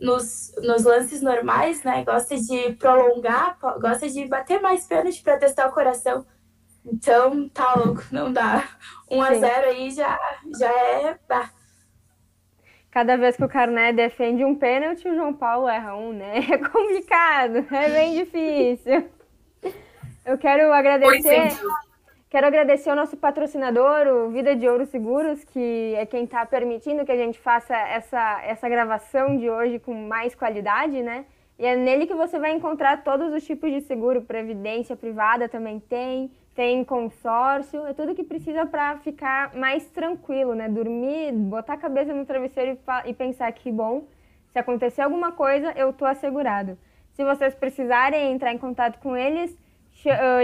nos, 0.00 0.52
nos 0.62 0.84
lances 0.84 1.22
normais, 1.22 1.82
né? 1.82 2.04
Gosta 2.04 2.36
de 2.36 2.72
prolongar, 2.74 3.58
gosta 3.80 4.08
de 4.08 4.26
bater 4.26 4.60
mais 4.60 4.86
pênalti 4.86 5.22
para 5.22 5.38
testar 5.38 5.68
o 5.68 5.72
coração. 5.72 6.26
Então, 6.84 7.48
tá 7.48 7.74
louco, 7.74 8.02
não 8.10 8.32
dá. 8.32 8.68
1 9.10 9.22
a 9.22 9.34
0 9.34 9.68
aí 9.68 9.90
já, 9.90 10.18
já 10.58 10.68
é. 10.68 11.18
Bah. 11.28 11.50
Cada 12.90 13.16
vez 13.16 13.36
que 13.36 13.44
o 13.44 13.48
Carné 13.48 13.92
defende 13.92 14.44
um 14.44 14.54
pênalti, 14.54 15.08
o 15.08 15.14
João 15.14 15.32
Paulo 15.32 15.68
erra 15.68 15.96
um, 15.96 16.12
né? 16.12 16.40
É 16.50 16.58
complicado, 16.58 17.66
é 17.70 17.88
bem 17.88 18.24
difícil. 18.24 19.08
Eu 20.26 20.36
quero 20.38 20.72
agradecer. 20.72 21.48
Quero 22.32 22.46
agradecer 22.46 22.88
ao 22.88 22.96
nosso 22.96 23.14
patrocinador, 23.14 24.06
o 24.06 24.30
Vida 24.30 24.56
de 24.56 24.66
Ouro 24.66 24.86
Seguros, 24.86 25.44
que 25.44 25.94
é 25.98 26.06
quem 26.06 26.24
está 26.24 26.46
permitindo 26.46 27.04
que 27.04 27.12
a 27.12 27.16
gente 27.16 27.38
faça 27.38 27.76
essa, 27.76 28.40
essa 28.42 28.70
gravação 28.70 29.36
de 29.36 29.50
hoje 29.50 29.78
com 29.78 29.92
mais 29.92 30.34
qualidade, 30.34 31.02
né? 31.02 31.26
E 31.58 31.66
é 31.66 31.76
nele 31.76 32.06
que 32.06 32.14
você 32.14 32.38
vai 32.38 32.52
encontrar 32.52 33.04
todos 33.04 33.34
os 33.34 33.44
tipos 33.44 33.70
de 33.70 33.82
seguro, 33.82 34.22
previdência 34.22 34.96
privada 34.96 35.46
também 35.46 35.78
tem, 35.78 36.30
tem 36.54 36.82
consórcio, 36.82 37.86
é 37.86 37.92
tudo 37.92 38.14
que 38.14 38.24
precisa 38.24 38.64
para 38.64 38.96
ficar 38.96 39.54
mais 39.54 39.84
tranquilo, 39.90 40.54
né? 40.54 40.70
Dormir, 40.70 41.32
botar 41.32 41.74
a 41.74 41.76
cabeça 41.76 42.14
no 42.14 42.24
travesseiro 42.24 42.78
e, 43.04 43.10
e 43.10 43.12
pensar 43.12 43.52
que, 43.52 43.70
bom, 43.70 44.04
se 44.52 44.58
acontecer 44.58 45.02
alguma 45.02 45.32
coisa, 45.32 45.70
eu 45.76 45.92
tô 45.92 46.06
assegurado. 46.06 46.78
Se 47.12 47.22
vocês 47.22 47.54
precisarem 47.54 48.32
entrar 48.32 48.54
em 48.54 48.58
contato 48.58 48.98
com 49.00 49.14
eles, 49.14 49.54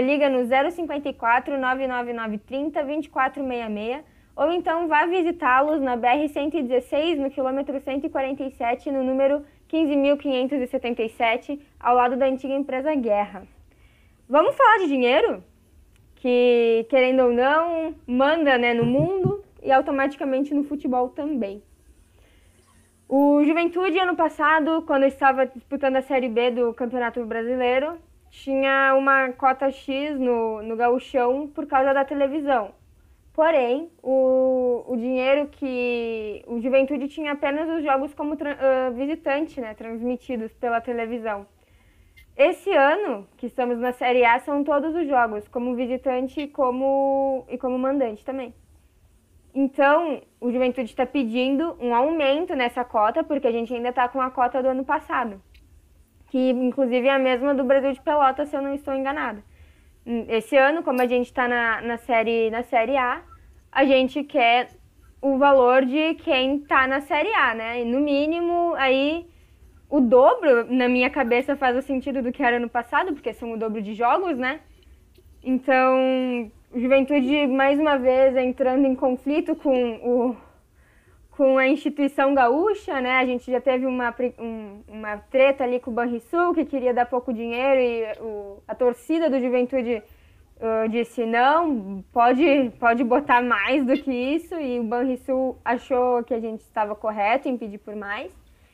liga 0.03 0.29
no 0.29 0.45
054 0.45 1.57
99930 1.57 2.83
2466 2.83 4.19
ou 4.39 4.53
então 4.53 4.87
vá 4.87 5.05
visitá-los 5.05 5.81
na 5.81 5.97
BR-116, 5.97 7.17
no 7.17 7.29
quilômetro 7.29 7.77
147, 7.77 8.89
no 8.89 9.03
número 9.03 9.45
15.577, 9.69 11.59
ao 11.77 11.93
lado 11.93 12.15
da 12.15 12.25
antiga 12.25 12.53
empresa 12.53 12.95
Guerra. 12.95 13.45
Vamos 14.29 14.55
falar 14.55 14.77
de 14.77 14.87
dinheiro? 14.87 15.43
Que, 16.15 16.85
querendo 16.89 17.23
ou 17.23 17.33
não, 17.33 17.93
manda 18.07 18.57
né, 18.57 18.73
no 18.73 18.85
mundo 18.85 19.43
e 19.61 19.73
automaticamente 19.73 20.53
no 20.53 20.63
futebol 20.63 21.09
também. 21.09 21.61
O 23.09 23.43
Juventude, 23.43 23.99
ano 23.99 24.15
passado, 24.15 24.83
quando 24.83 25.03
estava 25.03 25.47
disputando 25.47 25.97
a 25.97 26.01
Série 26.01 26.29
B 26.29 26.51
do 26.51 26.73
Campeonato 26.73 27.25
Brasileiro, 27.25 27.97
tinha 28.29 28.95
uma 28.95 29.31
cota 29.33 29.71
X 29.71 30.19
no, 30.19 30.61
no 30.61 30.75
gauchão 30.75 31.47
por 31.47 31.65
causa 31.65 31.93
da 31.93 32.05
televisão. 32.05 32.71
Porém, 33.33 33.89
o, 34.03 34.83
o 34.87 34.97
dinheiro 34.97 35.47
que 35.47 36.43
o 36.47 36.59
Juventude 36.59 37.07
tinha 37.07 37.31
apenas 37.31 37.69
os 37.69 37.83
jogos 37.83 38.13
como 38.13 38.33
uh, 38.33 38.37
visitante, 38.95 39.61
né, 39.61 39.73
transmitidos 39.73 40.51
pela 40.53 40.81
televisão. 40.81 41.47
Esse 42.35 42.71
ano, 42.71 43.27
que 43.37 43.45
estamos 43.45 43.77
na 43.79 43.91
Série 43.93 44.25
A, 44.25 44.39
são 44.39 44.63
todos 44.63 44.95
os 44.95 45.07
jogos, 45.07 45.47
como 45.47 45.75
visitante 45.75 46.47
como, 46.47 47.45
e 47.49 47.57
como 47.57 47.77
mandante 47.77 48.23
também. 48.25 48.53
Então, 49.53 50.21
o 50.39 50.51
Juventude 50.51 50.89
está 50.89 51.05
pedindo 51.05 51.75
um 51.81 51.93
aumento 51.95 52.55
nessa 52.55 52.83
cota, 52.83 53.23
porque 53.23 53.47
a 53.47 53.51
gente 53.51 53.73
ainda 53.73 53.89
está 53.89 54.07
com 54.07 54.21
a 54.21 54.29
cota 54.29 54.61
do 54.61 54.69
ano 54.69 54.85
passado 54.85 55.41
que 56.29 56.51
inclusive 56.51 57.07
é 57.07 57.13
a 57.13 57.19
mesma 57.19 57.53
do 57.53 57.63
Brasil 57.63 57.91
de 57.91 58.01
Pelotas, 58.01 58.49
se 58.49 58.55
eu 58.55 58.61
não 58.61 58.73
estou 58.73 58.93
enganada. 58.93 59.43
Esse 60.27 60.57
ano, 60.57 60.83
como 60.83 61.01
a 61.01 61.07
gente 61.07 61.25
está 61.25 61.47
na, 61.47 61.81
na, 61.81 61.97
série, 61.97 62.49
na 62.49 62.63
Série 62.63 62.97
A, 62.97 63.21
a 63.71 63.85
gente 63.85 64.23
quer 64.23 64.69
o 65.21 65.37
valor 65.37 65.85
de 65.85 66.15
quem 66.15 66.57
está 66.57 66.87
na 66.87 67.01
Série 67.01 67.33
A, 67.33 67.53
né? 67.53 67.81
E 67.81 67.85
no 67.85 67.99
mínimo, 67.99 68.73
aí 68.75 69.27
o 69.89 69.99
dobro, 69.99 70.71
na 70.73 70.87
minha 70.87 71.09
cabeça, 71.09 71.55
faz 71.55 71.75
o 71.75 71.81
sentido 71.81 72.21
do 72.21 72.31
que 72.31 72.43
era 72.43 72.59
no 72.59 72.69
passado, 72.69 73.13
porque 73.13 73.33
são 73.33 73.51
o 73.51 73.57
dobro 73.57 73.81
de 73.81 73.93
jogos, 73.93 74.37
né? 74.37 74.61
Então, 75.43 76.51
Juventude, 76.75 77.47
mais 77.47 77.79
uma 77.79 77.97
vez, 77.97 78.35
entrando 78.35 78.85
em 78.85 78.95
conflito 78.95 79.55
com 79.55 79.95
o, 79.95 80.37
com 81.39 81.57
a 81.57 81.65
instituição 81.65 82.33
gaúcha, 82.33 82.99
né? 82.99 83.11
A 83.11 83.25
gente 83.25 83.49
já 83.49 83.61
teve 83.61 83.85
uma, 83.85 84.13
um, 84.37 84.81
uma 84.89 85.15
treta 85.31 85.63
ali 85.63 85.79
com 85.79 85.89
o 85.89 85.93
Banrisul, 85.93 86.53
que 86.53 86.65
queria 86.65 86.93
dar 86.93 87.05
pouco 87.05 87.31
dinheiro 87.31 87.79
e 87.79 88.21
o, 88.21 88.61
a 88.67 88.75
torcida 88.75 89.29
do 89.29 89.39
Juventude 89.39 90.03
uh, 90.57 90.89
disse 90.89 91.25
não, 91.25 92.03
pode, 92.11 92.73
pode 92.77 93.05
botar 93.05 93.41
mais 93.41 93.85
do 93.85 93.93
que 93.93 94.11
isso 94.11 94.53
e 94.55 94.81
o 94.81 94.83
Banrisul 94.83 95.57
achou 95.63 96.21
que 96.25 96.33
a 96.33 96.41
gente 96.41 96.59
estava 96.59 96.93
correto 96.93 97.47
em 97.47 97.57
pedir 97.57 97.77
por 97.77 97.95
mais. 97.95 98.33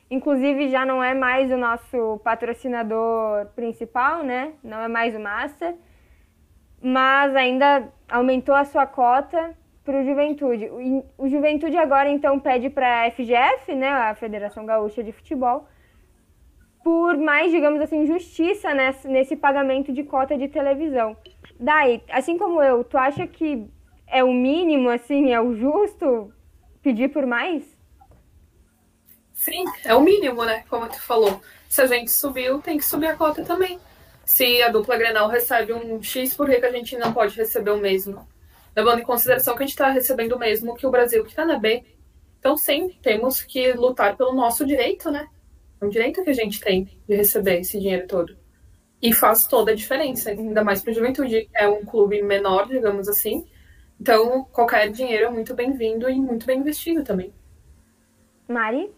Inclusive 0.10 0.68
já 0.68 0.84
não 0.84 1.04
é 1.04 1.14
mais 1.14 1.52
o 1.52 1.58
nosso 1.58 2.20
patrocinador 2.24 3.46
principal, 3.56 4.24
né? 4.24 4.54
Não 4.64 4.82
é 4.82 4.88
mais 4.88 5.16
o 5.16 5.20
Master, 5.20 5.76
mas 6.82 7.36
ainda 7.36 7.90
aumentou 8.10 8.56
a 8.56 8.66
sua 8.66 8.88
cota 8.88 9.56
para 9.86 10.02
o 10.02 10.04
Juventude. 10.04 10.70
O 11.16 11.30
Juventude 11.30 11.78
agora 11.78 12.10
então 12.10 12.40
pede 12.40 12.70
para 12.72 13.04
a 13.04 13.12
FGF, 13.12 13.76
né, 13.76 13.88
a 13.88 14.16
Federação 14.16 14.66
Gaúcha 14.66 15.04
de 15.04 15.12
Futebol, 15.12 15.68
por 16.84 17.18
mais, 17.18 17.52
digamos 17.52 17.80
assim, 17.80 18.06
justiça 18.06 18.74
nesse, 18.74 19.08
nesse 19.08 19.36
pagamento 19.36 19.94
de 19.94 20.04
cota 20.04 20.38
de 20.38 20.48
televisão. 20.48 21.16
Daí, 21.60 22.04
assim 22.10 22.38
como 22.38 22.62
eu, 22.62 22.84
tu 22.84 22.98
acha 22.98 23.28
que 23.28 23.66
é 24.08 24.24
o 24.24 24.34
mínimo, 24.34 24.90
assim, 24.90 25.32
é 25.32 25.40
o 25.40 25.56
justo 25.56 26.34
pedir 26.82 27.10
por 27.10 27.26
mais? 27.26 27.64
Sim, 29.34 29.64
é 29.84 29.94
o 29.94 30.02
mínimo, 30.02 30.44
né? 30.46 30.64
Como 30.70 30.88
tu 30.88 31.02
falou. 31.02 31.42
Se 31.70 31.82
a 31.82 31.88
gente 31.88 32.10
subiu, 32.10 32.60
tem 32.62 32.78
que 32.78 32.86
subir 32.86 33.08
a 33.08 33.16
cota 33.16 33.44
também. 33.44 33.80
Se 34.24 34.62
a 34.64 34.70
dupla 34.70 34.98
Grenal 34.98 35.28
recebe 35.28 35.74
um 35.74 36.02
X, 36.02 36.34
por 36.34 36.48
que 36.48 36.56
a 36.56 36.72
gente 36.72 36.98
não 36.98 37.14
pode 37.14 37.36
receber 37.36 37.72
o 37.72 37.78
mesmo? 37.78 38.28
Levando 38.76 39.00
em 39.00 39.06
consideração 39.06 39.56
que 39.56 39.64
a 39.64 39.66
gente 39.66 39.74
está 39.74 39.90
recebendo 39.90 40.34
o 40.34 40.40
mesmo 40.40 40.76
que 40.76 40.86
o 40.86 40.92
Brasil 40.92 41.24
que 41.24 41.30
está 41.30 41.46
na 41.46 41.58
B. 41.58 41.84
Então, 42.40 42.58
sim, 42.58 42.90
temos 43.02 43.42
que 43.42 43.74
lutar 43.74 44.16
pelo 44.18 44.34
nosso 44.34 44.66
direito, 44.66 45.10
né? 45.10 45.28
É 45.80 45.86
um 45.86 45.90
direito 45.90 46.24
que 46.24 46.30
a 46.30 46.34
gente 46.34 46.60
tem 46.60 46.90
de 47.08 47.16
receber 47.16 47.60
esse 47.60 47.80
dinheiro 47.80 48.08
todo. 48.08 48.38
E 49.02 49.14
faz 49.14 49.44
toda 49.48 49.72
a 49.72 49.76
diferença, 49.76 50.30
ainda 50.30 50.64
mais 50.64 50.82
para 50.82 50.92
a 50.92 50.94
juventude. 50.94 51.50
É 51.54 51.68
um 51.68 51.86
clube 51.86 52.22
menor, 52.22 52.68
digamos 52.68 53.08
assim. 53.08 53.48
Então, 54.00 54.44
qualquer 54.52 54.90
dinheiro 54.92 55.26
é 55.26 55.30
muito 55.30 55.54
bem-vindo 55.54 56.10
e 56.10 56.20
muito 56.20 56.46
bem 56.46 56.60
investido 56.60 57.04
também. 57.04 57.34
Mari? 58.48 58.92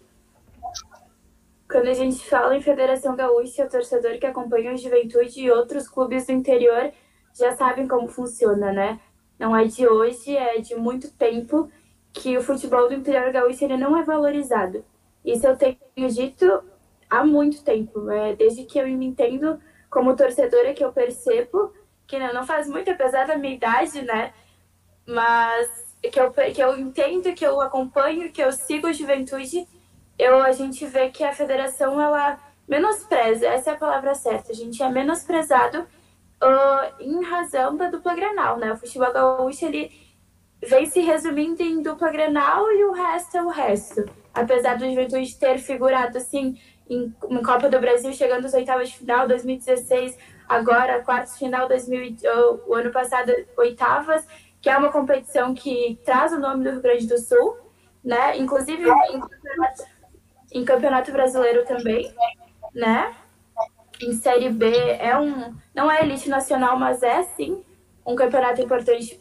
Quando 1.70 1.88
a 1.88 1.94
gente 1.94 2.24
fala 2.30 2.56
em 2.56 2.62
Federação 2.62 3.16
Gaúcha, 3.16 3.66
o 3.66 3.70
torcedor 3.70 4.18
que 4.20 4.26
acompanha 4.26 4.74
o 4.74 4.78
Juventude 4.78 5.42
e 5.42 5.52
outros 5.52 5.88
clubes 5.88 6.26
do 6.26 6.32
interior 6.32 6.92
já 7.38 7.56
sabem 7.56 7.88
como 7.88 8.08
funciona, 8.08 8.72
né? 8.72 9.00
Não 9.40 9.56
é 9.56 9.66
de 9.66 9.88
hoje, 9.88 10.36
é 10.36 10.60
de 10.60 10.76
muito 10.76 11.12
tempo 11.12 11.72
que 12.14 12.38
o 12.38 12.42
futebol 12.42 12.88
do 12.88 12.96
interior 12.96 13.32
gaúcho 13.32 13.64
ele 13.64 13.78
não 13.78 13.96
é 13.98 14.04
valorizado. 14.04 14.84
Isso 15.24 15.46
eu 15.46 15.56
tenho 15.58 15.78
dito 16.10 16.64
há 17.10 17.26
muito 17.26 17.64
tempo, 17.64 18.10
é, 18.10 18.36
desde 18.36 18.64
que 18.64 18.80
eu 18.80 18.88
me 18.88 19.06
entendo 19.06 19.60
como 19.90 20.16
torcedora 20.16 20.74
que 20.74 20.84
eu 20.84 20.92
percebo, 20.92 21.74
que 22.06 22.18
não 22.20 22.46
faz 22.46 22.68
muito, 22.68 22.90
apesar 22.90 23.28
da 23.28 23.38
minha 23.38 23.54
idade, 23.54 24.02
né? 24.02 24.34
Mas 25.06 25.96
que 26.02 26.20
eu, 26.20 26.32
que 26.32 26.62
eu 26.62 26.78
entendo, 26.78 27.34
que 27.34 27.46
eu 27.46 27.60
acompanho, 27.62 28.32
que 28.32 28.42
eu 28.42 28.52
sigo 28.52 28.88
a 28.88 28.94
juventude, 28.94 29.68
eu, 30.18 30.42
a 30.42 30.52
gente 30.52 30.86
vê 30.86 31.10
que 31.10 31.24
a 31.24 31.34
federação, 31.34 32.02
ela 32.02 32.40
menospreza, 32.68 33.48
essa 33.48 33.72
é 33.72 33.74
a 33.74 33.78
palavra 33.78 34.16
certa, 34.16 34.52
a 34.52 34.56
gente 34.56 34.82
é 34.82 34.90
menosprezado 34.90 35.88
uh, 36.44 37.02
em 37.02 37.24
razão 37.24 37.76
da 37.76 37.90
dupla 37.90 38.16
Grenal, 38.16 38.58
né? 38.58 38.72
O 38.72 38.78
futebol 38.78 39.12
gaúcho, 39.12 39.66
ele 39.66 39.92
vem 40.66 40.86
se 40.86 41.00
resumindo 41.02 41.62
em 41.62 41.82
dupla 41.82 42.12
Grenal 42.12 42.72
e 42.72 42.84
o 42.86 42.92
resto 42.92 43.38
é 43.38 43.44
o 43.44 43.50
resto. 43.50 44.06
Apesar 44.34 44.78
do 44.78 44.88
Juventude 44.88 45.36
ter 45.36 45.58
figurado, 45.60 46.18
assim, 46.18 46.60
em, 46.90 47.14
em 47.30 47.44
Copa 47.44 47.70
do 47.70 47.80
Brasil, 47.80 48.14
chegando 48.14 48.46
às 48.46 48.54
oitavas 48.54 48.90
de 48.90 48.98
final, 48.98 49.28
2016, 49.28 50.18
agora 50.48 51.04
quartos 51.04 51.38
final, 51.38 51.68
2000, 51.68 52.14
uh, 52.14 52.62
o 52.68 52.74
ano 52.74 52.92
passado, 52.92 53.34
oitavas, 53.58 54.26
que 54.62 54.70
é 54.70 54.78
uma 54.78 54.92
competição 54.92 55.54
que 55.54 56.00
traz 56.06 56.32
o 56.34 56.40
nome 56.40 56.64
do 56.64 56.72
Rio 56.72 56.82
Grande 56.82 57.08
do 57.08 57.18
Sul, 57.18 57.58
né? 58.04 58.38
Inclusive 58.38 58.84
em 58.84 59.20
campeonato, 59.20 59.84
em 60.52 60.66
campeonato 60.66 61.12
brasileiro 61.12 61.66
também, 61.66 62.14
né? 62.74 63.14
Em 64.02 64.14
Série 64.14 64.50
B 64.50 64.70
é 65.00 65.18
um. 65.18 65.56
Não 65.74 65.92
é 65.92 66.02
elite 66.02 66.30
nacional, 66.30 66.78
mas 66.78 67.02
é 67.04 67.24
sim 67.24 67.64
um 68.06 68.16
campeonato 68.16 68.62
importante 68.62 69.20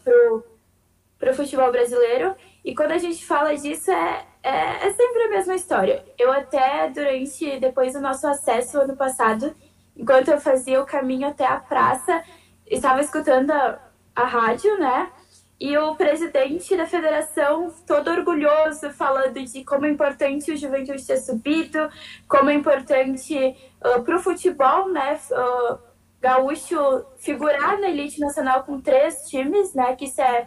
para 1.18 1.32
o 1.32 1.34
futebol 1.34 1.72
brasileiro. 1.72 2.34
E 2.64 2.74
quando 2.74 2.92
a 2.92 2.98
gente 2.98 3.24
fala 3.24 3.56
disso, 3.56 3.90
é, 3.90 4.26
é, 4.42 4.86
é, 4.86 4.92
sempre 4.92 5.22
a 5.24 5.28
mesma 5.28 5.54
história. 5.54 6.04
Eu 6.18 6.32
até, 6.32 6.88
durante, 6.90 7.58
depois 7.58 7.94
do 7.94 8.00
nosso 8.00 8.26
acesso 8.26 8.80
ano 8.80 8.96
passado, 8.96 9.54
enquanto 9.96 10.28
eu 10.28 10.40
fazia 10.40 10.80
o 10.80 10.86
caminho 10.86 11.28
até 11.28 11.46
a 11.46 11.58
praça, 11.58 12.22
estava 12.66 13.00
escutando 13.00 13.50
a, 13.50 13.78
a 14.14 14.24
rádio, 14.24 14.78
né? 14.78 15.10
E 15.58 15.76
o 15.78 15.94
presidente 15.96 16.76
da 16.76 16.86
federação, 16.86 17.72
todo 17.86 18.10
orgulhoso, 18.10 18.90
falando 18.90 19.42
de 19.42 19.64
como 19.64 19.86
é 19.86 19.90
importante 19.90 20.52
o 20.52 20.56
Juventude 20.56 21.06
ter 21.06 21.16
subido, 21.16 21.88
como 22.28 22.50
é 22.50 22.54
importante 22.54 23.56
uh, 23.82 24.02
para 24.02 24.16
o 24.16 24.20
futebol, 24.20 24.90
né? 24.90 25.18
Uh, 25.30 25.78
gaúcho 26.20 27.06
figurar 27.16 27.80
na 27.80 27.88
elite 27.88 28.20
nacional 28.20 28.64
com 28.64 28.80
três 28.80 29.28
times, 29.28 29.72
né? 29.72 29.96
Que 29.96 30.04
isso 30.04 30.20
é 30.20 30.46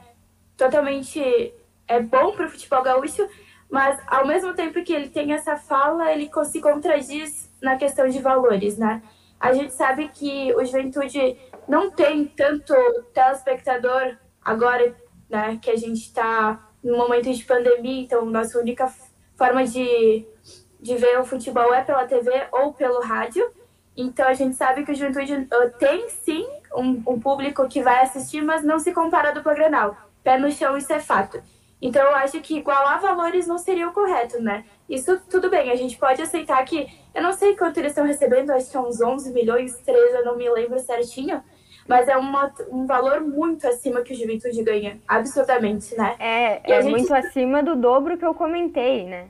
totalmente 0.55 1.53
é 1.87 1.99
bom 1.99 2.31
para 2.33 2.45
o 2.45 2.49
futebol 2.49 2.83
gaúcho, 2.83 3.27
mas 3.69 3.99
ao 4.05 4.27
mesmo 4.27 4.53
tempo 4.53 4.83
que 4.83 4.93
ele 4.93 5.09
tem 5.09 5.33
essa 5.33 5.55
fala, 5.57 6.11
ele 6.11 6.29
se 6.45 6.61
contradiz 6.61 7.49
na 7.59 7.77
questão 7.77 8.07
de 8.07 8.19
valores, 8.19 8.77
né? 8.77 9.01
A 9.39 9.53
gente 9.53 9.73
sabe 9.73 10.09
que 10.09 10.53
o 10.53 10.63
Juventude 10.63 11.35
não 11.67 11.89
tem 11.89 12.25
tanto 12.25 12.73
telespectador 13.13 14.17
agora, 14.49 14.95
né? 15.29 15.59
Que 15.61 15.69
a 15.69 15.75
gente 15.75 16.01
está 16.01 16.67
no 16.83 16.97
momento 16.97 17.31
de 17.31 17.43
pandemia, 17.43 18.01
então 18.01 18.25
nossa 18.25 18.57
única 18.57 18.91
forma 19.37 19.63
de, 19.63 20.25
de 20.79 20.95
ver 20.95 21.19
o 21.19 21.25
futebol 21.25 21.73
é 21.73 21.83
pela 21.83 22.07
TV 22.07 22.31
ou 22.51 22.73
pelo 22.73 22.99
rádio. 23.01 23.47
Então 23.95 24.27
a 24.27 24.33
gente 24.33 24.55
sabe 24.55 24.83
que 24.83 24.91
o 24.91 24.95
Juventude 24.95 25.33
uh, 25.33 25.77
tem 25.77 26.09
sim 26.09 26.47
um, 26.75 27.03
um, 27.05 27.19
público 27.19 27.67
que 27.67 27.83
vai 27.83 28.01
assistir, 28.01 28.41
mas 28.41 28.63
não 28.63 28.79
se 28.79 28.91
compara 28.91 29.31
do 29.31 29.43
Grenal. 29.43 29.95
Pé 30.23 30.37
no 30.37 30.51
chão, 30.51 30.77
isso 30.77 30.91
é 30.91 30.99
fato. 30.99 31.41
Então 31.81 32.01
eu 32.01 32.15
acho 32.15 32.39
que 32.41 32.57
igualar 32.57 32.99
valores 32.99 33.45
não 33.45 33.57
seria 33.57 33.87
o 33.87 33.93
correto, 33.93 34.41
né? 34.41 34.65
Isso 34.89 35.19
tudo 35.29 35.49
bem, 35.49 35.69
a 35.69 35.75
gente 35.75 35.97
pode 35.97 36.21
aceitar 36.21 36.63
que. 36.65 36.87
Eu 37.13 37.21
não 37.21 37.33
sei 37.33 37.55
quanto 37.55 37.77
eles 37.77 37.91
estão 37.91 38.05
recebendo, 38.05 38.51
acho 38.51 38.71
que 38.71 38.77
é 38.77 38.79
uns 38.79 38.99
11 39.01 39.31
milhões, 39.31 39.77
13, 39.79 40.15
eu 40.15 40.25
não 40.25 40.37
me 40.37 40.49
lembro 40.49 40.79
certinho. 40.79 41.43
Mas 41.89 42.07
é 42.07 42.15
uma, 42.15 42.53
um 42.71 42.85
valor 42.85 43.21
muito 43.21 43.67
acima 43.67 44.01
que 44.01 44.13
o 44.13 44.15
Juventude 44.15 44.61
ganha, 44.61 44.99
absurdamente, 45.07 45.97
né? 45.97 46.15
É, 46.19 46.71
é 46.71 46.81
gente... 46.83 46.91
muito 46.91 47.11
acima 47.11 47.63
do 47.63 47.75
dobro 47.75 48.15
que 48.15 48.23
eu 48.23 48.35
comentei, 48.35 49.05
né? 49.05 49.29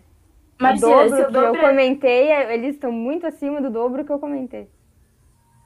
Mas 0.60 0.84
o 0.84 0.90
dobro 0.90 1.16
que 1.16 1.32
dobro 1.32 1.46
eu 1.46 1.56
é... 1.56 1.70
comentei, 1.70 2.32
eles 2.52 2.76
estão 2.76 2.92
muito 2.92 3.26
acima 3.26 3.62
do 3.62 3.70
dobro 3.70 4.04
que 4.04 4.12
eu 4.12 4.20
comentei. 4.20 4.70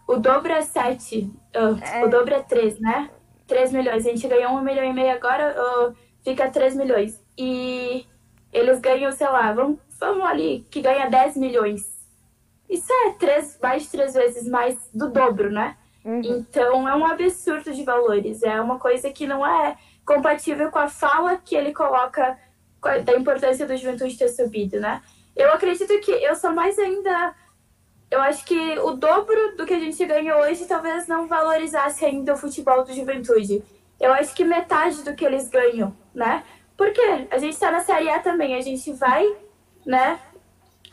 O 0.08 0.18
dobro 0.18 0.52
é 0.52 0.62
7, 0.62 1.32
uh, 1.56 1.84
é... 1.84 2.06
o 2.06 2.10
dobro 2.12 2.36
é 2.36 2.44
3, 2.44 2.80
né? 2.80 3.10
3 3.48 3.72
milhões. 3.72 4.06
A 4.06 4.10
gente 4.12 4.28
ganhou 4.28 4.52
1 4.52 4.62
milhão 4.62 4.86
e 4.86 4.94
meio 4.94 5.16
agora, 5.16 5.56
uh, 5.60 5.96
fica 6.24 6.48
3 6.48 6.76
milhões. 6.76 7.20
E 7.36 8.06
eles 8.52 8.80
ganham, 8.80 9.12
sei 9.12 9.30
lá, 9.30 9.52
vamos, 9.52 9.80
vamos 10.00 10.28
ali, 10.28 10.68
que 10.70 10.80
ganha 10.80 11.10
10 11.10 11.38
milhões. 11.38 11.92
Isso 12.70 12.94
é 13.08 13.14
três, 13.14 13.58
mais 13.60 13.82
de 13.82 13.90
três 13.90 14.14
vezes 14.14 14.48
mais 14.48 14.92
do 14.94 15.10
dobro, 15.10 15.50
né? 15.52 15.76
Uhum. 16.04 16.22
Então 16.24 16.88
é 16.88 16.96
um 16.96 17.06
absurdo 17.06 17.74
de 17.74 17.84
valores. 17.84 18.44
É 18.44 18.60
uma 18.60 18.78
coisa 18.78 19.10
que 19.10 19.26
não 19.26 19.46
é 19.46 19.78
compatível 20.06 20.70
com 20.70 20.80
a 20.80 20.90
fala 20.90 21.38
que 21.38 21.56
ele 21.56 21.74
coloca 21.74 22.38
da 23.06 23.16
importância 23.16 23.66
do 23.66 23.78
juventude 23.78 24.18
ter 24.18 24.28
subido, 24.28 24.80
né? 24.80 25.02
Eu 25.36 25.52
acredito 25.54 26.00
que 26.02 26.12
eu 26.12 26.36
sou 26.36 26.52
mais 26.52 26.78
ainda. 26.78 27.34
Eu 28.12 28.22
acho 28.22 28.46
que 28.46 28.78
o 28.80 28.92
dobro 28.92 29.56
do 29.56 29.66
que 29.66 29.74
a 29.74 29.80
gente 29.80 30.06
ganha 30.06 30.38
hoje 30.38 30.66
talvez 30.66 31.08
não 31.08 31.28
valorizasse 31.28 32.06
ainda 32.06 32.34
o 32.34 32.38
futebol 32.38 32.84
do 32.84 32.94
juventude. 32.94 33.64
Eu 34.00 34.14
acho 34.14 34.36
que 34.36 34.44
metade 34.44 35.02
do 35.04 35.16
que 35.16 35.26
eles 35.26 35.48
ganham, 35.50 35.96
né? 36.14 36.44
Porque 36.78 37.02
a 37.32 37.38
gente 37.38 37.54
está 37.54 37.72
na 37.72 37.80
Série 37.80 38.10
A 38.10 38.20
também, 38.20 38.56
a 38.56 38.62
gente 38.62 38.92
vai, 38.94 39.26
né, 39.86 40.20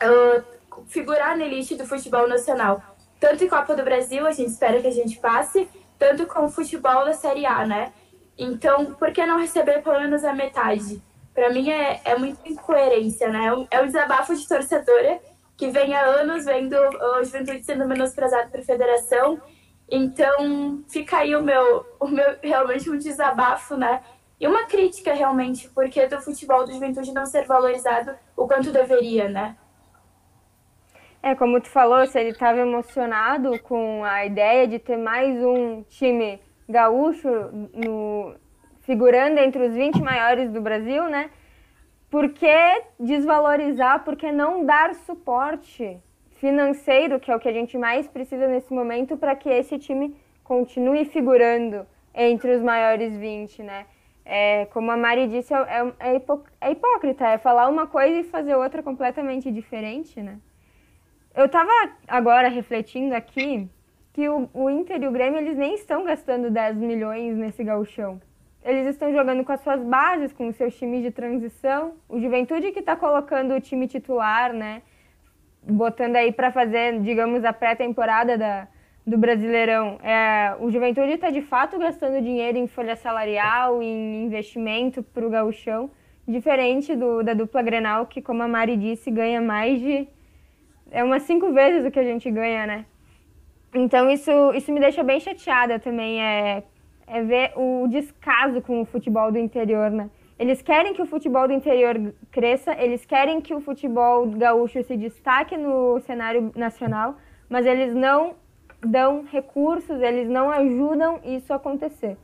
uh, 0.01 0.43
figurar 0.87 1.37
na 1.37 1.45
elite 1.45 1.75
do 1.75 1.85
futebol 1.85 2.27
nacional. 2.27 2.81
Tanto 3.21 3.47
Copa 3.47 3.75
do 3.75 3.83
Brasil, 3.83 4.25
a 4.25 4.31
gente 4.31 4.49
espera 4.49 4.81
que 4.81 4.87
a 4.87 4.91
gente 4.91 5.19
passe, 5.19 5.69
tanto 5.99 6.25
com 6.25 6.45
o 6.45 6.49
futebol 6.49 7.05
da 7.05 7.13
Série 7.13 7.45
A, 7.45 7.63
né? 7.67 7.93
Então, 8.35 8.95
por 8.95 9.11
que 9.11 9.23
não 9.23 9.39
receber 9.39 9.83
pelo 9.83 9.99
menos 9.99 10.23
a 10.23 10.33
metade? 10.33 10.99
Para 11.31 11.51
mim 11.51 11.69
é, 11.69 12.01
é 12.03 12.17
muita 12.17 12.49
incoerência, 12.49 13.29
né? 13.29 13.45
É 13.45 13.53
um, 13.53 13.67
é 13.69 13.79
um 13.79 13.85
desabafo 13.85 14.35
de 14.35 14.47
torcedora 14.47 15.19
que 15.55 15.69
vem 15.69 15.93
há 15.93 16.01
anos 16.01 16.45
vendo 16.45 16.75
o 16.75 17.23
Juventude 17.23 17.63
sendo 17.63 17.87
menosprezado 17.87 18.49
por 18.49 18.63
federação. 18.63 19.39
Então, 19.87 20.83
fica 20.89 21.17
aí 21.17 21.35
o 21.35 21.43
meu, 21.43 21.85
o 21.99 22.07
meu 22.07 22.37
realmente 22.41 22.89
um 22.89 22.97
desabafo, 22.97 23.77
né? 23.77 24.01
E 24.39 24.47
uma 24.47 24.63
crítica 24.63 25.13
realmente, 25.13 25.69
porque 25.69 26.07
do 26.07 26.19
futebol 26.19 26.65
do 26.65 26.73
Juventude 26.73 27.13
não 27.13 27.27
ser 27.27 27.45
valorizado 27.45 28.15
o 28.35 28.47
quanto 28.47 28.71
deveria, 28.71 29.29
né? 29.29 29.55
É, 31.23 31.35
como 31.35 31.61
tu 31.61 31.69
falou, 31.69 32.05
se 32.07 32.19
ele 32.19 32.29
estava 32.29 32.59
emocionado 32.59 33.59
com 33.59 34.03
a 34.03 34.25
ideia 34.25 34.67
de 34.67 34.79
ter 34.79 34.97
mais 34.97 35.37
um 35.43 35.83
time 35.83 36.41
gaúcho 36.67 37.29
no, 37.75 38.33
figurando 38.79 39.39
entre 39.39 39.67
os 39.67 39.73
20 39.73 40.01
maiores 40.01 40.51
do 40.51 40.59
Brasil, 40.59 41.07
né? 41.09 41.29
Por 42.09 42.29
que 42.29 42.83
desvalorizar? 42.99 44.03
Por 44.03 44.15
que 44.15 44.31
não 44.31 44.65
dar 44.65 44.95
suporte 44.95 46.01
financeiro, 46.31 47.19
que 47.19 47.31
é 47.31 47.35
o 47.35 47.39
que 47.39 47.47
a 47.47 47.53
gente 47.53 47.77
mais 47.77 48.07
precisa 48.07 48.47
nesse 48.47 48.73
momento, 48.73 49.15
para 49.15 49.35
que 49.35 49.47
esse 49.47 49.77
time 49.77 50.15
continue 50.43 51.05
figurando 51.05 51.85
entre 52.15 52.55
os 52.55 52.63
maiores 52.63 53.15
20, 53.15 53.61
né? 53.61 53.85
É, 54.25 54.65
como 54.73 54.89
a 54.89 54.97
Mari 54.97 55.27
disse, 55.27 55.53
é, 55.53 55.93
é, 55.99 56.15
hipo, 56.15 56.43
é 56.59 56.71
hipócrita, 56.71 57.27
é 57.27 57.37
falar 57.37 57.69
uma 57.69 57.85
coisa 57.85 58.21
e 58.21 58.23
fazer 58.23 58.55
outra 58.55 58.81
completamente 58.81 59.51
diferente, 59.51 60.19
né? 60.19 60.39
Eu 61.35 61.47
tava 61.49 61.71
agora 62.07 62.49
refletindo 62.49 63.15
aqui 63.15 63.69
que 64.13 64.27
o, 64.27 64.49
o 64.53 64.69
Inter 64.69 65.01
e 65.01 65.07
o 65.07 65.11
Grêmio, 65.11 65.39
eles 65.39 65.57
nem 65.57 65.75
estão 65.75 66.03
gastando 66.03 66.51
10 66.51 66.77
milhões 66.77 67.37
nesse 67.37 67.63
gauchão 67.63 68.19
eles 68.63 68.87
estão 68.87 69.11
jogando 69.11 69.43
com 69.43 69.51
as 69.51 69.61
suas 69.61 69.81
bases, 69.81 70.31
com 70.31 70.47
os 70.47 70.55
seus 70.55 70.77
times 70.77 71.01
de 71.01 71.11
transição. 71.11 71.93
O 72.07 72.19
Juventude 72.19 72.71
que 72.71 72.79
está 72.79 72.95
colocando 72.95 73.55
o 73.55 73.61
time 73.61 73.87
titular, 73.87 74.53
né? 74.53 74.83
Botando 75.63 76.15
aí 76.15 76.31
para 76.31 76.51
fazer, 76.51 76.99
digamos, 77.01 77.43
a 77.43 77.51
pré-temporada 77.53 78.37
da, 78.37 78.67
do 79.05 79.17
Brasileirão. 79.17 79.99
É, 80.03 80.55
o 80.59 80.69
Juventude 80.69 81.13
está 81.13 81.31
de 81.31 81.41
fato 81.41 81.77
gastando 81.79 82.21
dinheiro 82.21 82.57
em 82.57 82.67
folha 82.67 82.95
salarial, 82.95 83.81
em 83.81 84.25
investimento 84.25 85.01
para 85.01 85.25
o 85.25 85.29
gauchão, 85.29 85.89
diferente 86.27 86.95
do, 86.95 87.23
da 87.23 87.33
dupla 87.33 87.63
Grenal, 87.63 88.05
que, 88.05 88.21
como 88.21 88.43
a 88.43 88.47
Mari 88.47 88.77
disse, 88.77 89.09
ganha 89.09 89.41
mais 89.41 89.79
de... 89.79 90.07
É 90.91 91.03
umas 91.03 91.23
cinco 91.23 91.53
vezes 91.53 91.85
o 91.85 91.89
que 91.89 91.99
a 91.99 92.03
gente 92.03 92.29
ganha, 92.29 92.67
né? 92.67 92.85
Então 93.73 94.09
isso, 94.09 94.31
isso 94.53 94.71
me 94.71 94.79
deixa 94.79 95.01
bem 95.01 95.19
chateada 95.19 95.79
também. 95.79 96.21
É, 96.21 96.63
é 97.07 97.21
ver 97.23 97.53
o 97.55 97.87
descaso 97.87 98.61
com 98.61 98.81
o 98.81 98.85
futebol 98.85 99.31
do 99.31 99.37
interior, 99.37 99.89
né? 99.89 100.09
Eles 100.37 100.61
querem 100.61 100.93
que 100.93 101.01
o 101.01 101.05
futebol 101.05 101.47
do 101.47 101.53
interior 101.53 102.13
cresça, 102.31 102.75
eles 102.77 103.05
querem 103.05 103.39
que 103.39 103.53
o 103.53 103.61
futebol 103.61 104.25
gaúcho 104.31 104.83
se 104.83 104.97
destaque 104.97 105.55
no 105.55 105.99
cenário 106.01 106.51
nacional, 106.55 107.15
mas 107.47 107.65
eles 107.65 107.93
não 107.93 108.35
dão 108.79 109.23
recursos, 109.23 110.01
eles 110.01 110.27
não 110.27 110.49
ajudam 110.49 111.19
isso 111.23 111.53
acontecer. 111.53 112.17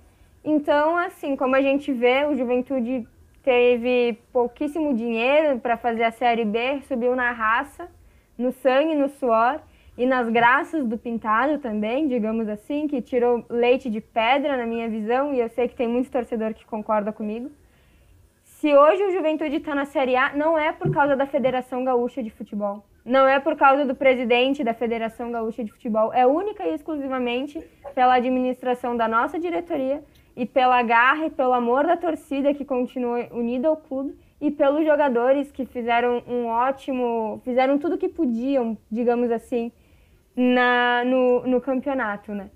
Então, 0.44 0.98
assim, 0.98 1.36
como 1.36 1.56
a 1.56 1.62
gente 1.62 1.92
vê, 1.94 2.26
o 2.26 2.36
Juventude 2.36 3.08
teve 3.44 4.18
pouquíssimo 4.34 4.94
dinheiro 4.94 5.60
para 5.60 5.78
fazer 5.78 6.04
a 6.04 6.12
Série 6.12 6.46
B, 6.46 6.82
subiu 6.88 7.16
na 7.16 7.32
raça, 7.32 7.88
no 8.38 8.52
sangue, 8.52 8.96
no 8.96 9.10
suor, 9.10 9.60
e 9.98 10.06
nas 10.06 10.30
graças 10.30 10.86
do 10.86 10.98
pintado 10.98 11.58
também, 11.58 12.08
digamos 12.08 12.48
assim, 12.48 12.88
que 12.88 13.02
tirou 13.02 13.44
leite 13.50 13.90
de 13.90 14.00
pedra 14.00 14.56
na 14.56 14.66
minha 14.66 14.88
visão, 14.88 15.34
e 15.34 15.40
eu 15.40 15.50
sei 15.50 15.68
que 15.68 15.76
tem 15.76 15.88
muito 15.88 16.12
torcedor 16.12 16.54
que 16.54 16.66
concorda 16.66 17.12
comigo. 17.12 17.50
Se 18.44 18.76
hoje 18.76 19.04
o 19.04 19.12
Juventude 19.12 19.56
está 19.58 19.74
na 19.74 19.86
Série 19.86 20.16
A, 20.16 20.34
não 20.36 20.58
é 20.58 20.72
por 20.72 20.92
causa 20.92 21.16
da 21.16 21.26
Federação 21.26 21.84
Gaúcha 21.84 22.22
de 22.22 22.30
Futebol. 22.30 22.84
Não 23.04 23.28
é 23.28 23.40
por 23.40 23.56
causa 23.56 23.86
do 23.86 23.96
presidente 23.96 24.64
da 24.64 24.74
Federação 24.74 25.32
Gaúcha 25.32 25.64
de 25.64 25.72
Futebol. 25.72 26.14
É 26.14 26.28
única 26.28 26.66
e 26.68 26.74
exclusivamente 26.74 27.64
pela 27.96 28.16
administração 28.16 28.98
da 28.98 29.08
nossa 29.08 29.40
diretoria 29.40 30.04
e 30.36 30.46
pela 30.46 30.82
garra 30.84 31.28
e 31.28 31.30
pelo 31.30 31.54
amor 31.54 31.86
da 31.86 31.96
torcida 31.96 32.54
que 32.54 32.66
continua 32.66 33.28
unida 33.32 33.68
ao 33.68 33.78
clube 33.78 34.16
e 34.40 34.52
pelos 34.52 34.86
jogadores 34.86 35.52
que 35.52 35.66
fizeram 35.66 36.24
um 36.28 36.46
ótimo, 36.46 37.42
fizeram 37.44 37.78
tudo 37.78 37.98
que 37.98 38.08
podiam, 38.08 38.78
digamos 38.92 39.32
assim, 39.32 39.72
na, 40.36 41.04
no, 41.04 41.48
no 41.48 41.60
campeonato, 41.60 42.34
né? 42.34 42.52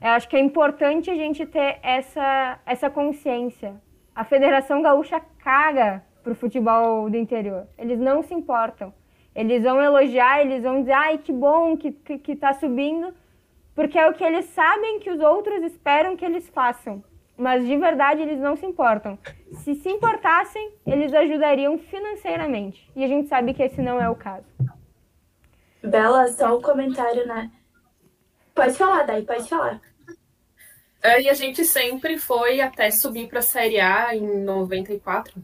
Eu 0.00 0.10
acho 0.10 0.28
que 0.28 0.36
é 0.36 0.40
importante 0.40 1.10
a 1.10 1.14
gente 1.14 1.44
ter 1.46 1.78
essa, 1.82 2.58
essa 2.64 2.90
consciência. 2.90 3.74
A 4.14 4.24
Federação 4.24 4.82
Gaúcha 4.82 5.20
caga 5.38 6.02
pro 6.22 6.34
futebol 6.34 7.08
do 7.10 7.16
interior. 7.16 7.66
Eles 7.78 7.98
não 7.98 8.22
se 8.22 8.34
importam. 8.34 8.92
Eles 9.34 9.62
vão 9.62 9.82
elogiar, 9.82 10.40
eles 10.40 10.62
vão 10.62 10.80
dizer, 10.80 10.92
ai, 10.92 11.18
que 11.18 11.32
bom 11.32 11.76
que, 11.76 11.92
que, 11.92 12.18
que 12.18 12.36
tá 12.36 12.54
subindo, 12.54 13.12
porque 13.74 13.98
é 13.98 14.08
o 14.08 14.14
que 14.14 14.24
eles 14.24 14.46
sabem 14.46 14.98
que 14.98 15.10
os 15.10 15.20
outros 15.20 15.62
esperam 15.62 16.16
que 16.16 16.24
eles 16.24 16.48
façam. 16.48 17.04
Mas 17.36 17.66
de 17.66 17.76
verdade 17.76 18.22
eles 18.22 18.38
não 18.38 18.56
se 18.56 18.64
importam. 18.64 19.18
Se 19.62 19.74
se 19.74 19.88
importassem, 19.88 20.72
eles 20.86 21.12
ajudariam 21.12 21.78
financeiramente. 21.78 22.90
E 22.96 23.04
a 23.04 23.08
gente 23.08 23.28
sabe 23.28 23.52
que 23.52 23.62
esse 23.62 23.80
não 23.82 24.00
é 24.00 24.08
o 24.08 24.14
caso. 24.14 24.46
Bela, 25.82 26.26
só 26.28 26.56
um 26.56 26.62
comentário, 26.62 27.26
né? 27.26 27.50
Pode 28.54 28.74
falar, 28.74 29.02
Dai, 29.04 29.22
pode 29.22 29.48
falar. 29.48 29.80
É, 31.02 31.20
e 31.22 31.28
a 31.28 31.34
gente 31.34 31.64
sempre 31.64 32.18
foi 32.18 32.60
até 32.60 32.90
subir 32.90 33.28
para 33.28 33.38
a 33.38 33.42
Série 33.42 33.78
A 33.78 34.16
em 34.16 34.42
94. 34.42 35.40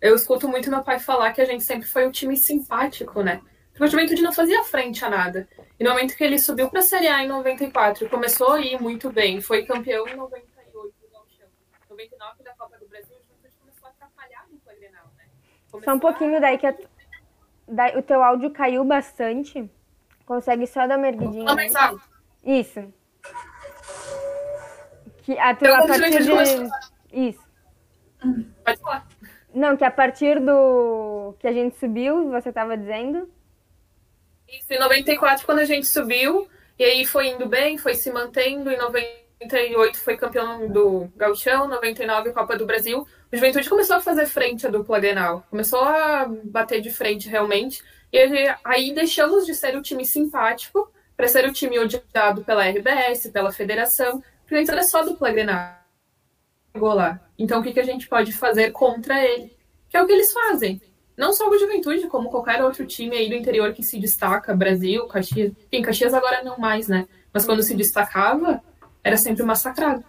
Eu 0.00 0.14
escuto 0.14 0.48
muito 0.48 0.70
meu 0.70 0.82
pai 0.82 0.98
falar 0.98 1.32
que 1.32 1.40
a 1.40 1.44
gente 1.44 1.64
sempre 1.64 1.86
foi 1.88 2.06
um 2.06 2.10
time 2.10 2.36
simpático, 2.36 3.22
né? 3.22 3.40
Porque 3.70 3.84
o 3.84 3.88
Juventude 3.88 4.22
não 4.22 4.32
fazia 4.32 4.62
frente 4.64 5.04
a 5.04 5.08
nada. 5.08 5.48
E 5.78 5.84
no 5.84 5.90
momento 5.90 6.16
que 6.16 6.24
ele 6.24 6.38
subiu 6.38 6.68
para 6.68 6.80
a 6.80 6.82
Série 6.82 7.08
A 7.08 7.22
em 7.22 7.28
94, 7.28 8.08
começou 8.08 8.52
a 8.52 8.60
ir 8.60 8.80
muito 8.80 9.10
bem, 9.10 9.40
foi 9.40 9.64
campeão 9.64 10.06
em 10.08 10.16
98 10.16 10.94
do 11.00 11.08
Gauchão. 11.10 11.48
99 11.88 12.42
da 12.42 12.52
Copa 12.54 12.78
do 12.78 12.86
Brasil, 12.86 13.14
o 13.14 13.20
Juventude 13.20 13.54
começou 13.58 13.86
a 13.86 13.90
atrapalhar 13.90 14.46
no 14.50 14.58
Grenal, 14.78 15.06
né? 15.16 15.24
Começou 15.50 15.65
só 15.84 15.94
um 15.94 15.98
pouquinho 15.98 16.40
daí 16.40 16.58
que 16.58 16.66
a... 16.66 16.74
daí, 17.66 17.96
o 17.96 18.02
teu 18.02 18.22
áudio 18.22 18.50
caiu 18.50 18.84
bastante. 18.84 19.70
Consegue 20.24 20.66
só 20.66 20.86
dar 20.86 20.98
uma 20.98 21.08
erguidinha. 21.08 21.54
mais 21.54 21.74
alto. 21.74 22.02
Isso. 22.44 22.92
Que 25.22 25.38
a 25.38 25.54
tua, 25.54 25.78
a 25.78 25.86
partir 25.86 26.22
de... 26.22 27.28
Isso. 27.28 27.44
Pode 28.64 28.80
falar. 28.80 29.06
Não, 29.54 29.76
que 29.76 29.84
a 29.84 29.90
partir 29.90 30.38
do 30.40 31.34
que 31.38 31.46
a 31.46 31.52
gente 31.52 31.78
subiu, 31.78 32.30
você 32.30 32.50
estava 32.50 32.76
dizendo? 32.76 33.28
Isso, 34.48 34.72
em 34.72 34.78
94, 34.78 35.46
quando 35.46 35.60
a 35.60 35.64
gente 35.64 35.86
subiu, 35.86 36.46
e 36.78 36.84
aí 36.84 37.06
foi 37.06 37.28
indo 37.28 37.48
bem, 37.48 37.78
foi 37.78 37.94
se 37.94 38.12
mantendo. 38.12 38.70
Em 38.70 38.76
98 39.40 39.98
foi 39.98 40.16
campeão 40.16 40.68
do 40.68 41.08
Gauchão, 41.16 41.68
99 41.68 42.32
Copa 42.32 42.56
do 42.56 42.66
Brasil. 42.66 43.00
O 43.00 43.36
Juventude 43.36 43.68
começou 43.68 43.96
a 43.96 44.00
fazer 44.00 44.26
frente 44.26 44.66
à 44.66 44.70
dupla 44.70 44.98
Grenal. 44.98 45.46
Começou 45.50 45.80
a 45.80 46.26
bater 46.44 46.80
de 46.80 46.90
frente 46.90 47.28
realmente. 47.28 47.82
E 48.12 48.18
aí 48.64 48.94
deixamos 48.94 49.44
de 49.44 49.54
ser 49.54 49.76
o 49.76 49.82
time 49.82 50.04
simpático 50.04 50.90
para 51.16 51.28
ser 51.28 51.46
o 51.46 51.52
time 51.52 51.78
odiado 51.78 52.44
pela 52.44 52.64
RBS, 52.66 53.28
pela 53.28 53.52
federação, 53.52 54.22
porque 54.42 54.60
então 54.60 54.74
era 54.74 54.84
só 54.84 55.02
dupla 55.02 55.30
Grenal. 55.30 55.76
Lá. 56.74 57.20
Então 57.38 57.60
o 57.60 57.62
que, 57.62 57.72
que 57.72 57.80
a 57.80 57.84
gente 57.84 58.06
pode 58.06 58.32
fazer 58.32 58.70
contra 58.70 59.22
ele? 59.24 59.56
Que 59.88 59.96
é 59.96 60.02
o 60.02 60.06
que 60.06 60.12
eles 60.12 60.32
fazem 60.32 60.80
não 61.16 61.32
só 61.32 61.48
o 61.48 61.58
Juventude, 61.58 62.06
como 62.08 62.28
qualquer 62.28 62.62
outro 62.62 62.86
time 62.86 63.16
aí 63.16 63.28
do 63.28 63.34
interior 63.34 63.72
que 63.72 63.82
se 63.82 63.98
destaca, 63.98 64.54
Brasil, 64.54 65.06
Caxias. 65.06 65.52
Enfim, 65.72 65.82
Caxias 65.82 66.12
agora 66.12 66.44
não 66.44 66.58
mais, 66.58 66.88
né? 66.88 67.08
Mas 67.32 67.44
quando 67.46 67.62
se 67.62 67.74
destacava, 67.74 68.62
era 69.06 69.16
sempre 69.16 69.44
massacrado. 69.44 70.04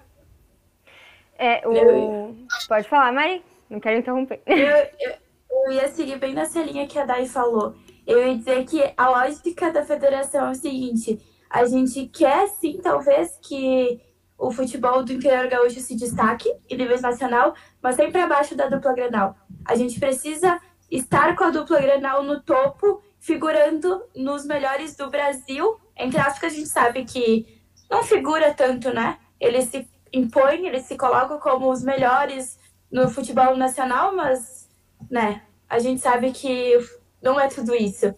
É, 1.38 1.68
o... 1.68 2.36
Pode 2.68 2.90
falar, 2.90 3.12
Mari. 3.14 3.44
Não 3.70 3.80
quero 3.80 4.00
interromper. 4.00 4.42
Eu, 4.46 4.58
eu, 4.58 5.14
eu 5.68 5.72
ia 5.74 5.88
seguir 5.90 6.18
bem 6.18 6.34
nessa 6.34 6.62
linha 6.62 6.88
que 6.88 6.98
a 6.98 7.06
Dai 7.06 7.28
falou. 7.28 7.76
Eu 8.08 8.26
ia 8.26 8.36
dizer 8.36 8.66
que 8.66 8.82
a 8.98 9.10
lógica 9.10 9.72
da 9.72 9.86
federação 9.86 10.48
é 10.48 10.52
o 10.52 10.56
seguinte: 10.56 11.20
a 11.48 11.66
gente 11.66 12.08
quer 12.08 12.48
sim, 12.48 12.80
talvez, 12.82 13.38
que 13.42 14.02
o 14.36 14.52
futebol 14.52 15.04
do 15.04 15.14
interior 15.14 15.48
gaúcho 15.48 15.80
se 15.80 15.96
destaque 15.96 16.52
em 16.70 16.78
nível 16.78 17.00
nacional, 17.00 17.54
mas 17.82 17.96
sempre 17.96 18.22
abaixo 18.22 18.56
da 18.56 18.68
dupla 18.68 18.94
granal. 18.94 19.36
A 19.64 19.76
gente 19.76 20.00
precisa 20.00 20.60
estar 20.90 21.36
com 21.36 21.44
a 21.44 21.50
dupla 21.52 21.80
Grenal 21.82 22.24
no 22.24 22.42
topo, 22.42 23.04
figurando 23.20 24.04
nos 24.16 24.46
melhores 24.46 24.96
do 24.96 25.10
Brasil. 25.10 25.78
Entre 25.96 26.20
aspas, 26.20 26.54
a 26.54 26.56
gente 26.56 26.70
sabe 26.70 27.04
que 27.04 27.57
não 27.90 28.04
figura 28.04 28.54
tanto, 28.54 28.94
né? 28.94 29.18
Eles 29.40 29.66
se 29.66 29.88
impõem, 30.12 30.68
eles 30.68 30.84
se 30.84 30.98
colocam 30.98 31.40
como 31.40 31.70
os 31.72 31.84
melhores 31.84 32.60
no 32.92 33.10
futebol 33.10 33.56
nacional, 33.56 34.16
mas, 34.16 34.70
né, 35.10 35.44
a 35.70 35.80
gente 35.80 36.02
sabe 36.02 36.32
que 36.32 36.78
não 37.22 37.40
é 37.40 37.48
tudo 37.48 37.76
isso. 37.76 38.14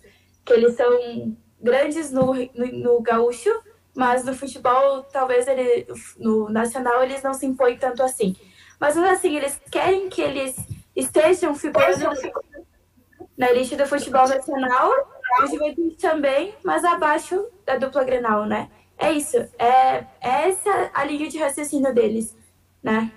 Que 0.46 0.54
eles 0.54 0.76
são 0.76 1.36
grandes 1.60 2.12
no, 2.12 2.34
no, 2.34 2.66
no 2.72 3.02
gaúcho, 3.02 3.50
mas 3.96 4.24
no 4.24 4.34
futebol, 4.34 5.04
talvez 5.04 5.48
ele, 5.48 5.88
no 6.18 6.50
nacional, 6.50 7.04
eles 7.04 7.22
não 7.24 7.34
se 7.34 7.46
impõem 7.46 7.78
tanto 7.78 8.04
assim. 8.04 8.36
Mas 8.80 8.98
assim, 8.98 9.36
eles 9.36 9.60
querem 9.70 10.10
que 10.10 10.22
eles 10.22 10.56
estejam 10.96 11.54
figurando 11.54 12.10
na 13.38 13.52
lista 13.52 13.76
do 13.76 13.86
futebol 13.86 14.28
nacional, 14.28 14.92
o 15.44 15.48
Juventude 15.48 15.96
também, 15.96 16.54
mas 16.64 16.84
abaixo 16.84 17.46
da 17.66 17.78
dupla 17.78 18.04
Grenal, 18.04 18.46
né? 18.46 18.70
É 19.00 19.14
isso, 19.14 19.38
é, 19.58 20.06
é 20.20 20.50
essa 20.50 20.92
a 20.94 21.06
linha 21.06 21.30
de 21.30 21.38
raciocínio 21.38 21.94
deles, 21.94 22.38
né? 22.84 23.10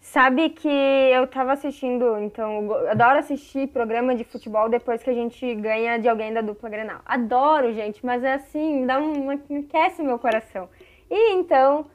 Sabe 0.00 0.50
que 0.50 0.68
eu 0.68 1.26
tava 1.26 1.52
assistindo, 1.52 2.18
então, 2.18 2.64
eu 2.64 2.90
adoro 2.90 3.18
assistir 3.18 3.68
programa 3.68 4.14
de 4.14 4.24
futebol 4.24 4.68
depois 4.68 5.02
que 5.02 5.10
a 5.10 5.14
gente 5.14 5.54
ganha 5.56 5.98
de 5.98 6.08
alguém 6.08 6.32
da 6.32 6.40
dupla 6.40 6.68
Grenal. 6.68 7.00
Adoro, 7.04 7.72
gente, 7.72 8.04
mas 8.04 8.22
é 8.22 8.34
assim, 8.34 8.86
dá 8.86 9.00
um, 9.00 9.30
aquece 9.30 10.02
meu 10.02 10.18
coração. 10.18 10.68
E 11.10 11.32
então, 11.34 11.86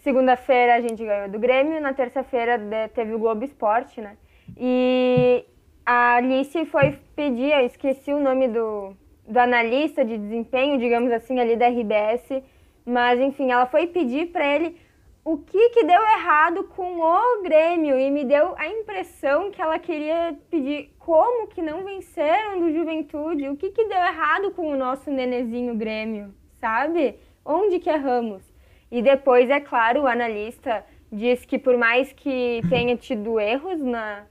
segunda-feira 0.00 0.74
a 0.74 0.80
gente 0.80 1.04
ganhou 1.04 1.28
do 1.28 1.38
Grêmio, 1.38 1.80
na 1.80 1.92
terça-feira 1.92 2.58
teve 2.94 3.14
o 3.14 3.18
Globo 3.18 3.44
Esporte, 3.44 4.00
né? 4.00 4.16
E 4.56 5.44
a 5.84 6.16
Alice 6.16 6.64
foi 6.66 6.98
pedir, 7.14 7.52
eu 7.52 7.66
esqueci 7.66 8.12
o 8.12 8.20
nome 8.20 8.48
do, 8.48 8.96
do 9.26 9.38
analista 9.38 10.04
de 10.04 10.16
desempenho, 10.16 10.78
digamos 10.78 11.10
assim, 11.12 11.38
ali 11.38 11.56
da 11.56 11.68
RBS, 11.68 12.42
mas 12.84 13.20
enfim, 13.20 13.50
ela 13.50 13.66
foi 13.66 13.86
pedir 13.86 14.26
para 14.26 14.46
ele 14.46 14.76
o 15.24 15.38
que, 15.38 15.70
que 15.70 15.84
deu 15.84 16.00
errado 16.00 16.64
com 16.64 17.00
o 17.00 17.42
Grêmio 17.42 17.98
e 17.98 18.10
me 18.10 18.24
deu 18.24 18.54
a 18.56 18.68
impressão 18.68 19.50
que 19.50 19.60
ela 19.60 19.78
queria 19.78 20.38
pedir 20.48 20.94
como 20.98 21.48
que 21.48 21.60
não 21.60 21.84
venceram 21.84 22.60
do 22.60 22.72
Juventude, 22.72 23.48
o 23.48 23.56
que, 23.56 23.70
que 23.70 23.88
deu 23.88 23.98
errado 23.98 24.52
com 24.52 24.70
o 24.70 24.76
nosso 24.76 25.10
nenezinho 25.10 25.74
Grêmio, 25.74 26.32
sabe? 26.60 27.18
Onde 27.44 27.80
que 27.80 27.90
erramos? 27.90 28.42
E 28.90 29.02
depois, 29.02 29.50
é 29.50 29.58
claro, 29.58 30.02
o 30.02 30.06
analista 30.06 30.84
diz 31.10 31.44
que 31.44 31.58
por 31.58 31.76
mais 31.76 32.12
que 32.12 32.60
tenha 32.68 32.96
tido 32.96 33.40
erros 33.40 33.80
na, 33.80 34.26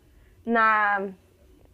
na 0.46 1.10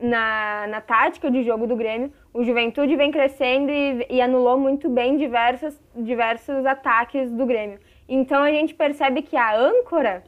na, 0.02 0.68
na 0.68 0.82
tática 0.82 1.30
de 1.30 1.44
jogo 1.44 1.68
do 1.68 1.76
Grêmio, 1.76 2.12
o 2.34 2.44
Juventude 2.44 2.96
vem 2.96 3.12
crescendo 3.12 3.72
e, 3.72 4.06
e 4.10 4.22
anulou 4.22 4.58
muito 4.58 4.90
bem 4.90 5.18
diversos, 5.18 5.80
diversos 5.96 6.66
ataques 6.66 7.32
do 7.32 7.46
Grêmio. 7.46 7.80
Então 8.08 8.42
a 8.44 8.52
gente 8.52 8.74
percebe 8.74 9.22
que 9.22 9.36
a 9.36 9.56
âncora 9.56 10.24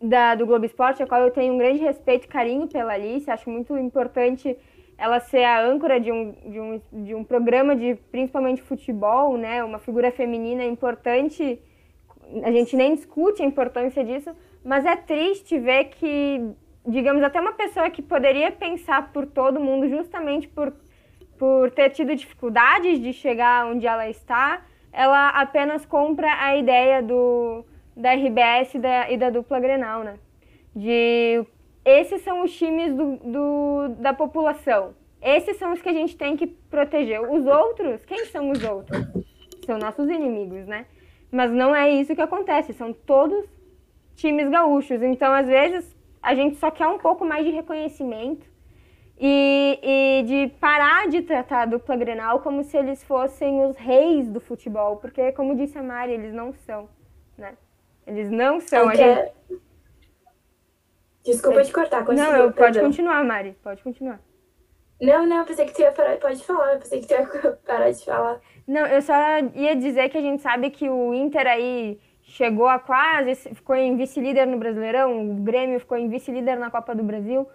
da, 0.00 0.34
do 0.34 0.46
Globo 0.46 0.64
Esporte, 0.64 1.02
a 1.02 1.06
qual 1.06 1.22
eu 1.22 1.30
tenho 1.30 1.54
um 1.54 1.58
grande 1.58 1.80
respeito 1.80 2.24
e 2.24 2.28
carinho 2.28 2.66
pela 2.66 2.92
Alice, 2.92 3.30
acho 3.30 3.48
muito 3.48 3.76
importante 3.78 4.56
ela 4.98 5.20
ser 5.20 5.44
a 5.44 5.60
âncora 5.64 5.98
de 5.98 6.12
um, 6.12 6.32
de 6.32 6.60
um, 6.60 6.80
de 7.04 7.14
um 7.14 7.24
programa 7.24 7.74
de 7.74 7.94
principalmente 8.10 8.62
futebol, 8.62 9.36
né? 9.36 9.64
Uma 9.64 9.78
figura 9.78 10.10
feminina 10.12 10.64
importante. 10.64 11.60
A 12.44 12.52
gente 12.52 12.76
nem 12.76 12.94
discute 12.94 13.42
a 13.42 13.46
importância 13.46 14.04
disso, 14.04 14.30
mas 14.64 14.84
é 14.84 14.94
triste 14.96 15.58
ver 15.58 15.84
que 15.86 16.54
digamos, 16.86 17.22
até 17.22 17.40
uma 17.40 17.52
pessoa 17.52 17.88
que 17.90 18.02
poderia 18.02 18.50
pensar 18.50 19.12
por 19.12 19.26
todo 19.26 19.60
mundo 19.60 19.88
justamente 19.88 20.48
por, 20.48 20.72
por 21.42 21.72
ter 21.72 21.90
tido 21.90 22.14
dificuldades 22.14 23.00
de 23.00 23.12
chegar 23.12 23.66
onde 23.66 23.84
ela 23.84 24.08
está, 24.08 24.62
ela 24.92 25.30
apenas 25.30 25.84
compra 25.84 26.32
a 26.38 26.56
ideia 26.56 27.02
do, 27.02 27.64
da 27.96 28.12
RBS 28.12 28.74
e 28.74 28.78
da, 28.78 29.10
e 29.10 29.16
da 29.16 29.28
dupla 29.28 29.58
Grenal, 29.58 30.04
né? 30.04 30.20
De 30.72 31.44
esses 31.84 32.22
são 32.22 32.44
os 32.44 32.56
times 32.56 32.94
do, 32.94 33.16
do, 33.16 33.88
da 33.98 34.14
população. 34.14 34.94
Esses 35.20 35.56
são 35.56 35.72
os 35.72 35.82
que 35.82 35.88
a 35.88 35.92
gente 35.92 36.16
tem 36.16 36.36
que 36.36 36.46
proteger. 36.46 37.20
Os 37.20 37.44
outros, 37.44 38.04
quem 38.04 38.24
são 38.26 38.52
os 38.52 38.62
outros? 38.62 39.04
São 39.66 39.78
nossos 39.78 40.08
inimigos, 40.08 40.64
né? 40.68 40.86
Mas 41.28 41.50
não 41.50 41.74
é 41.74 41.90
isso 41.90 42.14
que 42.14 42.22
acontece, 42.22 42.72
são 42.72 42.92
todos 42.92 43.44
times 44.14 44.48
gaúchos. 44.48 45.02
Então, 45.02 45.32
às 45.32 45.48
vezes, 45.48 45.92
a 46.22 46.36
gente 46.36 46.54
só 46.54 46.70
quer 46.70 46.86
um 46.86 46.98
pouco 46.98 47.24
mais 47.24 47.44
de 47.44 47.50
reconhecimento 47.50 48.46
e, 49.18 49.78
e, 49.82 50.22
de 50.24 50.48
parar 50.58 51.08
de 51.08 51.22
tratar 51.22 51.62
a 51.62 51.66
dupla 51.66 51.96
Grenal 51.96 52.40
como 52.40 52.64
se 52.64 52.76
eles 52.76 53.02
fossem 53.04 53.64
os 53.64 53.76
reis 53.76 54.28
do 54.28 54.40
futebol, 54.40 54.96
porque, 54.96 55.32
como 55.32 55.54
disse 55.54 55.78
a 55.78 55.82
Mari, 55.82 56.12
eles 56.12 56.32
não 56.32 56.52
são, 56.52 56.88
né? 57.38 57.54
Eles 58.06 58.30
não 58.30 58.60
são. 58.60 58.88
a 58.88 58.94
gente... 58.94 59.32
Desculpa 61.24 61.62
te 61.62 61.72
cortar, 61.72 62.04
continua. 62.04 62.32
Não, 62.32 62.36
eu, 62.36 62.52
pode 62.52 62.80
continuar, 62.80 63.24
Mari, 63.24 63.56
pode 63.62 63.82
continuar. 63.82 64.20
Não, 65.00 65.26
não, 65.26 65.44
pensei 65.44 65.66
que 65.66 65.74
tu 65.74 65.82
ia 65.82 65.92
parar, 65.92 66.16
pode 66.18 66.44
falar, 66.44 66.78
pensei 66.78 67.00
que 67.00 67.06
tu 67.06 67.14
ia 67.14 67.26
parar 67.66 67.90
de 67.90 68.04
falar. 68.04 68.40
Não, 68.66 68.86
eu 68.86 69.02
só 69.02 69.14
ia 69.54 69.74
dizer 69.76 70.08
que 70.08 70.18
a 70.18 70.20
gente 70.20 70.42
sabe 70.42 70.70
que 70.70 70.88
o 70.88 71.12
Inter 71.14 71.46
aí 71.46 72.00
chegou 72.22 72.68
a 72.68 72.78
quase, 72.78 73.34
ficou 73.54 73.76
em 73.76 73.96
vice-líder 73.96 74.46
no 74.46 74.58
Brasileirão, 74.58 75.30
o 75.30 75.34
Grêmio 75.42 75.80
ficou 75.80 75.98
em 75.98 76.08
vice-líder 76.08 76.56
na 76.56 76.70
Copa 76.70 76.94
do 76.94 77.02
Brasil. 77.02 77.48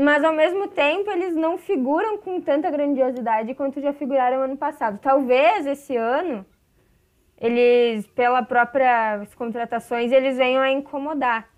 Mas 0.00 0.24
ao 0.24 0.32
mesmo 0.32 0.66
tempo, 0.68 1.10
eles 1.10 1.34
não 1.34 1.58
figuram 1.58 2.16
com 2.16 2.40
tanta 2.40 2.70
grandiosidade 2.70 3.54
quanto 3.54 3.82
já 3.82 3.92
figuraram 3.92 4.40
ano 4.42 4.56
passado. 4.56 4.98
Talvez 4.98 5.66
esse 5.66 5.94
ano 5.94 6.46
eles, 7.36 8.06
pela 8.08 8.42
própria 8.42 9.26
contratações, 9.36 10.10
eles 10.10 10.38
venham 10.38 10.62
a 10.62 10.70
incomodar 10.70 11.50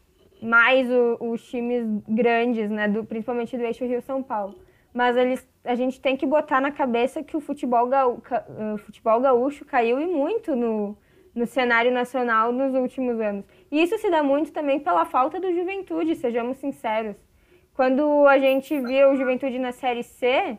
mais 0.43 0.91
o, 0.91 1.19
os 1.21 1.45
times 1.49 1.87
grandes, 2.09 2.69
né, 2.69 2.89
do, 2.89 3.05
principalmente 3.05 3.57
do 3.57 3.63
eixo 3.63 3.85
Rio-São 3.85 4.21
Paulo. 4.25 4.57
Mas 4.93 5.17
eles, 5.17 5.49
a 5.65 5.77
gente 5.77 6.01
tem 6.01 6.17
que 6.17 6.27
botar 6.27 6.61
na 6.61 6.73
cabeça 6.73 7.23
que 7.23 7.37
o 7.37 7.41
futebol, 7.41 7.87
gaú, 7.87 8.21
o 8.75 8.79
futebol 8.79 9.21
gaúcho 9.21 9.65
caiu 9.65 10.01
e 10.01 10.07
muito 10.07 10.57
no, 10.57 10.97
no 11.33 11.47
cenário 11.47 11.93
nacional 11.93 12.51
nos 12.51 12.75
últimos 12.75 13.21
anos. 13.21 13.45
E 13.71 13.81
isso 13.81 13.97
se 13.99 14.11
dá 14.11 14.21
muito 14.21 14.53
também 14.53 14.81
pela 14.81 15.05
falta 15.05 15.39
do 15.39 15.53
Juventude, 15.53 16.17
sejamos 16.17 16.57
sinceros. 16.59 17.15
Quando 17.75 18.27
a 18.27 18.39
gente 18.39 18.79
via 18.81 19.09
o 19.09 19.17
Juventude 19.17 19.59
na 19.59 19.73
Série 19.73 20.03
C, 20.03 20.59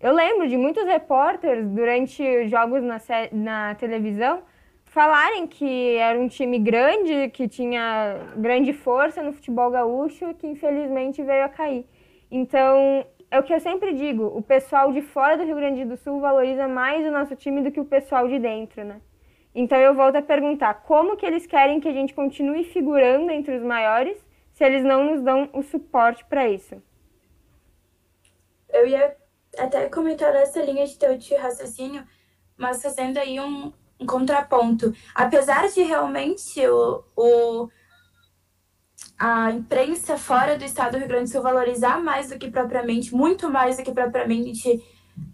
Eu 0.00 0.12
lembro 0.12 0.48
de 0.48 0.56
muitos 0.56 0.84
repórteres 0.84 1.68
durante 1.68 2.46
jogos 2.48 2.82
na, 2.84 2.98
na 3.32 3.74
televisão 3.74 4.42
falarem 4.84 5.46
que 5.48 5.96
era 5.96 6.18
um 6.18 6.28
time 6.28 6.58
grande, 6.58 7.30
que 7.30 7.48
tinha 7.48 8.16
grande 8.36 8.72
força 8.72 9.22
no 9.22 9.32
futebol 9.32 9.70
gaúcho 9.70 10.34
que 10.34 10.46
infelizmente 10.46 11.20
veio 11.22 11.44
a 11.44 11.48
cair. 11.48 11.84
Então, 12.30 13.04
é 13.28 13.40
o 13.40 13.42
que 13.42 13.52
eu 13.52 13.58
sempre 13.58 13.92
digo, 13.92 14.24
o 14.26 14.40
pessoal 14.40 14.92
de 14.92 15.02
fora 15.02 15.36
do 15.36 15.44
Rio 15.44 15.56
Grande 15.56 15.84
do 15.84 15.96
Sul 15.96 16.20
valoriza 16.20 16.68
mais 16.68 17.04
o 17.06 17.10
nosso 17.10 17.34
time 17.34 17.60
do 17.60 17.72
que 17.72 17.80
o 17.80 17.84
pessoal 17.84 18.28
de 18.28 18.38
dentro, 18.38 18.84
né? 18.84 19.00
Então 19.54 19.78
eu 19.78 19.94
volto 19.94 20.16
a 20.16 20.22
perguntar, 20.22 20.74
como 20.84 21.16
que 21.16 21.26
eles 21.26 21.44
querem 21.44 21.80
que 21.80 21.88
a 21.88 21.92
gente 21.92 22.14
continue 22.14 22.62
figurando 22.64 23.32
entre 23.32 23.56
os 23.56 23.62
maiores 23.62 24.16
se 24.58 24.64
eles 24.64 24.82
não 24.82 25.04
nos 25.04 25.22
dão 25.22 25.48
o 25.52 25.62
suporte 25.62 26.24
para 26.24 26.48
isso? 26.48 26.82
Eu 28.68 28.88
ia 28.88 29.16
até 29.56 29.88
comentar 29.88 30.34
essa 30.34 30.60
linha 30.60 30.84
de 30.84 30.98
teu 30.98 31.16
de 31.16 31.32
raciocínio, 31.36 32.04
mas 32.56 32.82
fazendo 32.82 33.18
aí 33.18 33.38
um, 33.38 33.72
um 34.00 34.04
contraponto. 34.04 34.92
Apesar 35.14 35.68
de 35.68 35.82
realmente 35.82 36.60
o, 36.66 37.04
o, 37.16 37.68
a 39.16 39.52
imprensa 39.52 40.18
fora 40.18 40.58
do 40.58 40.64
estado 40.64 40.92
do 40.92 40.98
Rio 40.98 41.06
Grande 41.06 41.30
do 41.30 41.32
Sul 41.34 41.42
valorizar 41.42 42.02
mais 42.02 42.30
do 42.30 42.36
que 42.36 42.50
propriamente, 42.50 43.14
muito 43.14 43.48
mais 43.48 43.76
do 43.76 43.84
que 43.84 43.92
propriamente 43.92 44.84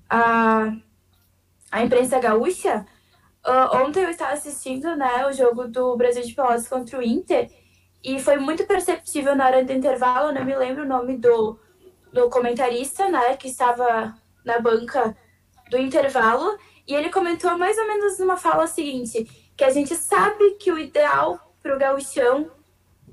a, 0.06 0.70
a 1.72 1.82
imprensa 1.82 2.20
gaúcha, 2.20 2.84
uh, 3.46 3.76
ontem 3.78 4.04
eu 4.04 4.10
estava 4.10 4.34
assistindo 4.34 4.94
né, 4.94 5.26
o 5.26 5.32
jogo 5.32 5.66
do 5.66 5.96
Brasil 5.96 6.22
de 6.22 6.34
Pelotas 6.34 6.68
contra 6.68 6.98
o 6.98 7.02
Inter 7.02 7.63
e 8.04 8.20
foi 8.20 8.36
muito 8.36 8.66
perceptível 8.66 9.34
na 9.34 9.46
hora 9.46 9.64
do 9.64 9.72
intervalo, 9.72 10.30
não 10.30 10.44
me 10.44 10.54
lembro 10.54 10.84
o 10.84 10.88
nome 10.88 11.16
do, 11.16 11.58
do 12.12 12.28
comentarista, 12.28 13.08
né, 13.08 13.34
que 13.36 13.48
estava 13.48 14.14
na 14.44 14.60
banca 14.60 15.16
do 15.70 15.78
intervalo, 15.78 16.58
e 16.86 16.94
ele 16.94 17.08
comentou 17.08 17.56
mais 17.56 17.78
ou 17.78 17.86
menos 17.86 18.18
numa 18.18 18.36
fala 18.36 18.66
seguinte, 18.66 19.24
que 19.56 19.64
a 19.64 19.70
gente 19.70 19.94
sabe 19.96 20.52
que 20.60 20.70
o 20.70 20.78
ideal 20.78 21.54
para 21.62 21.74
o 21.74 21.78
gauchão 21.78 22.50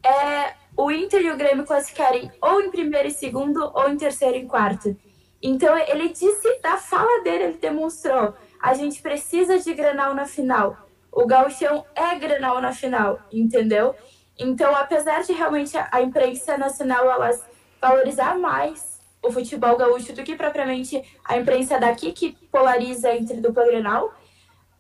é 0.04 0.54
o 0.76 0.92
Inter 0.92 1.22
e 1.22 1.32
o 1.32 1.38
Grêmio 1.38 1.66
classificarem 1.66 2.30
ou 2.42 2.62
em 2.62 2.70
primeiro 2.70 3.08
e 3.08 3.12
segundo 3.12 3.72
ou 3.74 3.90
em 3.90 3.96
terceiro 3.96 4.36
e 4.36 4.46
quarto. 4.46 4.96
Então 5.42 5.78
ele 5.78 6.10
disse, 6.10 6.60
da 6.62 6.78
fala 6.78 7.24
dele, 7.24 7.44
ele 7.46 7.58
demonstrou, 7.58 8.34
a 8.62 8.74
gente 8.74 9.02
precisa 9.02 9.58
de 9.58 9.74
Grenal 9.74 10.14
na 10.14 10.26
final. 10.26 10.76
O 11.12 11.26
gauchão 11.26 11.86
é 11.96 12.16
Grenal 12.16 12.62
na 12.62 12.74
final, 12.74 13.20
entendeu? 13.32 13.96
Então, 14.42 14.76
apesar 14.76 15.22
de 15.22 15.34
realmente 15.34 15.78
a 15.78 16.02
imprensa 16.02 16.58
nacional 16.58 17.10
elas 17.10 17.44
valorizar 17.80 18.38
mais 18.38 19.00
o 19.22 19.32
futebol 19.32 19.78
gaúcho 19.78 20.14
do 20.14 20.24
que 20.24 20.36
propriamente 20.36 21.02
a 21.24 21.38
imprensa 21.38 21.80
daqui 21.80 22.12
que 22.12 22.32
polariza 22.52 23.14
entre 23.14 23.40
dupla 23.40 23.66
Grenal. 23.66 24.08